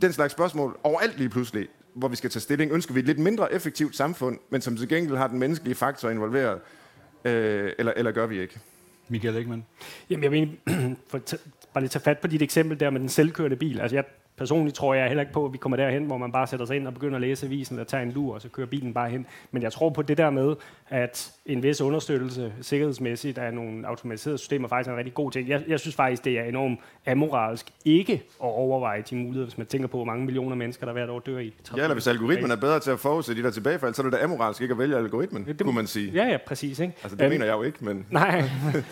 den 0.02 0.12
slags 0.12 0.32
spørgsmål 0.32 0.78
overalt 0.82 1.18
lige 1.18 1.28
pludselig, 1.28 1.68
hvor 1.94 2.08
vi 2.08 2.16
skal 2.16 2.30
tage 2.30 2.40
stilling. 2.40 2.72
Ønsker 2.72 2.94
vi 2.94 3.00
et 3.00 3.06
lidt 3.06 3.18
mindre 3.18 3.52
effektivt 3.54 3.96
samfund, 3.96 4.38
men 4.50 4.60
som 4.60 4.76
til 4.76 4.88
gengæld 4.88 5.16
har 5.16 5.26
den 5.26 5.38
menneskelige 5.38 5.74
faktor 5.74 6.10
involveret, 6.10 6.54
uh, 6.54 7.30
eller, 7.78 7.92
eller 7.96 8.12
gør 8.12 8.26
vi 8.26 8.40
ikke? 8.40 8.58
Michael 9.08 9.36
Ekman. 9.36 9.64
Jamen, 10.10 10.22
jeg 10.22 10.32
vil 10.32 10.58
for 11.10 11.18
at 11.18 11.34
bare 11.74 11.82
lige 11.82 11.88
tage 11.88 12.02
fat 12.02 12.18
på 12.18 12.26
dit 12.26 12.42
eksempel 12.42 12.80
der 12.80 12.90
med 12.90 13.00
den 13.00 13.08
selvkørende 13.08 13.56
bil. 13.56 13.80
Altså, 13.80 13.96
jeg 13.96 14.04
personligt 14.36 14.76
tror 14.76 14.94
jeg 14.94 15.06
heller 15.06 15.22
ikke 15.22 15.32
på, 15.32 15.44
at 15.44 15.52
vi 15.52 15.58
kommer 15.58 15.76
derhen, 15.76 16.04
hvor 16.04 16.18
man 16.18 16.32
bare 16.32 16.46
sætter 16.46 16.66
sig 16.66 16.76
ind 16.76 16.86
og 16.86 16.94
begynder 16.94 17.14
at 17.14 17.20
læse 17.20 17.46
avisen 17.46 17.78
og 17.78 17.86
tager 17.86 18.02
en 18.02 18.12
lur, 18.12 18.34
og 18.34 18.40
så 18.40 18.48
kører 18.48 18.66
bilen 18.66 18.94
bare 18.94 19.10
hen. 19.10 19.26
Men 19.50 19.62
jeg 19.62 19.72
tror 19.72 19.90
på 19.90 20.02
det 20.02 20.18
der 20.18 20.30
med, 20.30 20.54
at 20.88 21.32
en 21.46 21.62
vis 21.62 21.80
understøttelse 21.80 22.52
sikkerhedsmæssigt 22.60 23.38
af 23.38 23.54
nogle 23.54 23.86
automatiserede 23.86 24.38
systemer 24.38 24.68
faktisk 24.68 24.88
er 24.88 24.92
en 24.92 24.98
rigtig 24.98 25.14
god 25.14 25.30
ting. 25.30 25.48
Jeg, 25.48 25.62
jeg 25.68 25.80
synes 25.80 25.96
faktisk, 25.96 26.24
det 26.24 26.38
er 26.38 26.44
enormt 26.44 26.80
amoralsk 27.06 27.66
ikke 27.84 28.12
at 28.12 28.20
overveje 28.38 29.02
de 29.10 29.16
muligheder, 29.16 29.46
hvis 29.46 29.58
man 29.58 29.66
tænker 29.66 29.88
på, 29.88 29.96
hvor 29.96 30.04
mange 30.04 30.24
millioner 30.24 30.56
mennesker, 30.56 30.86
der 30.86 30.92
hvert 30.92 31.10
år 31.10 31.18
dør 31.18 31.38
i. 31.38 31.54
Ja, 31.76 31.82
eller 31.82 31.94
hvis 31.94 32.06
algoritmen 32.06 32.50
er 32.50 32.56
bedre 32.56 32.80
til 32.80 32.90
at 32.90 32.98
forudse 32.98 33.34
de 33.34 33.42
der 33.42 33.50
tilbagefald, 33.50 33.94
så 33.94 34.02
er 34.02 34.04
det 34.04 34.12
da 34.12 34.24
amoralsk 34.24 34.60
ikke 34.60 34.72
at 34.72 34.78
vælge 34.78 34.96
algoritmen, 34.96 35.44
det, 35.44 35.60
kunne 35.60 35.74
man 35.74 35.86
sige. 35.86 36.12
Ja, 36.12 36.24
ja, 36.24 36.36
præcis. 36.46 36.78
Ikke? 36.78 36.94
Altså, 37.02 37.16
det 37.16 37.24
um, 37.24 37.30
mener 37.30 37.44
jeg 37.44 37.54
jo 37.54 37.62
ikke, 37.62 37.84
men... 37.84 38.06
Nej, 38.10 38.44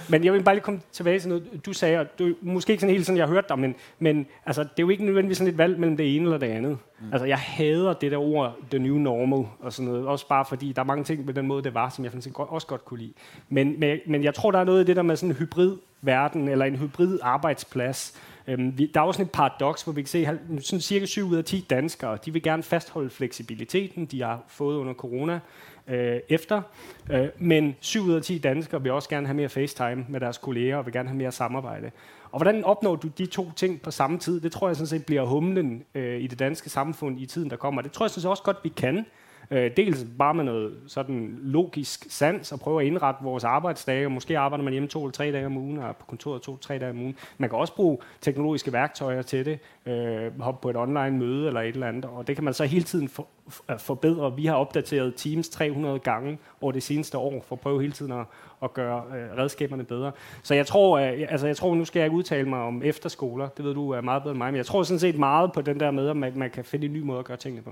men 0.09 0.24
jeg 0.24 0.32
vil 0.32 0.43
bare 0.43 0.55
lige 0.55 0.64
komme 0.64 0.80
tilbage 0.93 1.18
til 1.18 1.28
noget, 1.28 1.61
du 1.66 1.72
sagde, 1.72 1.99
og 1.99 2.07
du, 2.18 2.34
måske 2.43 2.70
ikke 2.70 2.80
sådan 2.80 2.95
helt 2.95 3.07
sådan, 3.07 3.16
jeg 3.16 3.26
har 3.26 3.32
hørt 3.32 3.49
dig, 3.49 3.59
men, 3.59 3.74
men 3.99 4.26
altså, 4.47 4.62
det 4.62 4.70
er 4.70 4.82
jo 4.82 4.88
ikke 4.88 5.05
nødvendigvis 5.05 5.31
sådan 5.34 5.52
et 5.52 5.58
valg 5.58 5.78
mellem 5.78 5.96
det 5.96 6.16
ene 6.16 6.24
eller 6.24 6.38
det 6.38 6.46
andet. 6.46 6.78
Mm. 7.00 7.12
Altså, 7.12 7.26
jeg 7.26 7.38
hader 7.38 7.92
det 7.92 8.12
der 8.12 8.18
ord, 8.18 8.56
the 8.70 8.78
new 8.78 8.96
normal, 8.96 9.46
og 9.60 9.72
sådan 9.72 9.92
noget. 9.92 10.06
Også 10.06 10.28
bare 10.28 10.44
fordi, 10.44 10.72
der 10.72 10.82
er 10.82 10.86
mange 10.86 11.04
ting 11.04 11.26
med 11.26 11.34
den 11.34 11.46
måde, 11.46 11.62
det 11.64 11.74
var, 11.74 11.88
som 11.88 12.04
jeg 12.04 12.12
faktisk 12.12 12.38
også 12.38 12.66
godt 12.66 12.84
kunne 12.84 13.00
lide. 13.00 13.12
Men, 13.48 13.80
men, 13.80 13.98
men 14.06 14.24
jeg 14.24 14.34
tror, 14.34 14.50
der 14.50 14.58
er 14.58 14.64
noget 14.64 14.84
i 14.84 14.86
det 14.86 14.96
der 14.96 15.02
med 15.02 15.16
sådan 15.16 15.30
en 15.30 15.36
hybrid 15.36 15.76
verden, 16.02 16.48
eller 16.48 16.64
en 16.64 16.76
hybrid 16.76 17.18
arbejdsplads. 17.22 18.20
Øhm, 18.46 18.78
vi, 18.78 18.90
der 18.94 19.00
er 19.00 19.04
også 19.04 19.18
sådan 19.18 19.26
et 19.26 19.32
paradoks, 19.32 19.82
hvor 19.82 19.92
vi 19.92 20.02
kan 20.02 20.08
se, 20.08 20.26
at 20.26 20.36
sådan 20.60 20.80
cirka 20.80 21.06
7 21.06 21.28
ud 21.28 21.36
af 21.36 21.44
10 21.44 21.66
danskere, 21.70 22.18
de 22.24 22.32
vil 22.32 22.42
gerne 22.42 22.62
fastholde 22.62 23.10
fleksibiliteten, 23.10 24.06
de 24.06 24.22
har 24.22 24.42
fået 24.48 24.76
under 24.76 24.94
corona 24.94 25.40
øh, 25.88 26.20
efter. 26.28 26.62
Øh, 27.10 27.28
men 27.38 27.76
7 27.80 28.02
ud 28.02 28.12
af 28.12 28.22
10 28.22 28.38
danskere 28.38 28.82
vil 28.82 28.92
også 28.92 29.08
gerne 29.08 29.26
have 29.26 29.36
mere 29.36 29.48
FaceTime 29.48 30.06
med 30.08 30.20
deres 30.20 30.38
kolleger, 30.38 30.76
og 30.76 30.86
vil 30.86 30.92
gerne 30.92 31.08
have 31.08 31.18
mere 31.18 31.32
samarbejde. 31.32 31.90
Og 32.32 32.38
hvordan 32.38 32.64
opnår 32.64 32.96
du 32.96 33.08
de 33.08 33.26
to 33.26 33.52
ting 33.56 33.82
på 33.82 33.90
samme 33.90 34.18
tid? 34.18 34.40
Det 34.40 34.52
tror 34.52 34.68
jeg 34.68 34.76
sådan 34.76 34.86
set 34.86 35.06
bliver 35.06 35.24
humlen 35.24 35.84
øh, 35.94 36.20
i 36.20 36.26
det 36.26 36.38
danske 36.38 36.70
samfund 36.70 37.20
i 37.20 37.26
tiden, 37.26 37.50
der 37.50 37.56
kommer. 37.56 37.82
Det 37.82 37.92
tror 37.92 38.04
jeg 38.04 38.10
sådan 38.10 38.22
set 38.22 38.30
også 38.30 38.42
godt, 38.42 38.56
vi 38.62 38.68
kan. 38.68 39.06
Øh, 39.53 39.70
dels 39.76 40.07
bare 40.18 40.34
med 40.34 40.44
noget 40.44 40.74
sådan 40.86 41.38
logisk 41.42 42.07
sans 42.09 42.53
og 42.53 42.61
prøve 42.61 42.80
at 42.80 42.86
indrette 42.86 43.24
vores 43.24 43.44
arbejdsdage. 43.44 44.11
Måske 44.11 44.38
arbejder 44.38 44.64
man 44.64 44.72
hjemme 44.72 44.88
to 44.88 45.05
eller 45.05 45.12
tre 45.12 45.32
dage 45.32 45.46
om 45.46 45.57
ugen, 45.57 45.78
og 45.78 45.96
på 45.96 46.07
kontoret 46.07 46.42
to 46.42 46.53
eller 46.53 46.61
tre 46.61 46.78
dage 46.78 46.90
om 46.90 47.00
ugen. 47.00 47.16
Man 47.38 47.50
kan 47.50 47.59
også 47.59 47.74
bruge 47.74 47.98
teknologiske 48.20 48.72
værktøjer 48.72 49.22
til 49.22 49.44
det. 49.44 49.59
Øh, 49.86 50.40
hoppe 50.40 50.62
på 50.62 50.70
et 50.70 50.76
online 50.76 51.11
møde 51.11 51.46
eller 51.46 51.61
et 51.61 51.68
eller 51.68 51.86
andet. 51.86 52.05
Og 52.05 52.26
det 52.26 52.36
kan 52.36 52.44
man 52.44 52.55
så 52.55 52.64
hele 52.64 52.84
tiden 52.84 53.09
for, 53.09 53.26
for, 53.48 53.64
øh, 53.72 53.78
forbedre. 53.78 54.36
Vi 54.36 54.46
har 54.46 54.55
opdateret 54.55 55.14
Teams 55.16 55.48
300 55.48 55.98
gange 55.98 56.38
over 56.61 56.72
det 56.72 56.82
seneste 56.82 57.18
år, 57.18 57.44
for 57.46 57.57
at 57.57 57.61
prøve 57.61 57.80
hele 57.80 57.92
tiden 57.92 58.12
at, 58.12 58.24
at 58.62 58.74
gøre 58.74 59.05
øh, 59.16 59.38
redskaberne 59.38 59.84
bedre. 59.84 60.12
Så 60.42 60.55
jeg 60.55 60.66
tror, 60.66 60.98
øh, 60.98 61.26
altså 61.28 61.46
jeg 61.46 61.57
tror, 61.57 61.74
nu 61.74 61.84
skal 61.84 62.00
jeg 62.00 62.07
ikke 62.07 62.16
udtale 62.16 62.48
mig 62.48 62.61
om 62.61 62.82
efterskoler. 62.82 63.48
Det 63.48 63.64
ved 63.64 63.74
du 63.74 63.90
er 63.90 64.00
meget 64.00 64.22
bedre 64.22 64.32
end 64.32 64.38
mig. 64.38 64.53
Men 64.53 64.57
jeg 64.57 64.66
tror 64.66 64.82
sådan 64.82 64.98
set 64.98 65.18
meget 65.18 65.53
på 65.53 65.61
den 65.61 65.80
der 65.80 65.90
med, 65.90 66.09
at 66.09 66.16
man, 66.16 66.32
man 66.36 66.50
kan 66.50 66.64
finde 66.64 66.86
en 66.86 66.92
ny 66.92 67.00
måde 67.00 67.18
at 67.18 67.24
gøre 67.24 67.36
tingene 67.36 67.62
på 67.62 67.70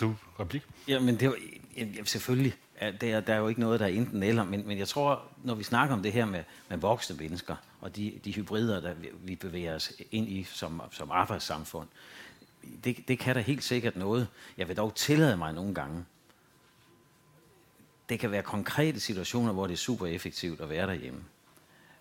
du 0.00 0.14
replik? 0.40 0.62
Jamen, 0.88 1.20
det 1.20 1.28
var, 1.28 1.36
jamen, 1.76 2.06
selvfølgelig. 2.06 2.54
Det 3.00 3.02
er, 3.02 3.20
der 3.20 3.34
er 3.34 3.38
jo 3.38 3.48
ikke 3.48 3.60
noget, 3.60 3.80
der 3.80 3.86
er 3.86 3.90
enten 3.90 4.22
eller, 4.22 4.44
men, 4.44 4.66
men 4.66 4.78
jeg 4.78 4.88
tror, 4.88 5.22
når 5.44 5.54
vi 5.54 5.64
snakker 5.64 5.96
om 5.96 6.02
det 6.02 6.12
her 6.12 6.24
med, 6.24 6.44
med 6.68 6.78
voksne 6.78 7.16
mennesker, 7.16 7.56
og 7.80 7.96
de, 7.96 8.20
de 8.24 8.32
hybrider, 8.32 8.80
der 8.80 8.94
vi 9.24 9.36
bevæger 9.36 9.74
os 9.74 9.92
ind 10.10 10.28
i 10.28 10.44
som, 10.44 10.82
som 10.90 11.10
arbejdssamfund, 11.10 11.88
det, 12.84 13.08
det 13.08 13.18
kan 13.18 13.34
der 13.36 13.40
helt 13.40 13.64
sikkert 13.64 13.96
noget. 13.96 14.28
Jeg 14.56 14.68
vil 14.68 14.76
dog 14.76 14.94
tillade 14.94 15.36
mig 15.36 15.52
nogle 15.52 15.74
gange. 15.74 16.04
Det 18.08 18.20
kan 18.20 18.30
være 18.30 18.42
konkrete 18.42 19.00
situationer, 19.00 19.52
hvor 19.52 19.66
det 19.66 19.72
er 19.72 19.78
super 19.78 20.06
effektivt 20.06 20.60
at 20.60 20.68
være 20.68 20.86
derhjemme. 20.86 21.24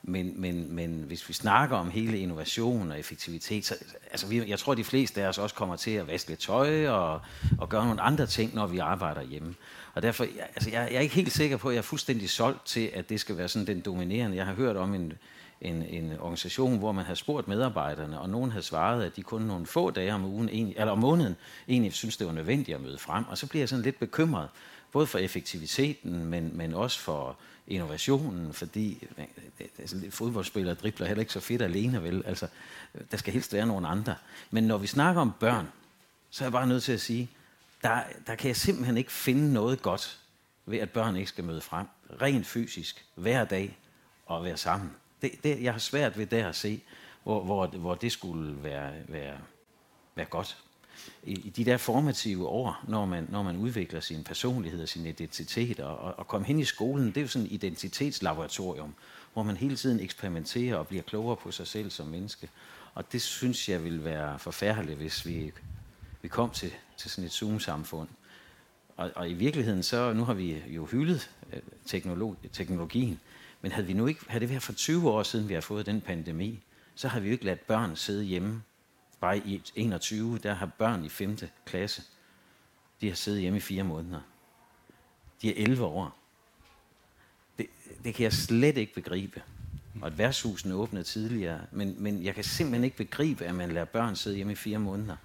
Men, 0.03 0.41
men, 0.41 0.75
men 0.75 1.03
hvis 1.07 1.29
vi 1.29 1.33
snakker 1.33 1.77
om 1.77 1.89
hele 1.89 2.19
innovation 2.19 2.91
og 2.91 2.99
effektivitet, 2.99 3.65
så 3.65 3.75
altså 4.11 4.27
vi, 4.27 4.49
jeg 4.49 4.59
tror, 4.59 4.75
de 4.75 4.83
fleste 4.83 5.23
af 5.23 5.27
os 5.27 5.37
også 5.37 5.55
kommer 5.55 5.75
til 5.75 5.91
at 5.91 6.07
vaske 6.07 6.29
lidt 6.29 6.39
tøj 6.39 6.87
og, 6.87 7.21
og 7.57 7.69
gøre 7.69 7.85
nogle 7.85 8.01
andre 8.01 8.25
ting, 8.25 8.55
når 8.55 8.67
vi 8.67 8.77
arbejder 8.77 9.21
hjemme. 9.21 9.55
Og 9.93 10.01
derfor, 10.01 10.25
altså 10.55 10.69
jeg, 10.69 10.87
jeg 10.91 10.97
er 10.97 11.01
ikke 11.01 11.15
helt 11.15 11.31
sikker 11.31 11.57
på, 11.57 11.69
at 11.69 11.73
jeg 11.73 11.79
er 11.79 11.83
fuldstændig 11.83 12.29
solgt 12.29 12.65
til, 12.65 12.91
at 12.93 13.09
det 13.09 13.19
skal 13.19 13.37
være 13.37 13.47
sådan 13.47 13.67
den 13.67 13.79
dominerende. 13.79 14.37
Jeg 14.37 14.45
har 14.45 14.53
hørt 14.53 14.77
om 14.77 14.93
en, 14.93 15.13
en, 15.61 15.83
en 15.83 16.19
organisation, 16.19 16.77
hvor 16.77 16.91
man 16.91 17.05
har 17.05 17.15
spurgt 17.15 17.47
medarbejderne, 17.47 18.19
og 18.19 18.29
nogen 18.29 18.51
har 18.51 18.61
svaret, 18.61 19.03
at 19.03 19.15
de 19.15 19.23
kun 19.23 19.41
nogle 19.41 19.65
få 19.65 19.91
dage 19.91 20.13
om 20.13 20.25
ugen, 20.25 20.49
eller 20.49 20.91
om 20.91 20.97
måneden, 20.97 21.35
egentlig 21.67 21.93
synes, 21.93 22.17
det 22.17 22.27
var 22.27 22.33
nødvendigt 22.33 22.75
at 22.75 22.81
møde 22.81 22.97
frem. 22.97 23.25
Og 23.27 23.37
så 23.37 23.47
bliver 23.47 23.61
jeg 23.61 23.69
sådan 23.69 23.83
lidt 23.83 23.99
bekymret, 23.99 24.47
både 24.91 25.07
for 25.07 25.17
effektiviteten, 25.17 26.25
men, 26.25 26.51
men 26.53 26.73
også 26.73 26.99
for 26.99 27.37
innovationen, 27.69 28.53
fordi 28.53 29.07
altså, 29.79 30.01
fodboldspillere 30.09 30.75
dribler 30.75 31.07
heller 31.07 31.19
ikke 31.19 31.33
så 31.33 31.39
fedt 31.39 31.61
alene, 31.61 32.03
vel? 32.03 32.23
Altså, 32.25 32.47
der 33.11 33.17
skal 33.17 33.33
helst 33.33 33.53
være 33.53 33.65
nogen 33.65 33.85
andre. 33.85 34.15
Men 34.51 34.63
når 34.63 34.77
vi 34.77 34.87
snakker 34.87 35.21
om 35.21 35.31
børn, 35.39 35.67
så 36.29 36.43
er 36.43 36.45
jeg 36.45 36.51
bare 36.51 36.67
nødt 36.67 36.83
til 36.83 36.91
at 36.91 37.01
sige, 37.01 37.29
der, 37.81 38.01
der 38.27 38.35
kan 38.35 38.47
jeg 38.47 38.55
simpelthen 38.55 38.97
ikke 38.97 39.11
finde 39.11 39.53
noget 39.53 39.81
godt 39.81 40.19
ved, 40.65 40.79
at 40.79 40.89
børn 40.89 41.15
ikke 41.15 41.29
skal 41.29 41.43
møde 41.43 41.61
frem. 41.61 41.87
Rent 42.21 42.47
fysisk, 42.47 43.05
hver 43.15 43.45
dag, 43.45 43.77
og 44.25 44.43
være 44.43 44.57
sammen. 44.57 44.91
Det, 45.21 45.31
det, 45.43 45.63
jeg 45.63 45.71
har 45.73 45.79
svært 45.79 46.17
ved 46.17 46.25
der 46.25 46.47
at 46.47 46.55
se, 46.55 46.81
hvor, 47.23 47.43
hvor, 47.43 47.67
hvor 47.67 47.95
det 47.95 48.11
skulle 48.11 48.63
være, 48.63 48.93
være, 49.07 49.37
være 50.15 50.25
godt 50.25 50.57
i, 51.23 51.33
i 51.33 51.49
de 51.49 51.65
der 51.65 51.77
formative 51.77 52.47
år, 52.47 52.83
når 52.87 53.05
man, 53.05 53.27
når 53.29 53.43
man 53.43 53.57
udvikler 53.57 53.99
sin 53.99 54.23
personlighed 54.23 54.81
og 54.81 54.89
sin 54.89 55.05
identitet, 55.05 55.79
og, 55.79 55.97
og, 55.97 56.19
og 56.19 56.27
komme 56.27 56.47
hen 56.47 56.59
i 56.59 56.65
skolen, 56.65 57.07
det 57.07 57.17
er 57.17 57.21
jo 57.21 57.27
sådan 57.27 57.45
et 57.45 57.51
identitetslaboratorium, 57.51 58.93
hvor 59.33 59.43
man 59.43 59.57
hele 59.57 59.75
tiden 59.75 59.99
eksperimenterer 59.99 60.75
og 60.75 60.87
bliver 60.87 61.03
klogere 61.03 61.35
på 61.35 61.51
sig 61.51 61.67
selv 61.67 61.89
som 61.89 62.07
menneske. 62.07 62.49
Og 62.93 63.11
det 63.11 63.21
synes 63.21 63.69
jeg 63.69 63.83
vil 63.83 64.03
være 64.03 64.39
forfærdeligt, 64.39 64.97
hvis 64.97 65.25
vi, 65.25 65.51
vi 66.21 66.27
kom 66.27 66.49
til, 66.49 66.71
til 66.97 67.11
sådan 67.11 67.25
et 67.25 67.31
Zoom-samfund. 67.31 68.09
Og, 68.97 69.11
og 69.15 69.29
i 69.29 69.33
virkeligheden, 69.33 69.83
så 69.83 70.13
nu 70.13 70.23
har 70.23 70.33
vi 70.33 70.63
jo 70.67 70.85
hyldet 70.85 71.29
øh, 71.53 71.59
teknologi, 71.85 72.47
teknologien, 72.47 73.19
men 73.61 73.71
havde, 73.71 73.87
vi 73.87 73.93
nu 73.93 74.07
ikke, 74.07 74.21
havde 74.27 74.39
det 74.39 74.49
været 74.49 74.63
for 74.63 74.73
20 74.73 75.09
år 75.09 75.23
siden, 75.23 75.49
vi 75.49 75.53
har 75.53 75.61
fået 75.61 75.85
den 75.85 76.01
pandemi, 76.01 76.59
så 76.95 77.07
har 77.07 77.19
vi 77.19 77.27
jo 77.27 77.31
ikke 77.31 77.45
ladt 77.45 77.67
børn 77.67 77.95
sidde 77.95 78.23
hjemme 78.23 78.61
bare 79.19 79.37
i 79.37 79.61
21, 79.75 80.37
der 80.37 80.53
har 80.53 80.65
børn 80.65 81.05
i 81.05 81.09
5. 81.09 81.37
klasse 81.65 82.03
de 83.01 83.07
har 83.07 83.15
siddet 83.15 83.41
hjemme 83.41 83.57
i 83.57 83.61
fire 83.61 83.83
måneder. 83.83 84.21
De 85.41 85.49
er 85.49 85.63
11 85.63 85.85
år. 85.85 86.17
Det, 87.57 87.65
det 88.03 88.15
kan 88.15 88.23
jeg 88.23 88.33
slet 88.33 88.77
ikke 88.77 88.93
begribe. 88.93 89.41
Og 90.01 90.07
at 90.07 90.17
værtshusene 90.17 90.75
åbnede 90.75 91.03
tidligere. 91.03 91.61
Men, 91.71 91.95
men 91.97 92.23
jeg 92.23 92.35
kan 92.35 92.43
simpelthen 92.43 92.83
ikke 92.83 92.97
begribe, 92.97 93.45
at 93.45 93.55
man 93.55 93.71
lader 93.71 93.85
børn 93.85 94.15
sidde 94.15 94.35
hjemme 94.35 94.53
i 94.53 94.55
fire 94.55 94.79
måneder. 94.79 95.15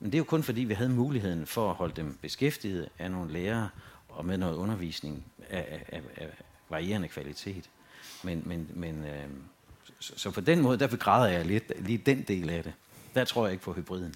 Men 0.00 0.12
det 0.12 0.14
er 0.14 0.18
jo 0.18 0.24
kun 0.24 0.42
fordi, 0.42 0.60
vi 0.60 0.74
havde 0.74 0.90
muligheden 0.90 1.46
for 1.46 1.70
at 1.70 1.76
holde 1.76 1.96
dem 1.96 2.18
beskæftiget 2.22 2.88
af 2.98 3.10
nogle 3.10 3.32
lærere 3.32 3.68
og 4.08 4.26
med 4.26 4.38
noget 4.38 4.56
undervisning 4.56 5.24
af, 5.50 5.84
af, 5.88 6.02
af 6.16 6.28
varierende 6.68 7.08
kvalitet. 7.08 7.70
Men, 8.22 8.42
men, 8.46 8.70
men 8.74 9.04
øh, 9.04 9.28
så, 9.98 10.12
så 10.16 10.30
på 10.30 10.40
den 10.40 10.60
måde, 10.60 10.78
der 10.78 10.86
begræder 10.86 11.28
jeg 11.28 11.46
lidt 11.46 11.72
lige 11.86 11.98
den 11.98 12.22
del 12.22 12.50
af 12.50 12.62
det. 12.62 12.72
Der 13.14 13.24
tror 13.24 13.44
jeg 13.44 13.52
ikke 13.52 13.64
på 13.64 13.72
hybriden. 13.72 14.14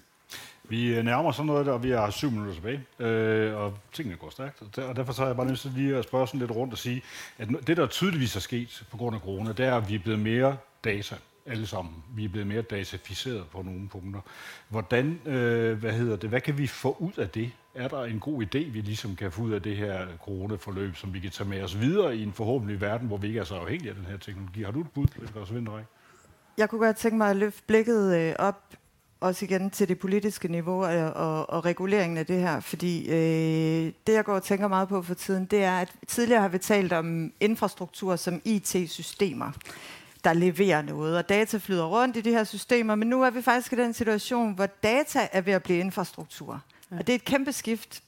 Vi 0.69 1.01
nærmer 1.03 1.29
os 1.29 1.35
sådan 1.35 1.47
noget, 1.47 1.67
og 1.67 1.83
vi 1.83 1.89
har 1.89 2.09
syv 2.09 2.31
minutter 2.31 2.53
tilbage, 2.53 2.85
øh, 2.99 3.55
og 3.55 3.77
tingene 3.93 4.17
går 4.17 4.29
stærkt. 4.29 4.77
Og 4.77 4.95
derfor 4.95 5.13
så 5.13 5.23
er 5.23 5.27
jeg 5.27 5.35
bare 5.35 5.45
nødt 5.45 5.59
til 5.59 5.71
lige 5.75 5.95
at 5.95 6.03
spørge 6.03 6.27
sådan 6.27 6.39
lidt 6.39 6.51
rundt 6.51 6.73
og 6.73 6.79
sige, 6.79 7.01
at 7.37 7.47
det, 7.67 7.77
der 7.77 7.87
tydeligvis 7.87 8.35
er 8.35 8.39
sket 8.39 8.85
på 8.91 8.97
grund 8.97 9.15
af 9.15 9.21
corona, 9.21 9.51
det 9.51 9.65
er, 9.65 9.75
at 9.75 9.89
vi 9.89 9.95
er 9.95 9.99
blevet 9.99 10.19
mere 10.19 10.57
data 10.83 11.15
alle 11.45 11.67
sammen. 11.67 11.93
Vi 12.15 12.25
er 12.25 12.29
blevet 12.29 12.47
mere 12.47 12.61
dataficeret 12.61 13.45
på 13.51 13.61
nogle 13.61 13.89
punkter. 13.89 14.21
Hvordan, 14.69 15.19
øh, 15.25 15.79
hvad 15.79 15.91
hedder 15.91 16.15
det, 16.15 16.29
hvad 16.29 16.41
kan 16.41 16.57
vi 16.57 16.67
få 16.67 16.95
ud 16.99 17.13
af 17.17 17.29
det? 17.29 17.51
Er 17.75 17.87
der 17.87 18.03
en 18.03 18.19
god 18.19 18.43
idé, 18.43 18.57
vi 18.57 18.81
ligesom 18.81 19.15
kan 19.15 19.31
få 19.31 19.41
ud 19.41 19.51
af 19.51 19.61
det 19.61 19.77
her 19.77 20.07
coronaforløb, 20.23 20.95
som 20.95 21.13
vi 21.13 21.19
kan 21.19 21.31
tage 21.31 21.49
med 21.49 21.63
os 21.63 21.79
videre 21.79 22.17
i 22.17 22.23
en 22.23 22.33
forhåbentlig 22.33 22.81
verden, 22.81 23.07
hvor 23.07 23.17
vi 23.17 23.27
ikke 23.27 23.39
er 23.39 23.43
så 23.43 23.55
afhængige 23.55 23.89
af 23.89 23.95
den 23.95 24.05
her 24.05 24.17
teknologi? 24.17 24.63
Har 24.63 24.71
du 24.71 24.81
et 24.81 24.91
bud, 24.93 25.07
Vinderik? 25.53 25.85
Jeg 26.57 26.69
kunne 26.69 26.85
godt 26.85 26.97
tænke 26.97 27.17
mig 27.17 27.29
at 27.29 27.35
løfte 27.35 27.63
blikket 27.67 28.17
øh, 28.17 28.35
op 28.39 28.61
også 29.19 29.45
igen 29.45 29.69
til 29.69 29.87
det 29.87 29.99
politiske 29.99 30.47
niveau 30.47 30.83
og, 30.83 31.13
og, 31.13 31.49
og 31.49 31.65
reguleringen 31.65 32.17
af 32.17 32.25
det 32.25 32.39
her, 32.39 32.59
fordi 32.59 33.09
øh, 33.09 33.93
det, 34.07 34.13
jeg 34.13 34.25
går 34.25 34.35
og 34.35 34.43
tænker 34.43 34.67
meget 34.67 34.87
på 34.87 35.01
for 35.01 35.13
tiden, 35.13 35.45
det 35.45 35.63
er, 35.63 35.79
at 35.79 35.91
tidligere 36.07 36.41
har 36.41 36.49
vi 36.49 36.57
talt 36.57 36.93
om 36.93 37.33
infrastruktur 37.39 38.15
som 38.15 38.41
IT-systemer 38.45 39.51
der 40.25 40.33
leverer 40.33 40.81
noget, 40.81 41.17
og 41.17 41.29
data 41.29 41.57
flyder 41.57 41.85
rundt 41.85 42.17
i 42.17 42.21
de 42.21 42.31
her 42.31 42.43
systemer, 42.43 42.95
men 42.95 43.07
nu 43.07 43.23
er 43.23 43.29
vi 43.29 43.41
faktisk 43.41 43.73
i 43.73 43.75
den 43.75 43.93
situation, 43.93 44.53
hvor 44.53 44.65
data 44.65 45.27
er 45.31 45.41
ved 45.41 45.53
at 45.53 45.63
blive 45.63 45.79
infrastruktur. 45.79 46.61
Ja. 46.91 46.97
Og 46.97 47.07
det 47.07 47.13
er 47.13 47.15
et 47.15 47.25
kæmpe 47.25 47.51
skift. 47.51 48.03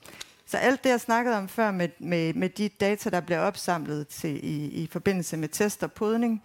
Så 0.46 0.58
alt 0.58 0.84
det, 0.84 0.90
jeg 0.90 1.02
snakkede 1.02 1.38
om 1.38 1.48
før 1.48 1.72
med, 1.72 1.90
med, 2.00 2.34
med 2.34 2.50
de 2.50 2.70
data, 2.70 3.10
der 3.10 3.20
bliver 3.20 3.40
opsamlet 3.40 4.08
til, 4.08 4.40
i, 4.44 4.66
i 4.84 4.90
forbindelse 4.92 5.38
med 5.38 5.50
test 5.50 5.84
og 5.84 5.92
podning, 5.92 6.44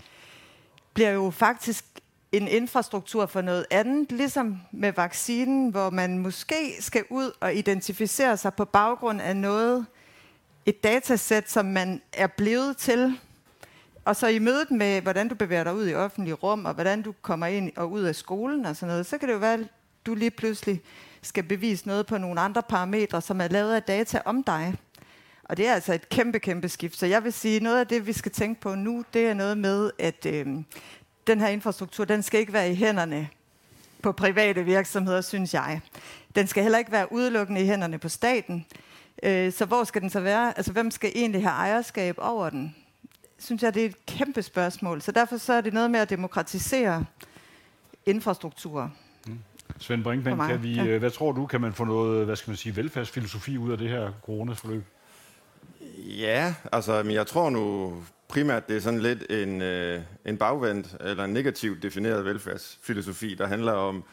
bliver 0.95 1.11
jo 1.11 1.31
faktisk 1.31 1.85
en 2.33 2.49
infrastruktur 2.49 3.27
for 3.27 3.41
noget 3.41 3.67
andet, 3.71 4.13
ligesom 4.13 4.61
med 4.73 4.93
vaccinen, 4.93 5.71
hvor 5.71 5.91
man 5.91 6.19
måske 6.19 6.77
skal 6.81 7.05
ud 7.11 7.31
og 7.41 7.55
identificere 7.55 8.37
sig 8.37 8.55
på 8.55 8.65
baggrund 8.65 9.21
af 9.21 9.37
noget, 9.37 9.87
et 10.67 10.85
datasæt, 10.85 11.51
som 11.51 11.67
man 11.67 12.03
er 12.13 12.27
blevet 12.27 12.77
til 12.77 13.19
og 14.05 14.17
så 14.17 14.27
i 14.27 14.39
mødet 14.39 14.71
med, 14.71 15.01
hvordan 15.01 15.29
du 15.29 15.35
bevæger 15.35 15.65
dig 15.65 15.75
ud 15.75 15.89
i 15.89 15.95
offentlige 15.95 16.35
rum, 16.35 16.65
og 16.65 16.75
hvordan 16.75 17.03
du 17.03 17.15
kommer 17.23 17.47
ind 17.47 17.73
og 17.77 17.93
ud 17.93 18.03
af 18.03 18.15
skolen 18.15 18.67
og 18.67 18.77
sådan 18.77 18.89
noget, 18.89 19.07
så 19.07 19.19
kan 19.19 19.29
det 19.29 19.35
jo 19.35 19.39
være, 19.39 19.55
at 19.55 19.61
du 20.07 20.15
lige 20.15 20.31
pludselig 20.31 20.83
skal 21.23 21.45
bevise 21.45 21.87
noget 21.87 22.07
på 22.07 22.19
nogle 22.19 22.41
andre 22.41 22.63
parametre, 22.63 23.23
som 23.23 23.41
er 23.41 23.49
lavet 23.49 23.75
af 23.75 23.83
data 23.83 24.23
om 24.25 24.45
dig. 24.45 24.75
Og 25.45 25.57
det 25.57 25.67
er 25.67 25.75
altså 25.75 25.95
et 25.95 26.09
kæmpe, 26.09 26.39
kæmpe 26.39 26.69
skift. 26.69 26.99
Så 26.99 27.07
jeg 27.07 27.25
vil 27.25 27.33
sige, 27.33 27.61
noget 27.61 27.81
af 27.81 27.87
det, 27.87 28.07
vi 28.07 28.13
skal 28.13 28.33
tænke 28.33 28.61
på 28.61 28.75
nu, 28.75 29.05
det 29.15 29.27
er 29.27 29.35
noget 29.35 29.59
med, 29.59 29.91
at 29.99 30.27
øh, 30.27 30.47
den 31.27 31.41
her 31.41 31.49
infrastruktur, 31.49 32.05
den 32.05 32.23
skal 32.23 32.41
ikke 32.41 32.53
være 32.53 32.71
i 32.71 32.75
hænderne 32.75 33.29
på 34.03 34.13
private 34.13 34.65
virksomheder, 34.65 35.21
synes 35.21 35.55
jeg. 35.55 35.81
Den 36.35 36.47
skal 36.47 36.63
heller 36.63 36.79
ikke 36.79 36.93
være 36.93 37.13
udelukkende 37.13 37.61
i 37.61 37.67
hænderne 37.67 37.99
på 37.99 38.09
staten. 38.09 38.67
Øh, 39.23 39.53
så 39.53 39.65
hvor 39.65 39.85
skal 39.85 40.03
den 40.03 40.11
så 40.11 40.21
være? 40.21 40.57
Altså, 40.57 40.73
hvem 40.73 40.91
skal 40.91 41.13
egentlig 41.15 41.43
have 41.43 41.53
ejerskab 41.53 42.15
over 42.19 42.51
den? 42.51 42.75
synes 43.43 43.63
jeg, 43.63 43.75
det 43.75 43.83
er 43.83 43.87
et 43.87 44.07
kæmpe 44.07 44.43
spørgsmål. 44.43 45.03
Så 45.03 45.13
derfor 45.13 45.37
så 45.37 45.53
er 45.53 45.61
det 45.61 45.73
noget 45.73 45.91
med 45.91 46.01
at 46.01 46.11
demokratisere 46.11 47.05
infrastruktur. 48.07 48.93
Mm. 49.27 49.39
Svend 49.79 50.05
Brinkmann, 50.05 50.49
kan 50.49 50.63
vi, 50.63 50.75
ja. 50.75 50.85
Øh, 50.85 50.99
hvad 50.99 51.11
tror 51.11 51.33
du, 51.33 51.47
kan 51.47 51.61
man 51.61 51.73
få 51.73 51.85
noget, 51.85 52.27
hvad 52.27 52.37
skal 52.37 52.51
man 52.51 52.57
sige, 52.57 52.77
velfærdsfilosofi 52.77 53.59
ud 53.59 53.73
af 53.73 53.79
det 53.79 53.89
her 53.89 54.13
coronaforløb? 54.27 54.85
Ja, 55.99 56.55
altså, 56.73 57.03
men 57.03 57.15
jeg 57.15 57.27
tror 57.27 57.51
nu 57.51 57.95
primært, 58.33 58.69
det 58.69 58.77
er 58.77 58.81
sådan 58.81 59.01
lidt 59.01 59.31
en, 59.31 59.63
øh, 59.63 60.01
en 60.25 60.37
bagvendt 60.37 60.97
eller 61.01 61.25
en 61.25 61.33
negativt 61.33 61.83
defineret 61.83 62.25
velfærdsfilosofi, 62.25 63.35
der 63.35 63.47
handler 63.47 63.73
om 63.73 64.05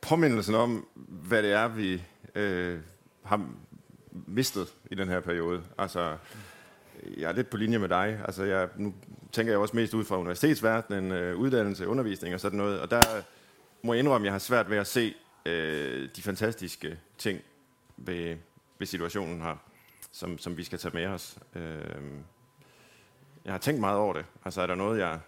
påmindelsen 0.00 0.54
om, 0.54 0.86
hvad 0.94 1.42
det 1.42 1.52
er, 1.52 1.68
vi 1.68 2.02
øh, 2.34 2.78
har 3.22 3.46
mistet 4.12 4.74
i 4.90 4.94
den 4.94 5.08
her 5.08 5.20
periode. 5.20 5.62
Altså, 5.78 6.16
jeg 7.16 7.28
er 7.30 7.32
lidt 7.32 7.50
på 7.50 7.56
linje 7.56 7.78
med 7.78 7.88
dig. 7.88 8.20
Altså, 8.24 8.44
jeg, 8.44 8.68
nu 8.76 8.94
tænker 9.32 9.52
jeg 9.52 9.60
også 9.60 9.76
mest 9.76 9.94
ud 9.94 10.04
fra 10.04 10.18
universitetsverdenen, 10.18 11.12
øh, 11.12 11.36
uddannelse, 11.36 11.88
undervisning 11.88 12.34
og 12.34 12.40
sådan 12.40 12.58
noget. 12.58 12.80
Og 12.80 12.90
der 12.90 13.00
må 13.82 13.92
jeg 13.92 14.00
indrømme, 14.00 14.24
at 14.24 14.26
jeg 14.26 14.34
har 14.34 14.38
svært 14.38 14.70
ved 14.70 14.76
at 14.76 14.86
se 14.86 15.14
øh, 15.46 16.08
de 16.16 16.22
fantastiske 16.22 16.98
ting 17.18 17.40
ved, 17.96 18.36
ved 18.78 18.86
situationen 18.86 19.40
her, 19.40 19.56
som, 20.12 20.38
som 20.38 20.56
vi 20.56 20.64
skal 20.64 20.78
tage 20.78 20.94
med 20.94 21.06
os. 21.06 21.38
Øh, 21.56 21.84
jeg 23.44 23.52
har 23.52 23.58
tænkt 23.58 23.80
meget 23.80 23.98
over 23.98 24.12
det. 24.12 24.24
Altså, 24.44 24.60
er 24.60 24.66
der 24.66 24.74
noget, 24.74 24.98
jeg, 24.98 25.20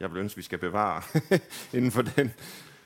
jeg 0.00 0.12
vil 0.12 0.20
ønske, 0.20 0.36
vi 0.36 0.42
skal 0.42 0.58
bevare 0.58 1.02
inden 1.76 1.90
for 1.90 2.02
den 2.02 2.34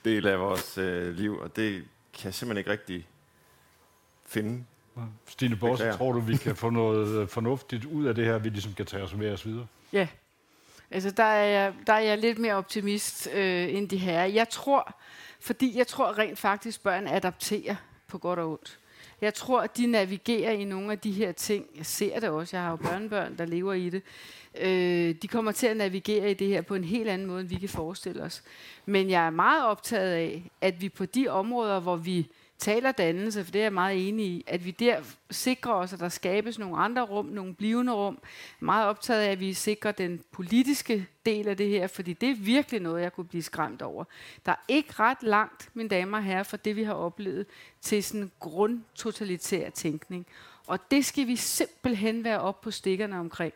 del 0.05 0.26
af 0.26 0.41
vores 0.41 0.78
øh, 0.78 1.14
liv? 1.14 1.39
Og 1.39 1.57
det 1.57 1.84
kan 2.12 2.24
jeg 2.24 2.34
simpelthen 2.34 2.59
ikke 2.59 2.70
rigtig 2.70 3.09
finde 4.26 4.64
Stine 5.26 5.57
Bosse, 5.57 5.93
tror 5.93 6.12
du, 6.12 6.20
vi 6.20 6.36
kan 6.36 6.57
få 6.57 6.70
noget 6.70 7.22
øh, 7.22 7.28
fornuftigt 7.28 7.84
ud 7.84 8.07
af 8.07 8.14
det 8.14 8.24
her, 8.24 8.39
vi 8.39 8.49
ligesom 8.49 8.74
kan 8.74 8.86
tage 8.86 9.03
os 9.03 9.14
med 9.14 9.32
os 9.32 9.47
videre? 9.47 9.66
Ja, 9.93 10.09
altså 10.91 11.11
der 11.11 11.24
er 11.24 11.45
jeg, 11.45 11.74
der 11.86 11.93
er 11.93 12.01
jeg 12.01 12.18
lidt 12.18 12.39
mere 12.39 12.55
optimist 12.55 13.28
øh, 13.34 13.74
end 13.74 13.89
de 13.89 13.97
her. 13.97 14.24
Jeg 14.24 14.49
tror, 14.49 14.95
fordi 15.41 15.78
jeg 15.78 15.86
tror 15.86 16.18
rent 16.18 16.39
faktisk, 16.39 16.82
børn 16.82 17.07
adapterer 17.07 17.76
på 18.07 18.18
godt 18.18 18.39
og 18.39 18.51
ondt. 18.51 18.78
Jeg 19.21 19.35
tror, 19.35 19.61
at 19.61 19.77
de 19.77 19.87
navigerer 19.87 20.53
i 20.53 20.64
nogle 20.64 20.93
af 20.93 20.99
de 20.99 21.12
her 21.12 21.33
ting. 21.33 21.66
Jeg 21.77 21.87
ser 21.87 22.21
det 22.21 22.29
også. 22.29 22.57
Jeg 22.57 22.64
har 22.64 22.71
jo 22.71 22.77
børnebørn, 22.77 23.39
der 23.39 23.45
lever 23.45 23.73
i 23.73 23.91
det. 23.91 24.03
Øh, 24.61 25.14
de 25.23 25.29
kommer 25.29 25.53
til 25.53 25.66
at 25.66 25.77
navigere 25.77 26.31
i 26.31 26.35
det 26.35 26.49
her 26.49 26.62
på 26.62 26.75
en 26.75 26.85
helt 26.85 27.09
anden 27.09 27.27
måde, 27.27 27.41
end 27.41 27.49
vi 27.49 27.55
kan 27.55 27.69
forestille 27.69 28.23
os. 28.23 28.43
Men 28.87 29.11
jeg 29.11 29.27
er 29.27 29.31
meget 29.31 29.64
optaget 29.66 30.12
af, 30.12 30.51
at 30.61 30.81
vi 30.81 30.89
på 30.89 31.07
de 31.07 31.29
områder, 31.29 31.81
hvor 31.81 31.97
vi 31.97 32.29
taler 32.59 32.92
dannelse, 32.92 33.44
for 33.44 33.52
det 33.52 33.59
er 33.59 33.64
jeg 33.64 33.72
meget 33.72 34.09
enig 34.09 34.26
i, 34.26 34.44
at 34.46 34.64
vi 34.64 34.70
der 34.70 35.00
sikrer 35.30 35.72
os, 35.72 35.92
at 35.92 36.00
der 36.00 36.09
skabes 36.09 36.59
nogle 36.59 36.76
andre 36.76 37.02
rum, 37.02 37.26
nogle 37.26 37.54
blivende 37.54 37.92
rum. 37.92 38.18
Meget 38.61 38.86
optaget 38.86 39.22
af, 39.22 39.30
at 39.30 39.40
vi 39.40 39.54
sikrer 39.54 39.92
den 39.92 40.20
politiske 40.32 41.06
del 41.26 41.48
af 41.48 41.56
det 41.56 41.68
her, 41.68 41.86
fordi 41.86 42.12
det 42.12 42.30
er 42.30 42.34
virkelig 42.34 42.80
noget, 42.80 43.02
jeg 43.02 43.12
kunne 43.12 43.26
blive 43.26 43.42
skræmt 43.42 43.82
over. 43.82 44.04
Der 44.46 44.52
er 44.52 44.64
ikke 44.68 44.92
ret 44.98 45.22
langt, 45.22 45.70
mine 45.74 45.88
damer 45.88 46.18
og 46.18 46.24
herrer, 46.24 46.42
fra 46.42 46.56
det 46.56 46.76
vi 46.76 46.82
har 46.82 46.94
oplevet 46.94 47.46
til 47.80 48.04
sådan 48.04 48.20
en 48.20 48.32
grundtotalitær 48.40 49.70
tænkning. 49.70 50.26
Og 50.66 50.90
det 50.90 51.04
skal 51.04 51.26
vi 51.26 51.36
simpelthen 51.36 52.24
være 52.24 52.40
op 52.40 52.61
på 52.61 52.70
stikkerne 52.70 53.18
omkring. 53.18 53.54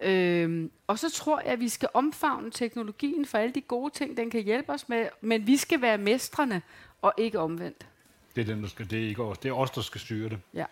Øhm, 0.00 0.70
og 0.86 0.98
så 0.98 1.10
tror 1.10 1.40
jeg, 1.40 1.52
at 1.52 1.60
vi 1.60 1.68
skal 1.68 1.88
omfavne 1.94 2.50
teknologien 2.50 3.26
for 3.26 3.38
alle 3.38 3.52
de 3.52 3.60
gode 3.60 3.94
ting, 3.94 4.16
den 4.16 4.30
kan 4.30 4.42
hjælpe 4.42 4.72
os 4.72 4.88
med, 4.88 5.08
men 5.20 5.46
vi 5.46 5.56
skal 5.56 5.82
være 5.82 5.98
mestrene 5.98 6.62
og 7.02 7.14
ikke 7.16 7.38
omvendt. 7.38 7.86
Det 8.36 8.40
er, 8.48 8.54
den, 8.54 8.62
der 8.62 8.68
skal, 8.68 8.90
det 8.90 9.04
er 9.04 9.08
ikke 9.08 9.22
os. 9.22 9.38
Det 9.38 9.48
er 9.48 9.52
os, 9.52 9.70
der 9.70 9.80
skal 9.80 10.00
styre 10.00 10.28
det. 10.28 10.38
Ja. 10.54 10.64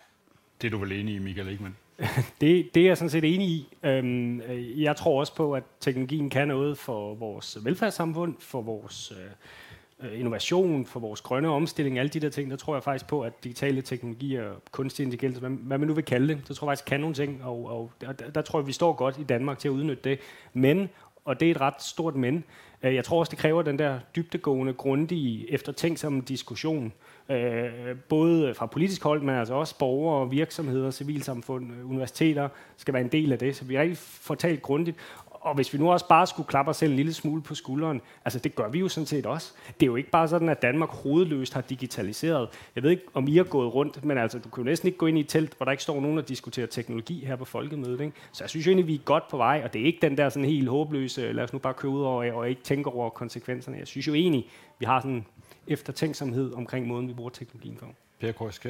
Det 0.62 0.66
er 0.66 0.70
du 0.70 0.78
vel 0.78 0.92
enig 0.92 1.14
i, 1.14 1.18
Michael 1.18 1.48
Ekman? 1.48 1.76
det, 2.40 2.74
det 2.74 2.82
er 2.82 2.86
jeg 2.86 2.96
sådan 2.96 3.10
set 3.10 3.34
enig 3.34 3.48
i. 3.48 3.76
Øhm, 3.82 4.40
jeg 4.76 4.96
tror 4.96 5.20
også 5.20 5.34
på, 5.34 5.52
at 5.52 5.62
teknologien 5.80 6.30
kan 6.30 6.48
noget 6.48 6.78
for 6.78 7.14
vores 7.14 7.58
velfærdssamfund, 7.64 8.34
for 8.38 8.62
vores 8.62 9.12
øh, 9.12 10.18
innovation, 10.18 10.86
for 10.86 11.00
vores 11.00 11.20
grønne 11.20 11.48
omstilling, 11.48 11.98
alle 11.98 12.08
de 12.08 12.20
der 12.20 12.28
ting. 12.28 12.50
Der 12.50 12.56
tror 12.56 12.74
jeg 12.74 12.82
faktisk 12.82 13.06
på, 13.06 13.22
at 13.22 13.44
digitale 13.44 13.82
teknologier, 13.82 14.52
kunstig 14.70 15.04
intelligens, 15.04 15.38
hvad, 15.38 15.50
hvad 15.50 15.78
man 15.78 15.88
nu 15.88 15.94
vil 15.94 16.04
kalde 16.04 16.34
det, 16.34 16.42
så 16.44 16.54
tror 16.54 16.66
jeg 16.66 16.70
faktisk 16.70 16.88
kan 16.88 17.00
nogle 17.00 17.14
ting, 17.14 17.44
og, 17.44 17.66
og 17.66 17.92
der, 18.00 18.12
der 18.12 18.42
tror 18.42 18.60
jeg, 18.60 18.66
vi 18.66 18.72
står 18.72 18.92
godt 18.92 19.18
i 19.18 19.24
Danmark 19.24 19.58
til 19.58 19.68
at 19.68 19.72
udnytte 19.72 20.10
det. 20.10 20.18
Men, 20.52 20.88
og 21.24 21.40
det 21.40 21.46
er 21.46 21.50
et 21.50 21.60
ret 21.60 21.82
stort 21.82 22.16
men, 22.16 22.44
øh, 22.82 22.94
jeg 22.94 23.04
tror 23.04 23.18
også, 23.18 23.30
det 23.30 23.38
kræver 23.38 23.62
den 23.62 23.78
der 23.78 23.98
dybtegående, 24.16 24.72
grundige, 24.72 25.50
eftertænksomme 25.50 26.20
diskussion, 26.20 26.84
øh, 26.86 26.92
Øh, 27.30 27.96
både 28.08 28.54
fra 28.54 28.66
politisk 28.66 29.02
hold, 29.02 29.22
men 29.22 29.34
altså 29.34 29.54
også 29.54 29.78
borgere, 29.78 30.30
virksomheder, 30.30 30.90
civilsamfund, 30.90 31.72
øh, 31.72 31.90
universiteter 31.90 32.48
skal 32.76 32.94
være 32.94 33.02
en 33.02 33.08
del 33.08 33.32
af 33.32 33.38
det. 33.38 33.56
Så 33.56 33.64
vi 33.64 33.78
rigtig 33.78 33.98
fortalt 33.98 34.62
grundigt. 34.62 34.96
Og 35.40 35.54
hvis 35.54 35.72
vi 35.72 35.78
nu 35.78 35.92
også 35.92 36.08
bare 36.08 36.26
skulle 36.26 36.46
klappe 36.46 36.70
os 36.70 36.76
selv 36.76 36.90
en 36.90 36.96
lille 36.96 37.12
smule 37.12 37.42
på 37.42 37.54
skulderen, 37.54 38.00
altså 38.24 38.38
det 38.38 38.54
gør 38.54 38.68
vi 38.68 38.78
jo 38.78 38.88
sådan 38.88 39.06
set 39.06 39.26
også. 39.26 39.52
Det 39.66 39.82
er 39.82 39.86
jo 39.86 39.96
ikke 39.96 40.10
bare 40.10 40.28
sådan, 40.28 40.48
at 40.48 40.62
Danmark 40.62 40.88
hovedløst 40.88 41.54
har 41.54 41.60
digitaliseret. 41.60 42.48
Jeg 42.74 42.82
ved 42.82 42.90
ikke, 42.90 43.02
om 43.14 43.28
I 43.28 43.36
har 43.36 43.44
gået 43.44 43.74
rundt, 43.74 44.04
men 44.04 44.18
altså 44.18 44.38
du 44.38 44.48
kan 44.48 44.62
jo 44.62 44.64
næsten 44.64 44.86
ikke 44.86 44.98
gå 44.98 45.06
ind 45.06 45.18
i 45.18 45.20
et 45.20 45.28
telt, 45.28 45.56
hvor 45.56 45.64
der 45.64 45.70
ikke 45.70 45.82
står 45.82 46.00
nogen 46.00 46.18
og 46.18 46.28
diskuterer 46.28 46.66
teknologi 46.66 47.24
her 47.24 47.36
på 47.36 47.44
folkemødet. 47.44 48.00
Ikke? 48.00 48.12
Så 48.32 48.44
jeg 48.44 48.50
synes 48.50 48.66
jo 48.66 48.70
egentlig, 48.70 48.86
vi 48.86 48.94
er 48.94 48.98
godt 49.04 49.28
på 49.30 49.36
vej, 49.36 49.60
og 49.64 49.72
det 49.72 49.82
er 49.82 49.86
ikke 49.86 49.98
den 50.02 50.18
der 50.18 50.28
sådan 50.28 50.48
helt 50.48 50.68
håbløse, 50.68 51.32
lad 51.32 51.44
os 51.44 51.52
nu 51.52 51.58
bare 51.58 51.74
køre 51.74 51.92
ud 51.92 52.02
over 52.02 52.32
og 52.32 52.50
ikke 52.50 52.62
tænke 52.62 52.90
over 52.90 53.10
konsekvenserne. 53.10 53.78
Jeg 53.78 53.86
synes 53.86 54.06
jo 54.06 54.14
egentlig, 54.14 54.46
vi 54.78 54.86
har 54.86 55.00
sådan 55.00 55.24
eftertænksomhed 55.68 56.52
omkring 56.52 56.86
måden, 56.86 57.08
vi 57.08 57.12
bruger 57.12 57.30
teknologien 57.30 57.76
på. 57.76 57.94
Per 58.20 58.32
Køjs 58.32 58.60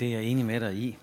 Det 0.00 0.08
er 0.08 0.12
jeg 0.12 0.22
enig 0.22 0.44
med 0.44 0.60
dig 0.60 0.74
i. 0.74 0.98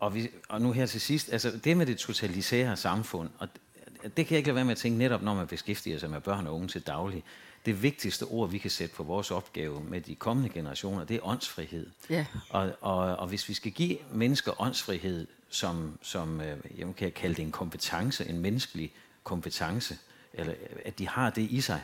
Og, 0.00 0.14
vi, 0.14 0.28
og 0.48 0.60
nu 0.60 0.72
her 0.72 0.86
til 0.86 1.00
sidst, 1.00 1.32
altså 1.32 1.60
det 1.64 1.76
med 1.76 1.86
det 1.86 1.98
totalisære 1.98 2.76
samfund, 2.76 3.30
og 3.38 3.48
det, 3.54 4.16
det 4.16 4.26
kan 4.26 4.34
jeg 4.34 4.38
ikke 4.38 4.48
lade 4.48 4.54
være 4.54 4.64
med 4.64 4.72
at 4.72 4.78
tænke 4.78 4.98
netop, 4.98 5.22
når 5.22 5.34
man 5.34 5.46
beskæftiger 5.46 5.98
sig 5.98 6.10
med 6.10 6.20
børn 6.20 6.46
og 6.46 6.54
unge 6.54 6.68
til 6.68 6.82
daglig. 6.86 7.24
Det 7.66 7.82
vigtigste 7.82 8.22
ord, 8.22 8.50
vi 8.50 8.58
kan 8.58 8.70
sætte 8.70 8.94
på 8.94 9.02
vores 9.02 9.30
opgave 9.30 9.84
med 9.84 10.00
de 10.00 10.14
kommende 10.14 10.50
generationer, 10.50 11.04
det 11.04 11.16
er 11.16 11.20
åndsfrihed. 11.26 11.90
Ja. 12.10 12.26
Og, 12.50 12.72
og, 12.80 12.96
og 13.16 13.28
hvis 13.28 13.48
vi 13.48 13.54
skal 13.54 13.72
give 13.72 13.98
mennesker 14.12 14.62
åndsfrihed, 14.62 15.26
som, 15.48 15.98
som 16.02 16.40
øh, 16.40 16.56
jeg 16.78 16.94
kan 16.96 17.12
kalde 17.12 17.34
det 17.34 17.42
en 17.42 17.52
kompetence, 17.52 18.28
en 18.28 18.38
menneskelig 18.38 18.92
kompetence, 19.24 19.98
eller 20.32 20.54
at 20.84 20.98
de 20.98 21.08
har 21.08 21.30
det 21.30 21.42
i 21.42 21.60
sig, 21.60 21.80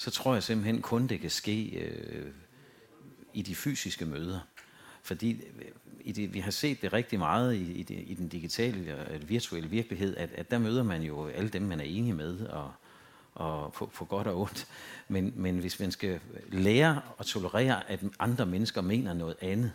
så 0.00 0.10
tror 0.10 0.34
jeg 0.34 0.42
simpelthen 0.42 0.82
kun, 0.82 1.06
det 1.06 1.20
kan 1.20 1.30
ske 1.30 1.64
øh, 1.70 2.32
i 3.34 3.42
de 3.42 3.54
fysiske 3.54 4.06
møder. 4.06 4.40
Fordi 5.02 5.32
øh, 5.32 5.64
i 6.00 6.12
det, 6.12 6.34
vi 6.34 6.40
har 6.40 6.50
set 6.50 6.82
det 6.82 6.92
rigtig 6.92 7.18
meget 7.18 7.54
i, 7.54 7.72
i, 7.72 7.82
det, 7.82 8.04
i 8.06 8.14
den 8.14 8.28
digitale 8.28 8.98
og 8.98 9.28
virtuelle 9.28 9.70
virkelighed, 9.70 10.16
at, 10.16 10.30
at 10.32 10.50
der 10.50 10.58
møder 10.58 10.82
man 10.82 11.02
jo 11.02 11.26
alle 11.26 11.48
dem, 11.48 11.62
man 11.62 11.80
er 11.80 11.84
enige 11.84 12.14
med, 12.14 12.46
og, 12.46 12.72
og 13.34 13.72
på, 13.72 13.86
på 13.94 14.04
godt 14.04 14.26
og 14.26 14.40
ondt. 14.40 14.66
Men, 15.08 15.32
men 15.36 15.58
hvis 15.58 15.80
man 15.80 15.90
skal 15.90 16.20
lære 16.48 17.00
at 17.18 17.26
tolerere, 17.26 17.90
at 17.90 18.00
andre 18.18 18.46
mennesker 18.46 18.80
mener 18.80 19.14
noget 19.14 19.36
andet, 19.40 19.72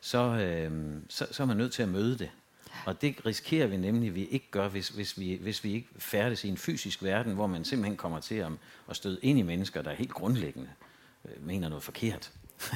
så, 0.00 0.18
øh, 0.18 0.96
så, 1.08 1.26
så 1.30 1.42
er 1.42 1.46
man 1.46 1.56
nødt 1.56 1.72
til 1.72 1.82
at 1.82 1.88
møde 1.88 2.18
det. 2.18 2.30
Og 2.86 3.02
det 3.02 3.26
risikerer 3.26 3.66
vi 3.66 3.76
nemlig, 3.76 4.08
at 4.08 4.14
vi 4.14 4.24
ikke 4.24 4.50
gør, 4.50 4.68
hvis, 4.68 4.88
hvis, 4.88 5.20
vi, 5.20 5.38
hvis 5.40 5.64
vi 5.64 5.72
ikke 5.72 5.88
færdes 5.98 6.44
i 6.44 6.48
en 6.48 6.56
fysisk 6.56 7.02
verden, 7.02 7.34
hvor 7.34 7.46
man 7.46 7.64
simpelthen 7.64 7.96
kommer 7.96 8.20
til 8.20 8.34
at, 8.34 8.52
at 8.90 8.96
støde 8.96 9.18
ind 9.22 9.38
i 9.38 9.42
mennesker, 9.42 9.82
der 9.82 9.92
helt 9.92 10.12
grundlæggende 10.12 10.70
øh, 11.24 11.46
mener 11.46 11.68
noget 11.68 11.82
forkert. 11.82 12.32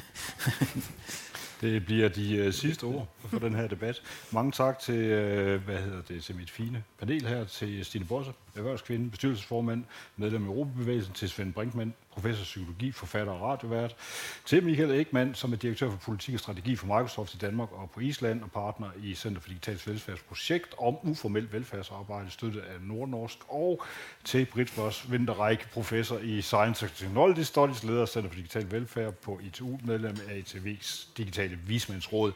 Det 1.60 1.84
bliver 1.84 2.08
de 2.08 2.36
øh, 2.36 2.52
sidste 2.52 2.84
ord 2.84 3.08
for 3.28 3.38
den 3.38 3.54
her 3.54 3.68
debat. 3.68 4.02
Mange 4.30 4.52
tak 4.52 4.78
til, 4.78 4.94
øh, 4.94 5.64
hvad 5.64 5.78
hedder 5.78 6.02
det, 6.02 6.24
til 6.24 6.36
mit 6.36 6.50
fine 6.50 6.84
panel 6.98 7.26
her, 7.26 7.44
til 7.44 7.84
Stine 7.84 8.04
Bosse, 8.04 8.32
erhvervskvinde, 8.56 9.10
bestyrelsesformand, 9.10 9.84
medlem 10.16 10.42
af 10.44 10.48
Europabevægelsen, 10.48 11.14
til 11.14 11.28
Svend 11.30 11.52
Brinkmann, 11.52 11.94
professor 12.12 12.42
i 12.42 12.44
psykologi, 12.44 12.92
forfatter 12.92 13.32
og 13.32 13.40
radiovært, 13.40 13.96
til 14.44 14.62
Michael 14.64 14.90
Ekman, 14.90 15.34
som 15.34 15.52
er 15.52 15.56
direktør 15.56 15.90
for 15.90 15.96
politik 15.96 16.34
og 16.34 16.40
strategi 16.40 16.76
for 16.76 16.86
Microsoft 16.86 17.34
i 17.34 17.36
Danmark 17.36 17.72
og 17.72 17.90
på 17.94 18.00
Island, 18.00 18.42
og 18.42 18.50
partner 18.50 18.86
i 19.02 19.14
Center 19.14 19.40
for 19.40 19.48
Digitalt 19.48 19.88
Velfærdsprojekt 19.88 20.74
om 20.78 20.96
uformelt 21.02 21.52
velfærdsarbejde, 21.52 22.30
støttet 22.30 22.60
af 22.60 22.80
Nordnorsk, 22.82 23.38
og 23.48 23.82
til 24.24 24.44
Britt 24.44 24.78
Voss 24.78 25.08
Winterreich, 25.10 25.70
professor 25.72 26.18
i 26.18 26.42
Science 26.42 26.86
and 26.86 26.94
Technology 26.96 27.42
Studies, 27.42 27.84
leder 27.84 28.02
af 28.02 28.08
Center 28.08 28.28
for 28.30 28.36
Digital 28.36 28.70
Velfærd 28.70 29.12
på 29.12 29.40
ITU, 29.42 29.78
medlem 29.84 30.16
af 30.28 30.42
ITV's 30.46 31.08
Digitale 31.16 31.58
Vismandsråd. 31.66 32.32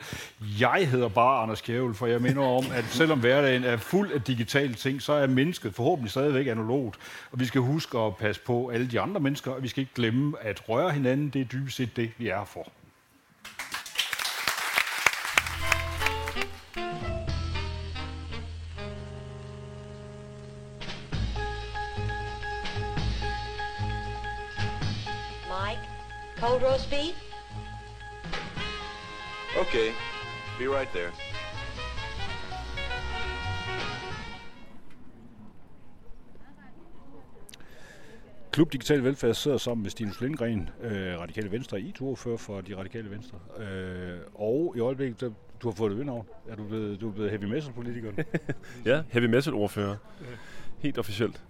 Jeg 0.60 0.88
hedder 0.90 1.08
bare 1.08 1.42
Anders 1.42 1.60
Kjævel, 1.60 1.94
for 1.94 2.06
jeg 2.06 2.22
minder 2.22 2.42
om, 2.42 2.64
at 2.72 2.84
selvom 2.84 3.20
hverdagen 3.20 3.64
er 3.64 3.76
fuld 3.76 4.12
af 4.12 4.22
digitale 4.22 4.74
ting, 4.74 5.02
så 5.02 5.12
er 5.12 5.26
mennesket 5.26 5.74
forhåbentlig 5.74 6.07
stadigvæk 6.08 6.46
analogt, 6.46 6.98
og 7.32 7.40
vi 7.40 7.44
skal 7.44 7.60
huske 7.60 7.98
at 7.98 8.16
passe 8.16 8.40
på 8.42 8.68
alle 8.68 8.90
de 8.90 9.00
andre 9.00 9.20
mennesker, 9.20 9.50
og 9.50 9.62
vi 9.62 9.68
skal 9.68 9.80
ikke 9.80 9.94
glemme 9.94 10.34
at 10.40 10.68
røre 10.68 10.90
hinanden. 10.90 11.30
Det 11.30 11.40
er 11.40 11.44
dybest 11.44 11.76
set 11.76 11.96
det, 11.96 12.10
vi 12.18 12.28
er 12.28 12.44
for. 12.44 12.68
Mike, 25.48 25.82
cold 26.40 26.62
roast 26.62 26.90
beef? 26.90 27.14
Okay, 29.60 29.92
be 30.58 30.68
right 30.68 30.88
there. 30.88 31.37
Klub 38.58 38.72
Digital 38.72 39.04
Velfærd 39.04 39.34
sidder 39.34 39.56
sammen 39.56 39.82
med 39.82 39.90
Stinus 39.90 40.20
Lindgren, 40.20 40.68
øh, 40.82 41.20
Radikale 41.20 41.50
Venstre, 41.50 41.80
i 41.80 41.92
42 41.92 42.38
for 42.38 42.60
de 42.60 42.76
Radikale 42.76 43.10
Venstre. 43.10 43.38
Øh, 43.58 44.18
og 44.34 44.74
i 44.76 44.80
øjeblikket, 44.80 45.20
der, 45.20 45.30
du 45.62 45.68
har 45.68 45.74
fået 45.74 45.90
det 45.90 45.98
vindnavn. 45.98 46.26
Er 46.48 46.56
du 46.56 46.64
blevet, 46.64 47.00
du 47.00 47.08
er 47.08 47.12
blevet 47.12 47.30
heavy 47.30 47.44
metal 47.44 47.72
politiker? 47.72 48.12
Ja, 48.84 49.02
heavy 49.08 49.26
metal 49.26 49.54
ordfører. 49.54 49.96
Helt 50.78 50.98
officielt. 50.98 51.42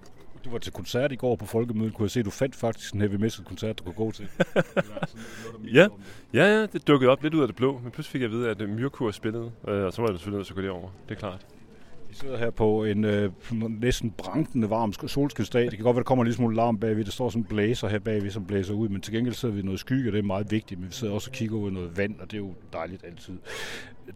Du 0.44 0.50
var 0.50 0.58
til 0.58 0.72
koncert 0.72 1.12
i 1.12 1.16
går 1.16 1.36
på 1.36 1.46
Folkemødet. 1.46 1.94
Kunne 1.94 2.04
jeg 2.04 2.10
se, 2.10 2.22
du 2.22 2.30
fandt 2.30 2.54
faktisk 2.54 2.94
en 2.94 3.00
heavy 3.00 3.14
metal 3.14 3.44
koncert, 3.44 3.78
du 3.78 3.84
kunne 3.84 3.94
gå 3.94 4.10
til. 4.10 4.28
Ja, 5.74 5.88
ja, 6.34 6.44
ja, 6.44 6.66
det 6.66 6.88
dukkede 6.88 7.10
op 7.10 7.22
lidt 7.22 7.34
ud 7.34 7.40
af 7.40 7.48
det 7.48 7.56
blå, 7.56 7.80
men 7.82 7.90
pludselig 7.90 8.12
fik 8.12 8.20
jeg 8.20 8.26
at 8.26 8.32
vide, 8.32 8.50
at 8.50 8.68
Myrkur 8.68 9.10
spillede, 9.10 9.52
øh, 9.68 9.84
og 9.84 9.92
så 9.92 10.02
var 10.02 10.08
jeg 10.08 10.18
selvfølgelig 10.18 10.38
nødt 10.38 10.46
til 10.46 10.52
at 10.52 10.56
gå 10.56 10.62
derover. 10.62 10.90
Det 11.08 11.14
er 11.14 11.18
klart. 11.18 11.46
Vi 12.08 12.14
sidder 12.14 12.38
her 12.38 12.50
på 12.50 12.84
en 12.84 13.04
øh, 13.04 13.32
næsten 13.80 14.10
brankende 14.10 14.70
varm 14.70 14.92
solskinsdag. 14.92 15.64
Det 15.64 15.74
kan 15.74 15.82
godt 15.82 15.96
være, 15.96 16.02
der 16.02 16.06
kommer 16.06 16.24
en 16.24 16.26
lille 16.26 16.36
smule 16.36 16.56
larm 16.56 16.78
bagved. 16.78 17.04
Der 17.04 17.10
står 17.10 17.30
sådan 17.30 17.42
en 17.42 17.46
blæser 17.48 17.88
her 17.88 17.98
bagved, 17.98 18.30
som 18.30 18.44
blæser 18.44 18.74
ud. 18.74 18.88
Men 18.88 19.00
til 19.00 19.14
gengæld 19.14 19.34
sidder 19.34 19.54
vi 19.54 19.60
i 19.60 19.64
noget 19.64 19.80
skygge, 19.80 20.08
og 20.08 20.12
det 20.12 20.18
er 20.18 20.22
meget 20.22 20.50
vigtigt. 20.50 20.80
Men 20.80 20.88
vi 20.88 20.94
sidder 20.94 21.14
også 21.14 21.30
og 21.30 21.32
kigger 21.32 21.56
ud 21.56 21.70
i 21.70 21.74
noget 21.74 21.96
vand, 21.96 22.20
og 22.20 22.30
det 22.30 22.36
er 22.36 22.38
jo 22.38 22.54
dejligt 22.72 23.04
altid. 23.04 23.34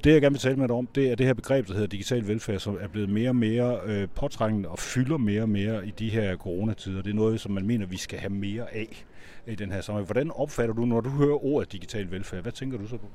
Det, 0.05 0.13
jeg 0.13 0.21
gerne 0.21 0.33
vil 0.33 0.41
tale 0.41 0.57
med 0.57 0.69
dig 0.69 0.77
om, 0.77 0.87
det 0.87 1.11
er 1.11 1.15
det 1.15 1.27
her 1.27 1.35
begreb, 1.35 1.67
der 1.69 1.73
hedder 1.73 1.87
digital 1.87 2.29
velfærd, 2.29 2.59
som 2.59 2.79
er 2.81 2.89
blevet 2.89 3.09
mere 3.09 3.29
og 3.29 3.37
mere 3.37 3.79
øh, 3.87 4.09
påtrængende 4.15 4.69
og 4.69 4.79
fylder 4.79 5.17
mere 5.17 5.43
og 5.43 5.49
mere 5.49 5.87
i 5.87 5.91
de 5.91 6.11
her 6.11 6.37
coronatider. 6.37 7.03
Det 7.03 7.11
er 7.11 7.15
noget, 7.15 7.41
som 7.41 7.53
man 7.53 7.67
mener, 7.67 7.87
vi 7.87 7.97
skal 7.97 8.19
have 8.19 8.33
mere 8.33 8.75
af 8.75 9.05
i 9.47 9.55
den 9.55 9.73
her 9.73 9.81
sammenhæng. 9.81 10.07
Hvordan 10.07 10.31
opfatter 10.31 10.75
du, 10.75 10.85
når 10.85 11.01
du 11.01 11.11
hører 11.11 11.45
ordet 11.45 11.73
digital 11.73 12.11
velfærd? 12.11 12.43
Hvad 12.43 12.53
tænker 12.53 12.79
du 12.79 12.87
så 12.87 12.97
på? 12.97 13.07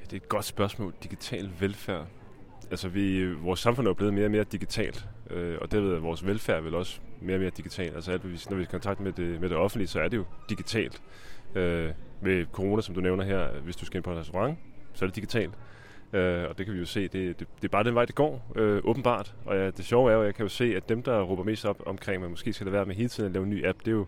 Ja, 0.00 0.04
det 0.04 0.12
er 0.12 0.16
et 0.16 0.28
godt 0.28 0.44
spørgsmål. 0.44 0.94
Digital 1.02 1.50
velfærd. 1.60 2.06
Altså, 2.70 2.88
vi, 2.88 3.32
vores 3.32 3.60
samfund 3.60 3.88
er 3.88 3.92
blevet 3.92 4.14
mere 4.14 4.24
og 4.24 4.30
mere 4.30 4.44
digitalt, 4.44 5.08
øh, 5.30 5.58
og 5.60 5.72
derved 5.72 5.92
er 5.92 5.98
vores 5.98 6.26
velfærd 6.26 6.62
vel 6.62 6.74
også 6.74 7.00
mere 7.20 7.36
og 7.36 7.40
mere 7.40 7.50
digital. 7.50 7.94
Altså, 7.94 8.12
alt, 8.12 8.50
når 8.50 8.56
vi 8.56 8.62
er 8.62 8.66
i 8.66 8.70
kontakt 8.70 9.00
med 9.00 9.12
det, 9.12 9.40
med 9.40 9.48
det 9.48 9.56
offentlige, 9.56 9.88
så 9.88 10.00
er 10.00 10.08
det 10.08 10.16
jo 10.16 10.24
digitalt. 10.48 11.02
Øh, 11.54 11.90
med 12.20 12.46
corona, 12.52 12.82
som 12.82 12.94
du 12.94 13.00
nævner 13.00 13.24
her, 13.24 13.48
hvis 13.64 13.76
du 13.76 13.84
skal 13.84 13.98
ind 13.98 14.04
på 14.04 14.10
en 14.12 14.18
restaurant, 14.18 14.58
så 14.94 15.04
er 15.04 15.06
det 15.06 15.16
digitalt. 15.16 15.54
Øh, 16.12 16.48
og 16.48 16.58
det 16.58 16.66
kan 16.66 16.74
vi 16.74 16.78
jo 16.78 16.86
se, 16.86 17.02
det, 17.02 17.12
det, 17.12 17.48
det 17.56 17.64
er 17.64 17.68
bare 17.68 17.84
den 17.84 17.94
vej, 17.94 18.04
det 18.04 18.14
går, 18.14 18.52
øh, 18.56 18.80
åbenbart. 18.84 19.34
Og 19.44 19.56
ja, 19.56 19.70
det 19.70 19.84
sjove 19.84 20.10
er 20.10 20.14
jo, 20.14 20.20
at 20.20 20.26
jeg 20.26 20.34
kan 20.34 20.44
jo 20.44 20.48
se, 20.48 20.76
at 20.76 20.88
dem, 20.88 21.02
der 21.02 21.22
råber 21.22 21.44
mest 21.44 21.64
op 21.64 21.82
omkring, 21.86 22.14
at 22.14 22.20
man 22.20 22.30
måske 22.30 22.52
skal 22.52 22.64
lade 22.64 22.72
være 22.72 22.86
med 22.86 22.94
hele 22.94 23.08
tiden 23.08 23.26
at 23.26 23.32
lave 23.32 23.42
en 23.42 23.50
ny 23.50 23.66
app, 23.66 23.78
det 23.78 23.88
er 23.88 23.92
jo 23.92 24.06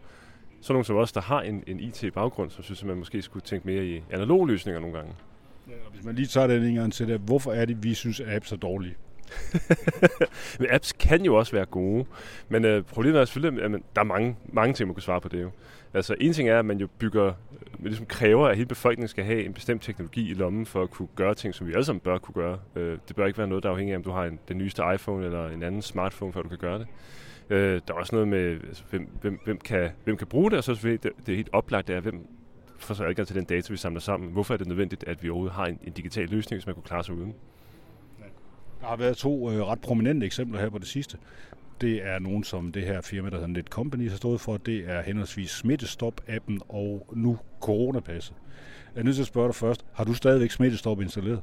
sådan 0.61 0.75
nogle 0.75 0.85
som 0.85 0.97
os, 0.97 1.13
der 1.13 1.21
har 1.21 1.41
en, 1.41 1.65
en 1.67 1.81
IT-baggrund, 1.81 2.51
som 2.51 2.65
synes, 2.65 2.83
at 2.83 2.89
man 2.89 2.97
måske 2.97 3.23
skulle 3.23 3.43
tænke 3.43 3.67
mere 3.67 3.85
i 3.85 4.03
analoge 4.11 4.47
løsninger 4.49 4.81
nogle 4.81 4.97
gange. 4.97 5.15
Ja, 5.69 5.75
og 5.87 5.93
hvis 5.93 6.05
man 6.05 6.15
lige 6.15 6.27
tager 6.27 6.47
den 6.47 6.63
en 6.63 6.75
gang 6.75 6.93
til 6.93 7.09
det, 7.09 7.21
hvorfor 7.21 7.53
er 7.53 7.65
det, 7.65 7.83
vi 7.83 7.95
synes, 7.95 8.21
at 8.21 8.37
apps 8.37 8.53
er 8.53 8.57
dårlige? 8.57 8.95
Men 10.59 10.69
apps 10.71 10.93
kan 10.93 11.25
jo 11.25 11.35
også 11.35 11.53
være 11.53 11.65
gode, 11.65 12.05
men 12.49 12.65
øh, 12.65 12.83
problemet 12.83 13.21
er 13.21 13.25
selvfølgelig, 13.25 13.65
at 13.65 13.71
man, 13.71 13.83
der 13.95 14.01
er 14.01 14.05
mange, 14.05 14.37
mange 14.53 14.75
ting, 14.75 14.87
man 14.87 14.95
kan 14.95 15.03
svare 15.03 15.21
på 15.21 15.29
det 15.29 15.43
jo. 15.43 15.51
Altså 15.95 16.15
en 16.21 16.33
ting 16.33 16.49
er, 16.49 16.59
at 16.59 16.65
man 16.65 16.79
jo 16.79 16.89
bygger, 16.99 17.33
man 17.79 17.89
ligesom 17.89 18.07
kræver, 18.07 18.49
at 18.49 18.57
hele 18.57 18.69
befolkningen 18.69 19.09
skal 19.09 19.25
have 19.25 19.45
en 19.45 19.55
bestemt 19.55 19.83
teknologi 19.83 20.31
i 20.31 20.35
lommen 20.35 20.67
for 20.67 20.83
at 20.83 20.91
kunne 20.91 21.09
gøre 21.15 21.35
ting, 21.35 21.55
som 21.55 21.67
vi 21.67 21.73
alle 21.73 21.85
sammen 21.85 22.01
bør 22.01 22.19
kunne 22.19 22.35
gøre. 22.35 22.59
Øh, 22.77 22.99
det 23.09 23.17
bør 23.17 23.27
ikke 23.27 23.39
være 23.39 23.49
noget, 23.49 23.63
der 23.63 23.69
er 23.69 23.73
afhængig 23.73 23.93
af, 23.93 23.97
om 23.97 24.03
du 24.03 24.11
har 24.11 24.25
en, 24.25 24.39
den 24.49 24.59
nyeste 24.59 24.83
iPhone 24.95 25.25
eller 25.25 25.49
en 25.49 25.63
anden 25.63 25.83
smartphone, 25.83 26.33
før 26.33 26.43
du 26.43 26.49
kan 26.49 26.59
gøre 26.59 26.79
det. 26.79 26.87
Øh, 27.51 27.81
der 27.89 27.95
er 27.95 27.99
også 27.99 28.15
noget 28.15 28.29
med, 28.29 28.51
altså, 28.69 28.83
hvem, 28.91 29.09
hvem, 29.21 29.41
hvem, 29.45 29.59
kan, 29.59 29.91
hvem 30.05 30.17
kan 30.17 30.27
bruge 30.27 30.51
det, 30.51 30.59
og 30.59 30.65
så 30.65 30.75
selvfølgelig 30.75 31.03
det, 31.03 31.13
det 31.27 31.33
er 31.33 31.37
helt 31.37 31.51
oplagt, 31.53 31.89
det 31.89 31.97
er, 31.97 32.01
hvem 32.01 32.27
får 32.79 32.95
så 32.95 33.05
adgang 33.05 33.27
til 33.29 33.37
den 33.37 33.45
data, 33.45 33.73
vi 33.73 33.77
samler 33.77 34.01
sammen. 34.01 34.31
Hvorfor 34.33 34.55
er 34.55 34.59
det 34.59 34.67
nødvendigt, 34.67 35.05
at 35.05 35.23
vi 35.23 35.29
overhovedet 35.31 35.55
har 35.55 35.67
en, 35.67 35.79
en 35.85 35.93
digital 35.93 36.29
løsning, 36.29 36.59
hvis 36.59 36.67
man 36.67 36.75
kunne 36.75 36.85
klare 36.85 37.05
sig 37.05 37.15
uden? 37.15 37.35
Der 38.81 38.87
har 38.87 38.97
været 38.97 39.17
to 39.17 39.51
øh, 39.51 39.67
ret 39.67 39.81
prominente 39.81 40.27
eksempler 40.27 40.61
her 40.61 40.71
på 40.71 40.79
det 40.79 40.87
sidste. 40.87 41.19
Det 41.81 42.07
er 42.07 42.19
nogen, 42.19 42.45
som 42.45 42.73
det 42.73 42.83
her 42.83 43.01
firma, 43.01 43.31
der 43.31 43.35
hedder 43.37 43.49
Net 43.49 43.67
Company, 43.67 44.11
har 44.11 44.17
stået 44.17 44.41
for. 44.41 44.57
Det 44.57 44.91
er 44.91 45.03
henholdsvis 45.03 45.51
Smittestop-appen 45.65 46.59
og 46.69 47.07
nu 47.13 47.39
Coronapasset. 47.61 48.37
Jeg 48.95 49.01
er 49.01 49.05
nødt 49.05 49.17
til 49.17 49.23
at 49.23 49.27
spørge 49.27 49.49
dig 49.49 49.55
først. 49.55 49.85
Har 49.93 50.05
du 50.05 50.15
stadigvæk 50.15 50.51
Smittestop 50.51 51.01
installeret? 51.01 51.43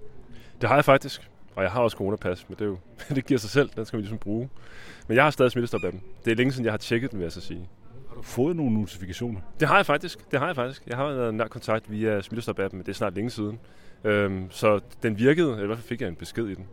Det 0.61 0.69
har 0.69 0.75
jeg 0.75 0.85
faktisk, 0.85 1.29
og 1.55 1.63
jeg 1.63 1.71
har 1.71 1.81
også 1.81 1.97
coronapas, 1.97 2.49
men 2.49 2.55
det, 2.55 2.61
er 2.61 2.69
jo, 2.69 2.77
det 3.15 3.25
giver 3.25 3.37
sig 3.37 3.49
selv, 3.49 3.69
den 3.75 3.85
skal 3.85 3.97
vi 3.97 4.01
ligesom 4.01 4.17
bruge. 4.17 4.49
Men 5.07 5.15
jeg 5.15 5.23
har 5.23 5.31
stadig 5.31 5.51
smittestop 5.51 5.83
af 5.83 5.91
dem. 5.91 6.01
Det 6.25 6.31
er 6.31 6.35
længe 6.35 6.51
siden, 6.51 6.65
jeg 6.65 6.73
har 6.73 6.77
tjekket 6.77 7.11
den, 7.11 7.19
vil 7.19 7.25
jeg 7.25 7.31
så 7.31 7.41
sige. 7.41 7.69
Har 8.15 8.21
du 8.21 8.27
fået 8.27 8.55
nogle 8.55 8.73
notifikationer? 8.73 9.39
Det 9.59 9.67
har 9.67 9.75
jeg 9.75 9.85
faktisk, 9.85 10.31
det 10.31 10.39
har 10.39 10.45
jeg 10.45 10.55
faktisk. 10.55 10.83
Jeg 10.87 10.97
har 10.97 11.05
været 11.05 11.33
nær 11.33 11.47
kontakt 11.47 11.91
via 11.91 12.21
smittestop 12.21 12.59
appen, 12.59 12.77
men 12.77 12.85
det 12.85 12.91
er 12.91 12.95
snart 12.95 13.15
længe 13.15 13.29
siden. 13.29 13.59
Øhm, 14.03 14.47
så 14.51 14.79
den 15.03 15.19
virkede, 15.19 15.51
eller 15.51 15.63
i 15.63 15.65
hvert 15.65 15.77
fald 15.77 15.87
fik 15.87 16.01
jeg 16.01 16.07
en 16.07 16.15
besked 16.15 16.47
i 16.47 16.55
den. 16.55 16.65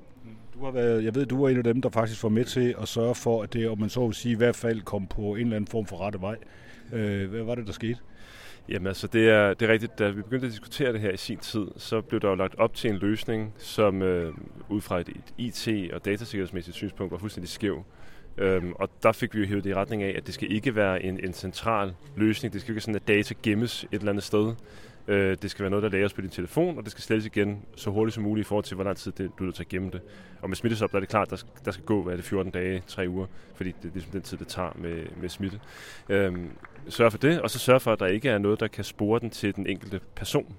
Du 0.55 0.65
har 0.65 0.71
været, 0.71 1.05
jeg 1.05 1.15
ved, 1.15 1.27
du 1.27 1.43
var 1.43 1.49
en 1.49 1.57
af 1.57 1.65
dem, 1.65 1.83
der 1.83 1.89
faktisk 1.89 2.23
var 2.23 2.29
med 2.29 2.45
til 2.45 2.75
at 2.83 2.89
sørge 2.89 3.15
for, 3.15 3.43
at 3.43 3.53
det, 3.53 3.69
om 3.69 3.79
man 3.79 3.89
så 3.89 4.07
vil 4.07 4.15
sige, 4.15 4.33
i 4.33 4.37
hvert 4.37 4.57
fald 4.57 4.81
kom 4.81 5.07
på 5.07 5.35
en 5.35 5.41
eller 5.41 5.57
anden 5.57 5.69
form 5.69 5.87
for 5.87 6.01
rette 6.01 6.21
vej. 6.21 6.37
Øh, 6.93 7.31
hvad 7.31 7.43
var 7.43 7.55
det, 7.55 7.67
der 7.67 7.73
skete? 7.73 7.99
Jamen 8.69 8.87
altså, 8.87 9.07
det 9.07 9.29
er, 9.29 9.55
det 9.55 9.69
er 9.69 9.73
rigtigt. 9.73 9.99
Da 9.99 10.09
vi 10.09 10.23
begyndte 10.23 10.47
at 10.47 10.53
diskutere 10.53 10.93
det 10.93 11.01
her 11.01 11.11
i 11.11 11.17
sin 11.17 11.39
tid, 11.39 11.67
så 11.77 12.01
blev 12.01 12.21
der 12.21 12.29
jo 12.29 12.35
lagt 12.35 12.55
op 12.59 12.75
til 12.75 12.91
en 12.91 12.97
løsning, 12.97 13.55
som 13.59 14.03
øh, 14.03 14.35
ud 14.69 14.81
fra 14.81 15.01
et, 15.01 15.09
et 15.09 15.35
IT- 15.39 15.95
og 15.95 16.05
datasikkerhedsmæssigt 16.05 16.77
synspunkt 16.77 17.13
var 17.13 17.19
fuldstændig 17.19 17.49
skæv. 17.51 17.85
Øhm, 18.39 18.73
og 18.73 18.89
der 19.03 19.13
fik 19.13 19.35
vi 19.35 19.41
jo 19.41 19.47
hævet 19.47 19.65
det 19.65 19.71
i 19.71 19.75
retning 19.75 20.03
af, 20.03 20.15
at 20.17 20.27
det 20.27 20.35
skal 20.35 20.53
ikke 20.53 20.77
være 20.77 21.03
en, 21.03 21.25
en 21.25 21.33
central 21.33 21.95
løsning. 22.17 22.53
Det 22.53 22.61
skal 22.61 22.71
ikke 22.71 22.77
være 22.77 22.81
sådan, 22.81 22.97
at 22.97 23.09
data 23.09 23.35
gemmes 23.43 23.85
et 23.85 23.99
eller 23.99 24.11
andet 24.11 24.25
sted. 24.25 24.55
Øh, 25.09 25.37
det 25.43 25.51
skal 25.51 25.63
være 25.63 25.71
noget, 25.71 25.83
der 25.83 25.89
lagres 25.89 26.13
på 26.13 26.21
din 26.21 26.31
telefon, 26.31 26.79
og 26.79 26.85
det 26.85 26.93
skal 26.93 27.03
slettes 27.03 27.27
igen 27.27 27.63
så 27.77 27.91
hurtigt 27.91 28.15
som 28.15 28.23
muligt 28.23 28.47
i 28.47 28.49
forhold 28.49 28.65
til, 28.65 28.75
hvor 28.75 28.85
lang 28.85 28.97
tid 28.97 29.13
det, 29.13 29.31
du 29.39 29.45
er 29.45 29.47
nødt 29.47 29.55
til 29.55 29.63
at 29.63 29.69
gemme 29.69 29.91
det. 29.91 30.01
Og 30.43 30.49
med 30.49 30.57
smittestop, 30.57 30.91
der 30.91 30.97
er 30.97 31.01
det 31.01 31.09
klart, 31.09 31.31
der 31.31 31.37
der 31.65 31.71
skal 31.71 31.85
gå, 31.85 32.03
hvad 32.03 32.13
er 32.13 32.17
det, 32.17 32.25
14 32.25 32.53
dage, 32.53 32.83
3 32.87 33.09
uger, 33.09 33.27
fordi 33.55 33.75
det 33.83 33.89
er 33.89 33.93
ligesom 33.93 34.13
den 34.13 34.23
tid, 34.23 34.39
det 34.39 34.49
tager 34.49 34.73
med, 34.75 35.07
med 35.21 35.29
smitte. 35.29 35.61
Øhm, 36.09 36.51
sørg 36.89 37.13
for 37.13 37.19
det, 37.19 37.41
og 37.41 37.51
så 37.51 37.59
sørg 37.59 37.83
for, 37.83 37.93
at 37.93 38.01
der 38.01 38.07
ikke 38.07 38.29
er 38.29 38.39
noget, 38.39 38.61
der 38.61 38.67
kan 38.67 38.85
spore 38.85 39.21
den 39.21 39.31
til 39.31 39.57
den 39.57 39.67
enkelte 39.67 40.01
person. 40.15 40.55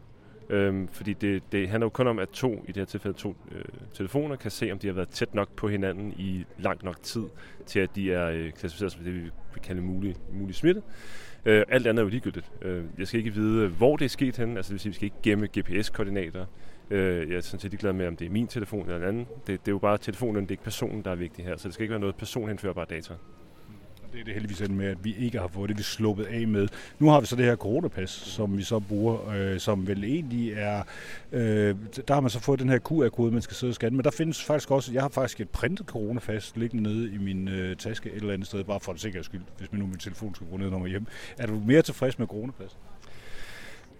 Øhm, 0.49 0.87
fordi 0.87 1.13
det, 1.13 1.43
det 1.51 1.69
handler 1.69 1.85
jo 1.85 1.89
kun 1.89 2.07
om, 2.07 2.19
at 2.19 2.29
to, 2.29 2.63
i 2.67 2.67
det 2.67 2.77
her 2.77 2.85
tilfælde 2.85 3.17
to 3.17 3.35
øh, 3.51 3.65
telefoner, 3.93 4.35
kan 4.35 4.51
se, 4.51 4.71
om 4.71 4.79
de 4.79 4.87
har 4.87 4.93
været 4.93 5.09
tæt 5.09 5.35
nok 5.35 5.49
på 5.55 5.67
hinanden 5.67 6.13
i 6.17 6.45
lang 6.59 6.83
nok 6.83 7.01
tid, 7.01 7.23
til 7.65 7.79
at 7.79 7.95
de 7.95 8.13
er 8.13 8.27
øh, 8.27 8.51
klassificeret 8.51 8.91
som 8.91 9.03
det, 9.03 9.13
vi 9.13 9.19
vil 9.19 9.31
kalde 9.63 9.81
mulig, 9.81 10.15
mulig 10.33 10.55
smitte. 10.55 10.81
Øh, 11.45 11.65
alt 11.69 11.87
andet 11.87 12.01
er 12.01 12.03
jo 12.03 12.09
ligegyldigt. 12.09 12.51
Øh, 12.61 12.83
jeg 12.97 13.07
skal 13.07 13.17
ikke 13.17 13.33
vide, 13.33 13.67
hvor 13.67 13.97
det 13.97 14.05
er 14.05 14.09
sket 14.09 14.37
henne. 14.37 14.55
Altså 14.55 14.69
det 14.69 14.73
vil 14.73 14.79
sige, 14.79 14.89
vi 14.89 14.95
skal 14.95 15.05
ikke 15.05 15.21
gemme 15.23 15.47
GPS-koordinater. 15.57 16.45
Øh, 16.89 17.29
jeg 17.29 17.37
er 17.37 17.41
sådan 17.41 17.59
set 17.59 17.71
ligeglad 17.71 17.93
med, 17.93 18.07
om 18.07 18.15
det 18.15 18.25
er 18.25 18.29
min 18.29 18.47
telefon 18.47 18.85
eller 18.85 18.97
en 18.97 19.03
anden. 19.03 19.25
Det, 19.25 19.47
det 19.47 19.67
er 19.67 19.71
jo 19.71 19.77
bare 19.77 19.97
telefonen, 19.97 20.43
det 20.43 20.47
er 20.47 20.51
ikke 20.51 20.63
personen, 20.63 21.01
der 21.01 21.11
er 21.11 21.15
vigtig 21.15 21.45
her. 21.45 21.57
Så 21.57 21.67
det 21.67 21.73
skal 21.73 21.83
ikke 21.83 21.91
være 21.91 21.99
noget 21.99 22.15
personhenførbare 22.15 22.85
data. 22.89 23.13
Det 24.13 24.19
er 24.19 24.23
det 24.23 24.33
heldigvis 24.33 24.61
endt 24.61 24.71
med, 24.71 24.85
at 24.85 25.03
vi 25.03 25.15
ikke 25.15 25.39
har 25.39 25.47
fået 25.47 25.69
det, 25.69 25.77
vi 25.77 25.83
sluppet 25.83 26.25
af 26.25 26.47
med. 26.47 26.67
Nu 26.99 27.09
har 27.09 27.19
vi 27.19 27.25
så 27.25 27.35
det 27.35 27.45
her 27.45 27.55
coronapas, 27.55 28.09
som 28.09 28.57
vi 28.57 28.63
så 28.63 28.79
bruger, 28.79 29.29
øh, 29.29 29.59
som 29.59 29.87
vel 29.87 30.03
egentlig 30.03 30.51
er... 30.51 30.83
Øh, 31.31 31.75
der 32.07 32.13
har 32.13 32.21
man 32.21 32.29
så 32.29 32.39
fået 32.39 32.59
den 32.59 32.69
her 32.69 32.79
QR-kode, 32.79 33.31
man 33.31 33.41
skal 33.41 33.55
sidde 33.55 33.71
og 33.71 33.75
scanne. 33.75 33.97
Men 33.97 34.03
der 34.03 34.11
findes 34.11 34.43
faktisk 34.43 34.71
også... 34.71 34.93
Jeg 34.93 35.01
har 35.01 35.09
faktisk 35.09 35.41
et 35.41 35.49
printet 35.49 35.85
coronapas 35.85 36.53
liggende 36.55 36.83
nede 36.83 37.13
i 37.13 37.17
min 37.17 37.47
øh, 37.47 37.75
taske 37.75 38.09
et 38.09 38.15
eller 38.15 38.33
andet 38.33 38.47
sted, 38.47 38.63
bare 38.63 38.79
for 38.79 38.91
en 38.91 38.97
sikkerheds 38.97 39.25
skyld, 39.25 39.41
hvis 39.57 39.71
min 39.71 39.81
nu 39.81 39.87
min 39.87 39.97
telefon 39.97 40.35
skal 40.35 40.47
gå 40.47 40.57
ned, 40.57 40.69
når 40.69 40.79
man 40.79 40.89
hjem. 40.89 41.05
Er 41.37 41.47
du 41.47 41.61
mere 41.65 41.81
tilfreds 41.81 42.19
med 42.19 42.27
coronapas? 42.27 42.77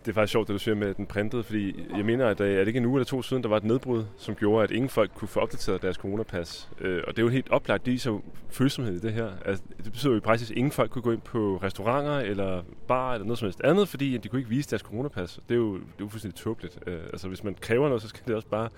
Det 0.05 0.09
er 0.09 0.13
faktisk 0.13 0.31
sjovt, 0.31 0.47
det 0.47 0.53
du 0.53 0.59
siger 0.59 0.75
med 0.75 0.93
den 0.93 1.05
printede, 1.05 1.43
fordi 1.43 1.85
jeg 1.97 2.05
mener, 2.05 2.27
at 2.27 2.41
øh, 2.41 2.53
er 2.53 2.59
det 2.59 2.67
ikke 2.67 2.77
en 2.77 2.85
uge 2.85 2.97
eller 2.97 3.05
to 3.05 3.21
siden, 3.21 3.43
der 3.43 3.49
var 3.49 3.57
et 3.57 3.63
nedbrud, 3.63 4.05
som 4.17 4.35
gjorde, 4.35 4.63
at 4.63 4.71
ingen 4.71 4.89
folk 4.89 5.11
kunne 5.15 5.27
få 5.27 5.39
opdateret 5.39 5.81
deres 5.81 5.95
coronapas. 5.95 6.69
Øh, 6.81 7.03
og 7.07 7.15
det 7.15 7.19
er 7.19 7.23
jo 7.23 7.29
helt 7.29 7.49
oplagt, 7.49 7.85
det 7.85 8.01
så 8.01 8.19
følsomhed 8.49 8.95
i 8.95 8.99
det 8.99 9.13
her. 9.13 9.29
Altså, 9.45 9.63
det 9.83 9.91
betyder 9.91 10.11
jo 10.11 10.17
i 10.17 10.19
praksis, 10.19 10.51
at 10.51 10.57
ingen 10.57 10.71
folk 10.71 10.91
kunne 10.91 11.01
gå 11.01 11.11
ind 11.11 11.21
på 11.21 11.59
restauranter 11.63 12.19
eller 12.19 12.63
bar 12.87 13.13
eller 13.13 13.25
noget 13.25 13.39
som 13.39 13.45
helst 13.45 13.61
andet, 13.63 13.87
fordi 13.87 14.17
de 14.17 14.27
kunne 14.27 14.39
ikke 14.39 14.49
vise 14.49 14.69
deres 14.69 14.81
coronapas. 14.81 15.39
Det 15.49 15.55
er 15.55 15.59
jo, 15.59 15.73
det 15.73 15.81
er 15.81 15.85
jo 15.99 16.07
fuldstændig 16.07 16.39
tåbeligt. 16.39 16.79
Øh, 16.87 16.99
altså 17.13 17.27
hvis 17.27 17.43
man 17.43 17.55
kræver 17.61 17.87
noget, 17.87 18.01
så 18.01 18.07
skal 18.07 18.21
det 18.27 18.35
også 18.35 18.47
bare 18.47 18.69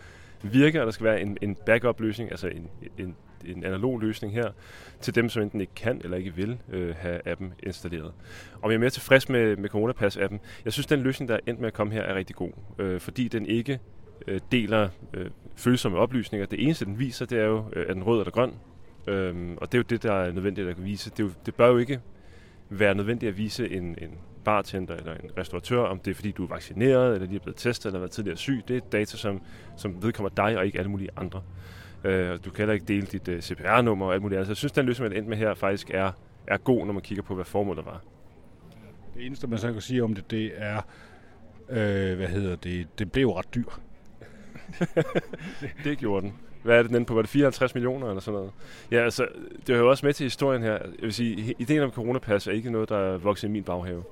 virke, 0.42 0.82
og 0.82 0.86
der 0.86 0.92
skal 0.92 1.04
være 1.04 1.22
en, 1.22 1.38
en 1.42 1.56
backup-løsning, 1.66 2.32
altså 2.32 2.48
en, 2.48 2.70
en 2.98 3.16
en 3.48 3.64
analog 3.64 4.00
løsning 4.00 4.34
her, 4.34 4.52
til 5.02 5.16
dem, 5.16 5.30
som 5.30 5.44
enten 5.44 5.62
ikke 5.62 5.74
kan 5.76 6.02
eller 6.04 6.18
ikke 6.18 6.36
vil 6.36 6.58
øh, 6.72 6.96
have 6.96 7.28
appen 7.28 7.54
installeret. 7.64 8.14
Og 8.62 8.72
jeg 8.72 8.76
er 8.76 8.80
mere 8.80 8.90
tilfreds 8.90 9.30
med, 9.30 9.58
med 9.58 9.70
Coronapass-appen. 9.70 10.38
Jeg 10.66 10.74
synes, 10.74 10.88
den 10.88 11.00
løsning, 11.00 11.30
der 11.30 11.36
er 11.36 11.40
endt 11.48 11.60
med 11.60 11.68
at 11.68 11.74
komme 11.74 11.94
her, 11.94 12.02
er 12.02 12.16
rigtig 12.16 12.36
god, 12.36 12.52
øh, 12.80 13.00
fordi 13.00 13.28
den 13.28 13.46
ikke 13.46 13.80
øh, 14.28 14.40
deler 14.52 14.90
øh, 15.14 15.30
følsomme 15.56 15.98
oplysninger. 15.98 16.46
Det 16.46 16.64
eneste, 16.64 16.86
den 16.86 17.00
viser, 17.00 17.26
det 17.26 17.40
er 17.40 17.46
jo, 17.46 17.66
øh, 17.74 17.86
er 17.88 17.94
den 17.94 18.04
rød 18.04 18.20
eller 18.20 18.32
grøn. 18.32 18.54
Øhm, 19.08 19.58
og 19.58 19.72
det 19.72 19.78
er 19.78 19.80
jo 19.80 19.86
det, 19.90 20.04
der 20.04 20.14
er 20.14 20.32
nødvendigt 20.32 20.68
at 20.68 20.86
vise. 20.86 21.10
Det, 21.10 21.20
er 21.20 21.24
jo, 21.24 21.32
det 21.46 21.56
bør 21.56 21.68
jo 21.68 21.78
ikke 21.78 22.00
være 22.70 22.96
nødvendigt 22.96 23.30
at 23.30 23.38
vise 23.38 23.70
en, 23.70 23.84
en 23.84 24.18
bartender 24.46 24.96
eller 24.96 25.14
en 25.14 25.30
restauratør, 25.38 25.80
om 25.80 26.00
det 26.00 26.12
er 26.12 26.16
fordi, 26.16 26.32
du 26.32 26.44
er 26.44 26.48
vaccineret, 26.48 27.14
eller 27.14 27.28
lige 27.28 27.36
er 27.36 27.44
blevet 27.44 27.58
testet, 27.58 27.86
eller 27.86 28.00
været 28.00 28.12
tidligere 28.12 28.38
syg. 28.38 28.62
Det 28.68 28.78
er 28.78 28.82
data, 28.92 29.18
som, 29.18 29.42
som 29.78 30.04
vedkommer 30.04 30.30
dig 30.30 30.58
og 30.58 30.66
ikke 30.66 30.80
alle 30.80 30.92
mulige 30.92 31.10
andre. 31.18 31.42
Øh, 32.06 32.40
du 32.46 32.50
kan 32.50 32.58
heller 32.58 32.74
ikke 32.74 32.86
dele 32.86 33.08
dit 33.08 33.28
uh, 33.28 33.40
CPR-nummer 33.40 34.06
og 34.06 34.14
alt 34.14 34.22
muligt 34.22 34.38
andet. 34.38 34.48
Så 34.48 34.52
jeg 34.52 34.58
synes, 34.58 34.72
den 34.72 34.86
løsning, 34.86 35.10
man 35.10 35.18
endte 35.18 35.30
med 35.30 35.38
her, 35.38 35.54
faktisk 35.54 35.90
er, 35.94 36.12
er 36.48 36.58
god, 36.58 36.86
når 36.86 36.94
man 36.94 37.02
kigger 37.02 37.24
på, 37.24 37.36
hvad 37.36 37.46
formålet 37.46 37.86
var. 37.86 38.02
Det 39.16 39.26
eneste, 39.26 39.48
man 39.48 39.60
så 39.60 39.72
kan 39.72 39.82
sige 39.82 40.04
om 40.04 40.14
det, 40.14 40.32
det 40.32 40.52
er, 40.56 40.82
øh, 41.70 42.18
hvad 42.18 42.28
hedder 42.28 42.56
det, 42.56 43.00
det 43.00 43.12
blev 43.12 43.30
ret 43.30 43.56
dyr. 43.56 43.70
det 45.84 45.98
gjorde 45.98 46.22
den. 46.22 46.34
Hvad 46.64 46.78
er 46.78 46.82
det 46.82 46.92
den 46.92 47.06
på? 47.06 47.14
Var 47.14 47.22
det 47.22 47.30
54 47.30 47.76
millioner 47.76 48.08
eller 48.08 48.22
sådan 48.22 48.38
noget? 48.38 48.52
Ja, 48.92 49.04
altså, 49.04 49.28
det 49.68 49.76
hører 49.76 49.90
også 49.90 50.06
med 50.06 50.14
til 50.14 50.24
historien 50.24 50.64
her. 50.64 50.72
Jeg 50.72 51.02
vil 51.02 51.14
sige, 51.14 51.56
ideen 51.60 51.82
om 51.82 51.92
coronapas 51.92 52.48
er 52.48 52.52
ikke 52.52 52.70
noget, 52.70 52.90
der 52.90 52.98
er 52.98 53.18
vokset 53.18 53.48
i 53.48 53.52
min 53.52 53.64
baghave. 53.64 54.04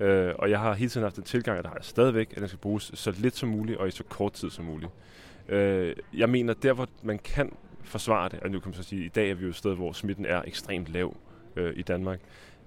Øh, 0.00 0.34
og 0.38 0.50
jeg 0.50 0.60
har 0.60 0.74
hele 0.74 0.90
tiden 0.90 1.02
haft 1.02 1.16
en 1.16 1.22
tilgang, 1.22 1.58
at 1.58 1.64
der 1.64 1.70
har 1.70 1.76
jeg 1.76 1.84
stadigvæk, 1.84 2.32
at 2.32 2.38
den 2.38 2.48
skal 2.48 2.58
bruges 2.58 2.90
så 2.94 3.14
lidt 3.16 3.36
som 3.36 3.48
muligt 3.48 3.78
og 3.78 3.88
i 3.88 3.90
så 3.90 4.04
kort 4.04 4.32
tid 4.32 4.50
som 4.50 4.64
muligt. 4.64 4.92
Øh, 5.50 5.96
jeg 6.14 6.28
mener, 6.28 6.54
der 6.54 6.72
hvor 6.72 6.88
man 7.02 7.18
kan 7.18 7.52
forsvare 7.82 8.28
det, 8.28 8.40
og 8.40 8.50
nu 8.50 8.60
kan 8.60 8.68
man 8.68 8.74
så 8.74 8.82
sige, 8.82 9.00
at 9.00 9.06
i 9.06 9.08
dag 9.08 9.30
er 9.30 9.34
vi 9.34 9.42
jo 9.42 9.48
et 9.48 9.56
sted, 9.56 9.74
hvor 9.74 9.92
smitten 9.92 10.26
er 10.26 10.42
ekstremt 10.46 10.88
lav 10.88 11.16
øh, 11.56 11.72
i 11.76 11.82
Danmark. 11.82 12.20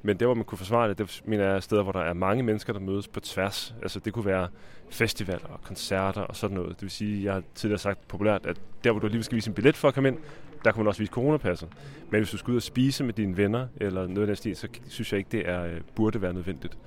Men 0.05 0.17
der, 0.19 0.25
hvor 0.25 0.35
man 0.35 0.45
kunne 0.45 0.57
forsvare 0.57 0.89
det, 0.89 0.97
det 0.97 1.21
mener 1.25 1.43
jeg 1.43 1.55
er 1.55 1.59
steder, 1.59 1.83
hvor 1.83 1.91
der 1.91 1.99
er 1.99 2.13
mange 2.13 2.43
mennesker, 2.43 2.73
der 2.73 2.79
mødes 2.79 3.07
på 3.07 3.19
tværs. 3.19 3.75
Altså 3.81 3.99
det 3.99 4.13
kunne 4.13 4.25
være 4.25 4.47
festivaler 4.89 5.47
og 5.47 5.61
koncerter 5.61 6.21
og 6.21 6.35
sådan 6.35 6.55
noget. 6.55 6.75
Det 6.75 6.81
vil 6.81 6.91
sige, 6.91 7.23
jeg 7.23 7.33
har 7.33 7.43
tidligere 7.55 7.79
sagt 7.79 8.07
populært, 8.07 8.45
at 8.45 8.57
der, 8.83 8.91
hvor 8.91 8.99
du 8.99 9.07
alligevel 9.07 9.23
skal 9.23 9.35
vise 9.35 9.49
en 9.49 9.53
billet 9.53 9.75
for 9.75 9.87
at 9.87 9.93
komme 9.93 10.09
ind, 10.09 10.17
der 10.63 10.71
kan 10.71 10.79
man 10.79 10.87
også 10.87 10.99
vise 10.99 11.11
coronapasset. 11.11 11.69
Men 12.09 12.19
hvis 12.19 12.29
du 12.29 12.37
skal 12.37 12.51
ud 12.51 12.55
og 12.55 12.61
spise 12.61 13.03
med 13.03 13.13
dine 13.13 13.37
venner 13.37 13.67
eller 13.75 14.07
noget 14.07 14.21
af 14.21 14.27
den 14.27 14.35
stil, 14.35 14.55
så 14.55 14.67
synes 14.87 15.11
jeg 15.11 15.17
ikke, 15.17 15.29
det 15.31 15.49
er, 15.49 15.63
øh, 15.63 15.81
burde 15.95 16.21
være 16.21 16.33
nødvendigt 16.33 16.77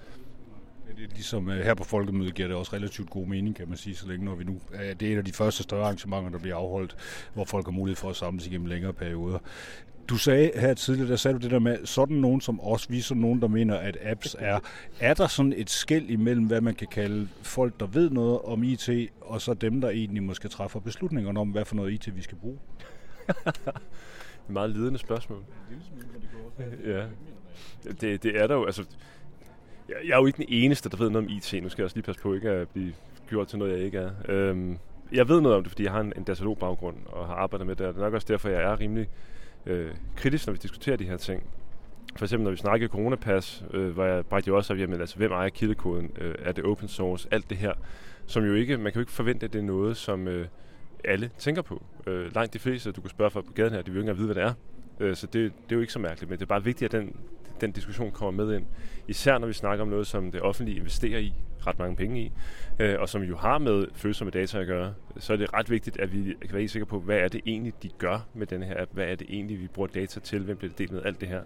det 0.96 1.04
er 1.04 1.14
ligesom 1.14 1.48
her 1.48 1.74
på 1.74 1.84
Folkemødet 1.84 2.34
giver 2.34 2.48
det 2.48 2.56
også 2.56 2.72
relativt 2.72 3.10
god 3.10 3.26
mening, 3.26 3.56
kan 3.56 3.68
man 3.68 3.76
sige, 3.76 3.96
så 3.96 4.08
længe 4.08 4.24
når 4.24 4.34
vi 4.34 4.44
nu... 4.44 4.60
Det 5.00 5.08
er 5.08 5.12
et 5.12 5.18
af 5.18 5.24
de 5.24 5.32
første 5.32 5.62
større 5.62 5.82
arrangementer, 5.82 6.30
der 6.30 6.38
bliver 6.38 6.56
afholdt, 6.56 6.96
hvor 7.34 7.44
folk 7.44 7.66
har 7.66 7.72
mulighed 7.72 7.96
for 7.96 8.10
at 8.10 8.16
samles 8.16 8.46
igennem 8.46 8.66
længere 8.66 8.92
perioder. 8.92 9.38
Du 10.08 10.16
sagde 10.16 10.50
her 10.54 10.74
tidligere, 10.74 11.10
der 11.10 11.16
sagde 11.16 11.38
du 11.38 11.42
det 11.42 11.50
der 11.50 11.58
med, 11.58 11.86
sådan 11.86 12.16
nogen 12.16 12.40
som 12.40 12.60
os, 12.60 12.90
vi 12.90 12.98
er 12.98 13.02
sådan 13.02 13.20
nogen, 13.20 13.42
der 13.42 13.48
mener, 13.48 13.76
at 13.76 13.98
apps 14.02 14.36
er. 14.38 14.60
Er 15.00 15.14
der 15.14 15.26
sådan 15.26 15.52
et 15.56 15.70
skæld 15.70 16.10
imellem, 16.10 16.46
hvad 16.46 16.60
man 16.60 16.74
kan 16.74 16.86
kalde 16.86 17.28
folk, 17.42 17.80
der 17.80 17.86
ved 17.86 18.10
noget 18.10 18.40
om 18.40 18.62
IT, 18.62 18.90
og 19.20 19.40
så 19.40 19.54
dem, 19.54 19.80
der 19.80 19.88
egentlig 19.88 20.22
måske 20.22 20.48
træffer 20.48 20.80
beslutninger 20.80 21.40
om, 21.40 21.48
hvad 21.48 21.64
for 21.64 21.76
noget 21.76 21.92
IT 21.92 22.16
vi 22.16 22.22
skal 22.22 22.38
bruge? 22.38 22.58
et 24.46 24.50
meget 24.50 24.70
ledende 24.70 24.98
spørgsmål. 24.98 25.44
Ja, 26.84 27.06
det, 28.00 28.22
det 28.22 28.40
er 28.40 28.46
der 28.46 28.54
jo. 28.54 28.64
Altså, 28.64 28.84
jeg, 29.88 29.96
jeg 30.06 30.12
er 30.12 30.16
jo 30.20 30.26
ikke 30.26 30.36
den 30.36 30.46
eneste, 30.48 30.88
der 30.88 30.96
ved 30.96 31.10
noget 31.10 31.26
om 31.26 31.32
IT. 31.32 31.62
Nu 31.62 31.68
skal 31.68 31.82
jeg 31.82 31.84
også 31.84 31.96
lige 31.96 32.04
passe 32.04 32.22
på 32.22 32.34
ikke 32.34 32.50
at 32.50 32.68
blive 32.68 32.92
gjort 33.28 33.48
til 33.48 33.58
noget, 33.58 33.72
jeg 33.72 33.80
ikke 33.80 33.98
er. 33.98 34.10
Øhm, 34.28 34.78
jeg 35.12 35.28
ved 35.28 35.40
noget 35.40 35.56
om 35.56 35.62
det, 35.62 35.70
fordi 35.70 35.84
jeg 35.84 35.92
har 35.92 36.00
en, 36.00 36.12
en 36.16 36.24
datalog-baggrund 36.24 36.96
og 37.06 37.26
har 37.26 37.34
arbejdet 37.34 37.66
med 37.66 37.76
det. 37.76 37.86
Og 37.86 37.94
det 37.94 38.00
er 38.00 38.04
nok 38.04 38.14
også 38.14 38.26
derfor, 38.30 38.48
jeg 38.48 38.62
er 38.62 38.80
rimelig 38.80 39.08
øh, 39.66 39.90
kritisk, 40.16 40.46
når 40.46 40.52
vi 40.52 40.58
diskuterer 40.62 40.96
de 40.96 41.04
her 41.04 41.16
ting. 41.16 41.42
For 42.16 42.24
eksempel, 42.24 42.44
når 42.44 42.50
vi 42.50 42.56
snakkede 42.56 42.90
coronapas, 42.90 43.64
øh, 43.74 43.88
hvor 43.88 44.04
jeg 44.04 44.26
bragte 44.26 44.48
jo 44.48 44.56
også 44.56 44.72
op, 44.72 44.78
jamen, 44.78 45.00
altså, 45.00 45.16
hvem 45.16 45.32
ejer 45.32 45.48
kildekoden? 45.48 46.10
Øh, 46.18 46.34
er 46.38 46.52
det 46.52 46.64
open 46.64 46.88
source? 46.88 47.28
Alt 47.30 47.50
det 47.50 47.58
her, 47.58 47.72
som 48.26 48.44
jo 48.44 48.54
ikke, 48.54 48.76
man 48.76 48.92
kan 48.92 48.94
jo 48.94 49.00
ikke 49.00 49.12
forvente, 49.12 49.46
at 49.46 49.52
det 49.52 49.58
er 49.58 49.62
noget, 49.62 49.96
som 49.96 50.28
øh, 50.28 50.46
alle 51.04 51.30
tænker 51.38 51.62
på. 51.62 51.82
Øh, 52.06 52.34
langt 52.34 52.54
de 52.54 52.58
fleste, 52.58 52.92
du 52.92 53.00
kan 53.00 53.10
spørge 53.10 53.30
for 53.30 53.40
på 53.40 53.52
gaden 53.52 53.72
her, 53.72 53.82
de 53.82 53.90
vil 53.90 53.94
jo 53.94 54.00
ikke 54.00 54.10
engang 54.10 54.18
vide, 54.18 54.26
hvad 54.26 54.34
det 54.34 54.50
er. 54.50 54.54
Øh, 55.00 55.16
så 55.16 55.26
det, 55.26 55.32
det 55.32 55.72
er 55.72 55.76
jo 55.76 55.80
ikke 55.80 55.92
så 55.92 55.98
mærkeligt, 55.98 56.30
men 56.30 56.38
det 56.38 56.44
er 56.44 56.48
bare 56.48 56.64
vigtigt, 56.64 56.94
at 56.94 57.00
den, 57.00 57.16
den 57.60 57.72
diskussion 57.72 58.10
kommer 58.10 58.44
med 58.44 58.56
ind. 58.56 58.66
Især 59.08 59.38
når 59.38 59.46
vi 59.46 59.52
snakker 59.52 59.82
om 59.82 59.88
noget, 59.88 60.06
som 60.06 60.32
det 60.32 60.40
offentlige 60.42 60.78
investerer 60.78 61.18
i, 61.18 61.32
ret 61.66 61.78
mange 61.78 61.96
penge 61.96 62.20
i, 62.20 62.32
øh, 62.78 63.00
og 63.00 63.08
som 63.08 63.22
jo 63.22 63.36
har 63.36 63.58
med 63.58 63.86
følsomme 63.94 64.30
data 64.30 64.58
at 64.58 64.66
gøre, 64.66 64.94
så 65.18 65.32
er 65.32 65.36
det 65.36 65.54
ret 65.54 65.70
vigtigt, 65.70 66.00
at 66.00 66.12
vi 66.12 66.34
kan 66.42 66.54
være 66.56 66.68
sikre 66.68 66.86
på, 66.86 67.00
hvad 67.00 67.18
er 67.18 67.28
det 67.28 67.40
egentlig, 67.46 67.82
de 67.82 67.88
gør 67.98 68.28
med 68.34 68.46
den 68.46 68.62
her 68.62 68.82
app? 68.82 68.94
Hvad 68.94 69.04
er 69.04 69.14
det 69.14 69.26
egentlig, 69.30 69.60
vi 69.60 69.66
bruger 69.66 69.88
data 69.88 70.20
til? 70.20 70.44
Hvem 70.44 70.56
bliver 70.56 70.70
det 70.70 70.78
delt 70.78 70.92
med? 70.92 71.02
Alt 71.04 71.20
det 71.20 71.28
her. 71.28 71.42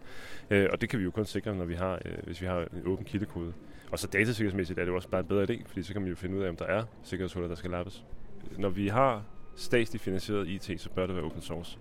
Øh, 0.50 0.68
og 0.72 0.80
det 0.80 0.88
kan 0.88 0.98
vi 0.98 1.04
jo 1.04 1.10
kun 1.10 1.24
sikre, 1.24 1.54
når 1.54 1.64
vi 1.64 1.74
har, 1.74 1.94
øh, 2.04 2.12
hvis 2.24 2.40
vi 2.40 2.46
har 2.46 2.60
en 2.60 2.82
åben 2.86 3.04
kildekode. 3.04 3.52
Og 3.90 3.98
så 3.98 4.06
datasikkerhedsmæssigt 4.06 4.78
er 4.78 4.84
det 4.84 4.90
jo 4.90 4.96
også 4.96 5.08
bare 5.08 5.20
en 5.20 5.26
bedre 5.26 5.44
idé, 5.44 5.62
fordi 5.66 5.82
så 5.82 5.92
kan 5.92 6.02
man 6.02 6.08
jo 6.08 6.16
finde 6.16 6.36
ud 6.36 6.42
af, 6.42 6.48
om 6.48 6.56
der 6.56 6.64
er 6.64 6.84
sikkerhedshuller, 7.02 7.48
der 7.48 7.54
skal 7.54 7.70
lappes. 7.70 8.04
Når 8.58 8.68
vi 8.68 8.88
har 8.88 9.22
statsligt 9.56 10.04
finansieret 10.04 10.48
IT, 10.48 10.80
så 10.80 10.90
bør 10.90 11.06
det 11.06 11.16
være 11.16 11.24
open 11.24 11.40
source. 11.40 11.78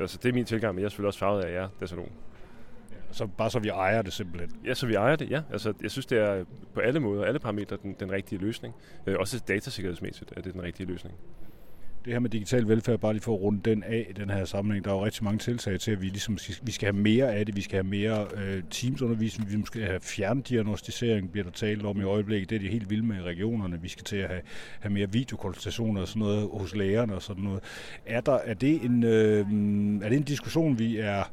Altså, 0.00 0.18
det 0.22 0.28
er 0.28 0.32
min 0.32 0.44
tilgang, 0.44 0.74
men 0.74 0.80
jeg 0.80 0.84
er 0.84 0.88
selvfølgelig 0.88 1.08
også 1.08 1.18
farvet 1.18 1.42
af 1.42 1.52
jer, 1.52 1.68
datalog. 1.80 2.08
Så 3.16 3.26
bare 3.26 3.50
så 3.50 3.58
vi 3.58 3.68
ejer 3.68 4.02
det 4.02 4.12
simpelthen? 4.12 4.50
Ja, 4.64 4.74
så 4.74 4.86
vi 4.86 4.94
ejer 4.94 5.16
det, 5.16 5.30
ja. 5.30 5.42
Altså, 5.52 5.72
jeg 5.82 5.90
synes, 5.90 6.06
det 6.06 6.18
er 6.18 6.44
på 6.74 6.80
alle 6.80 7.00
måder, 7.00 7.24
alle 7.24 7.38
parametre, 7.38 7.76
den, 7.82 7.96
den 8.00 8.12
rigtige 8.12 8.38
løsning. 8.38 8.74
Øh, 9.06 9.16
også 9.18 9.42
datasikkerhedsmæssigt 9.48 10.32
er 10.36 10.42
det 10.42 10.54
den 10.54 10.62
rigtige 10.62 10.86
løsning. 10.86 11.16
Det 12.04 12.12
her 12.12 12.20
med 12.20 12.30
digital 12.30 12.68
velfærd, 12.68 12.98
bare 12.98 13.12
lige 13.12 13.22
for 13.22 13.34
at 13.34 13.40
runde 13.40 13.70
den 13.70 13.82
af 13.82 14.06
i 14.10 14.12
den 14.12 14.30
her 14.30 14.44
sammenhæng, 14.44 14.84
der 14.84 14.90
er 14.90 14.94
jo 14.94 15.04
rigtig 15.04 15.24
mange 15.24 15.38
tiltag 15.38 15.80
til, 15.80 15.90
at 15.90 16.02
vi 16.02 16.06
ligesom 16.06 16.38
vi 16.62 16.72
skal 16.72 16.92
have 16.92 17.02
mere 17.02 17.34
af 17.34 17.46
det, 17.46 17.56
vi 17.56 17.60
skal 17.60 17.76
have 17.76 17.90
mere 17.90 18.26
øh, 18.36 18.62
teamsundervisning, 18.70 19.50
vi 19.50 19.62
skal 19.66 19.82
have 19.82 20.00
fjerndiagnostisering, 20.00 21.32
bliver 21.32 21.44
der 21.44 21.50
talt 21.50 21.86
om 21.86 22.00
i 22.00 22.04
øjeblikket, 22.04 22.50
det 22.50 22.56
er 22.56 22.60
de 22.60 22.68
helt 22.68 22.90
vilde 22.90 23.06
med 23.06 23.16
i 23.16 23.22
regionerne, 23.22 23.82
vi 23.82 23.88
skal 23.88 24.04
til 24.04 24.16
at 24.16 24.28
have, 24.28 24.42
have 24.80 24.92
mere 24.92 25.12
videokonsultationer 25.12 26.00
og 26.00 26.08
sådan 26.08 26.20
noget 26.20 26.48
hos 26.52 26.74
lægerne 26.74 27.14
og 27.14 27.22
sådan 27.22 27.44
noget. 27.44 27.62
Er, 28.06 28.20
der, 28.20 28.34
er, 28.34 28.54
det 28.54 28.84
en, 28.84 29.02
øh, 29.02 29.38
er 30.02 30.08
det 30.08 30.16
en 30.16 30.22
diskussion, 30.22 30.78
vi 30.78 30.98
er 30.98 31.24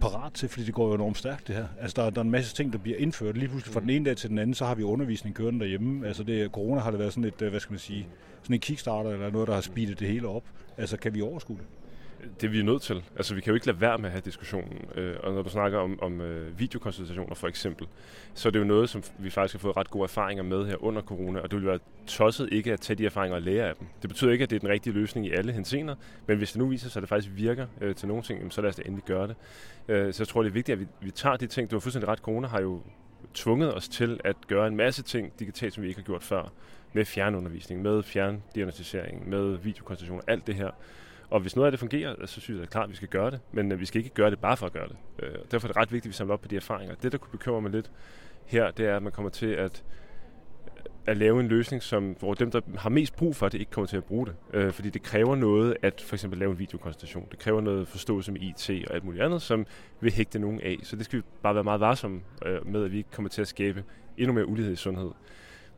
parat 0.00 0.32
til, 0.32 0.48
fordi 0.48 0.64
det 0.66 0.74
går 0.74 0.88
jo 0.88 0.94
enormt 0.94 1.18
stærkt 1.18 1.48
det 1.48 1.56
her. 1.56 1.66
Altså 1.80 2.02
der, 2.02 2.10
der 2.10 2.20
er 2.20 2.24
en 2.24 2.30
masse 2.30 2.54
ting, 2.54 2.72
der 2.72 2.78
bliver 2.78 2.98
indført. 2.98 3.36
Lige 3.36 3.48
pludselig 3.48 3.72
fra 3.72 3.80
den 3.80 3.90
ene 3.90 4.04
dag 4.04 4.16
til 4.16 4.30
den 4.30 4.38
anden, 4.38 4.54
så 4.54 4.64
har 4.64 4.74
vi 4.74 4.82
undervisning 4.82 5.36
kørende 5.36 5.60
derhjemme. 5.60 6.06
Altså 6.06 6.22
det, 6.22 6.50
corona 6.50 6.80
har 6.80 6.90
det 6.90 7.00
været 7.00 7.12
sådan 7.12 7.24
et, 7.24 7.42
øh, 7.42 7.50
hvad 7.50 7.60
skal 7.60 7.72
man 7.72 7.78
sige, 7.78 8.06
sådan 8.42 8.54
en 8.54 8.60
kickstarter 8.60 9.10
eller 9.10 9.30
noget, 9.30 9.48
der 9.48 9.54
har 9.54 9.60
speedet 9.60 10.00
det 10.00 10.08
hele 10.08 10.28
op. 10.28 10.44
Altså 10.76 10.96
kan 10.96 11.14
vi 11.14 11.22
overskue 11.22 11.56
det? 11.56 11.66
Det 12.40 12.46
er 12.46 12.50
vi 12.50 12.62
nødt 12.62 12.82
til. 12.82 13.04
Altså, 13.16 13.34
vi 13.34 13.40
kan 13.40 13.50
jo 13.50 13.54
ikke 13.54 13.66
lade 13.66 13.80
være 13.80 13.98
med 13.98 14.06
at 14.06 14.10
have 14.10 14.22
diskussionen. 14.24 14.88
Øh, 14.94 15.16
og 15.22 15.32
når 15.32 15.42
du 15.42 15.50
snakker 15.50 15.78
om, 15.78 16.02
om 16.02 16.20
øh, 16.20 16.58
videokonsultationer 16.58 17.34
for 17.34 17.48
eksempel, 17.48 17.86
så 18.34 18.48
er 18.48 18.50
det 18.50 18.58
jo 18.58 18.64
noget, 18.64 18.90
som 18.90 19.02
vi 19.18 19.30
faktisk 19.30 19.54
har 19.54 19.58
fået 19.58 19.76
ret 19.76 19.90
gode 19.90 20.04
erfaringer 20.04 20.42
med 20.42 20.66
her 20.66 20.84
under 20.84 21.02
corona, 21.02 21.40
og 21.40 21.50
det 21.50 21.58
vil 21.58 21.66
være 21.66 21.78
tosset 22.06 22.48
ikke 22.52 22.72
at 22.72 22.80
tage 22.80 22.96
de 22.96 23.06
erfaringer 23.06 23.36
og 23.36 23.42
lære 23.42 23.68
af 23.68 23.74
dem. 23.76 23.86
Det 24.02 24.10
betyder 24.10 24.32
ikke, 24.32 24.42
at 24.42 24.50
det 24.50 24.56
er 24.56 24.60
den 24.60 24.68
rigtige 24.68 24.92
løsning 24.94 25.26
i 25.26 25.30
alle 25.30 25.52
hensener, 25.52 25.94
men 26.26 26.38
hvis 26.38 26.52
det 26.52 26.58
nu 26.58 26.66
viser 26.66 26.88
sig, 26.88 27.00
at 27.00 27.02
det 27.02 27.08
faktisk 27.08 27.36
virker 27.36 27.66
øh, 27.80 27.94
til 27.94 28.08
nogle 28.08 28.22
ting, 28.22 28.52
så 28.52 28.60
lad 28.60 28.68
os 28.68 28.76
da 28.76 28.82
endelig 28.86 29.04
gøre 29.04 29.28
det. 29.28 29.36
Øh, 29.88 30.12
så 30.12 30.22
jeg 30.22 30.28
tror, 30.28 30.42
det 30.42 30.50
er 30.50 30.54
vigtigt, 30.54 30.72
at 30.72 30.80
vi, 30.80 30.86
vi 31.00 31.10
tager 31.10 31.36
de 31.36 31.46
ting. 31.46 31.70
Du 31.70 31.76
har 31.76 31.80
fuldstændig 31.80 32.08
ret, 32.08 32.18
corona 32.18 32.48
har 32.48 32.60
jo 32.60 32.82
tvunget 33.34 33.74
os 33.74 33.88
til 33.88 34.20
at 34.24 34.36
gøre 34.46 34.66
en 34.66 34.76
masse 34.76 35.02
ting 35.02 35.32
digitalt, 35.38 35.74
som 35.74 35.82
vi 35.82 35.88
ikke 35.88 36.00
har 36.00 36.06
gjort 36.06 36.22
før. 36.22 36.52
Med 36.92 37.04
fjernundervisning, 37.04 37.82
med 37.82 38.02
fjerndiagnostisering, 38.02 39.28
med 39.28 39.56
videokonsultationer, 39.56 40.22
alt 40.26 40.46
det 40.46 40.54
her. 40.54 40.70
Og 41.30 41.40
hvis 41.40 41.56
noget 41.56 41.66
af 41.66 41.72
det 41.72 41.80
fungerer, 41.80 42.14
så 42.26 42.40
synes 42.40 42.48
jeg 42.48 42.62
det 42.62 42.70
klart, 42.70 42.84
at 42.84 42.90
vi 42.90 42.96
skal 42.96 43.08
gøre 43.08 43.30
det. 43.30 43.40
Men 43.52 43.72
øh, 43.72 43.80
vi 43.80 43.86
skal 43.86 43.98
ikke 43.98 44.14
gøre 44.14 44.30
det 44.30 44.38
bare 44.38 44.56
for 44.56 44.66
at 44.66 44.72
gøre 44.72 44.88
det. 44.88 44.96
Øh, 45.22 45.34
derfor 45.50 45.68
er 45.68 45.72
det 45.72 45.76
ret 45.76 45.92
vigtigt, 45.92 46.06
at 46.06 46.08
vi 46.08 46.16
samler 46.16 46.34
op 46.34 46.40
på 46.40 46.48
de 46.48 46.56
erfaringer. 46.56 46.94
Det, 46.94 47.12
der 47.12 47.18
kunne 47.18 47.32
bekymre 47.32 47.62
mig 47.62 47.70
lidt 47.70 47.90
her, 48.46 48.70
det 48.70 48.86
er, 48.86 48.96
at 48.96 49.02
man 49.02 49.12
kommer 49.12 49.30
til 49.30 49.46
at 49.46 49.84
at 51.06 51.16
lave 51.16 51.40
en 51.40 51.48
løsning, 51.48 51.82
som, 51.82 52.16
hvor 52.18 52.34
dem, 52.34 52.50
der 52.50 52.60
har 52.78 52.90
mest 52.90 53.16
brug 53.16 53.36
for 53.36 53.48
det, 53.48 53.58
ikke 53.58 53.70
kommer 53.70 53.86
til 53.86 53.96
at 53.96 54.04
bruge 54.04 54.26
det. 54.26 54.34
Øh, 54.54 54.72
fordi 54.72 54.90
det 54.90 55.02
kræver 55.02 55.36
noget 55.36 55.76
at 55.82 56.00
for 56.00 56.16
eksempel 56.16 56.38
lave 56.38 56.50
en 56.50 56.58
videokonsultation. 56.58 57.26
Det 57.30 57.38
kræver 57.38 57.60
noget 57.60 57.88
forståelse 57.88 58.32
med 58.32 58.40
IT 58.40 58.70
og 58.88 58.94
alt 58.94 59.04
muligt 59.04 59.24
andet, 59.24 59.42
som 59.42 59.66
vil 60.00 60.12
hægte 60.12 60.38
nogen 60.38 60.60
af. 60.60 60.76
Så 60.82 60.96
det 60.96 61.04
skal 61.04 61.18
vi 61.18 61.24
bare 61.42 61.54
være 61.54 61.64
meget 61.64 61.80
varsomme 61.80 62.20
øh, 62.46 62.66
med, 62.66 62.84
at 62.84 62.92
vi 62.92 62.98
ikke 62.98 63.10
kommer 63.10 63.28
til 63.28 63.42
at 63.42 63.48
skabe 63.48 63.84
endnu 64.18 64.32
mere 64.32 64.46
ulighed 64.46 64.72
i 64.72 64.76
sundhed. 64.76 65.10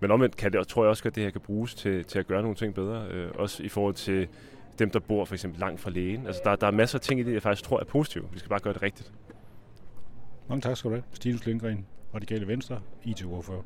Men 0.01 0.11
omvendt 0.11 0.37
kan 0.37 0.53
det, 0.53 0.61
og 0.61 0.69
tror 0.69 0.85
jeg 0.85 0.91
også, 0.91 1.03
at 1.09 1.15
det 1.15 1.23
her 1.23 1.31
kan 1.31 1.41
bruges 1.41 1.75
til, 1.75 2.05
til 2.05 2.19
at 2.19 2.27
gøre 2.27 2.43
nogle 2.43 2.57
ting 2.57 2.75
bedre. 2.75 3.07
Øh, 3.11 3.31
også 3.35 3.63
i 3.63 3.69
forhold 3.69 3.95
til 3.95 4.29
dem, 4.79 4.91
der 4.91 5.01
bor 5.01 5.25
for 5.25 5.35
eksempel 5.35 5.61
langt 5.61 5.81
fra 5.81 5.91
lægen. 5.91 6.27
Altså, 6.27 6.43
der, 6.45 6.57
der 6.57 6.67
er 6.67 6.71
masser 6.71 6.99
af 6.99 7.03
ting 7.03 7.21
i 7.21 7.23
det, 7.23 7.33
jeg 7.33 7.43
faktisk 7.43 7.69
tror 7.69 7.81
er 7.81 7.85
positive. 7.85 8.29
Vi 8.33 8.39
skal 8.39 8.49
bare 8.49 8.61
gøre 8.61 8.75
det 8.75 8.83
rigtigt. 8.83 9.13
Mange 10.49 10.61
tak 10.61 10.77
skal 10.77 10.91
du 10.91 10.95
have. 10.95 11.05
Stinus 11.13 11.47
Lindgren, 11.47 11.87
Radikale 12.15 12.47
Venstre, 12.47 12.81
IT-ordfører. 13.05 13.63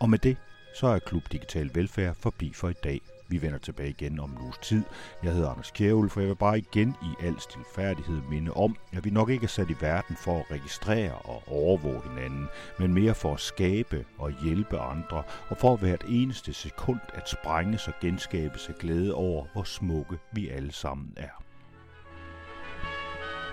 Og 0.00 0.10
med 0.10 0.18
det, 0.18 0.36
så 0.74 0.86
er 0.86 0.98
Klub 0.98 1.22
Digital 1.32 1.70
Velfærd 1.74 2.14
forbi 2.14 2.52
for 2.54 2.68
i 2.68 2.74
dag. 2.84 3.00
Vi 3.30 3.42
vender 3.42 3.58
tilbage 3.58 3.90
igen 3.90 4.20
om 4.20 4.30
en 4.30 4.38
uges 4.38 4.58
tid. 4.58 4.84
Jeg 5.22 5.32
hedder 5.32 5.50
Anders 5.50 5.70
Kjævel, 5.70 6.10
for 6.10 6.20
jeg 6.20 6.28
vil 6.28 6.36
bare 6.36 6.58
igen 6.58 6.96
i 7.02 7.24
al 7.24 7.40
stilfærdighed 7.40 8.22
minde 8.30 8.52
om, 8.52 8.76
at 8.92 9.04
vi 9.04 9.10
nok 9.10 9.30
ikke 9.30 9.44
er 9.44 9.48
sat 9.48 9.70
i 9.70 9.76
verden 9.80 10.16
for 10.16 10.38
at 10.38 10.50
registrere 10.50 11.14
og 11.14 11.42
overvåge 11.46 12.02
hinanden, 12.08 12.48
men 12.78 12.94
mere 12.94 13.14
for 13.14 13.34
at 13.34 13.40
skabe 13.40 14.04
og 14.18 14.32
hjælpe 14.42 14.78
andre, 14.78 15.22
og 15.48 15.56
for 15.56 15.76
hvert 15.76 16.04
eneste 16.08 16.52
sekund 16.52 17.00
at 17.14 17.28
sprænge 17.28 17.78
og 17.86 17.94
genskabes 18.00 18.68
af 18.68 18.74
glæde 18.74 19.14
over, 19.14 19.46
hvor 19.52 19.62
smukke 19.62 20.18
vi 20.32 20.48
alle 20.48 20.72
sammen 20.72 21.12
er. 21.16 21.40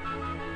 thank 0.07 0.41
you 0.41 0.46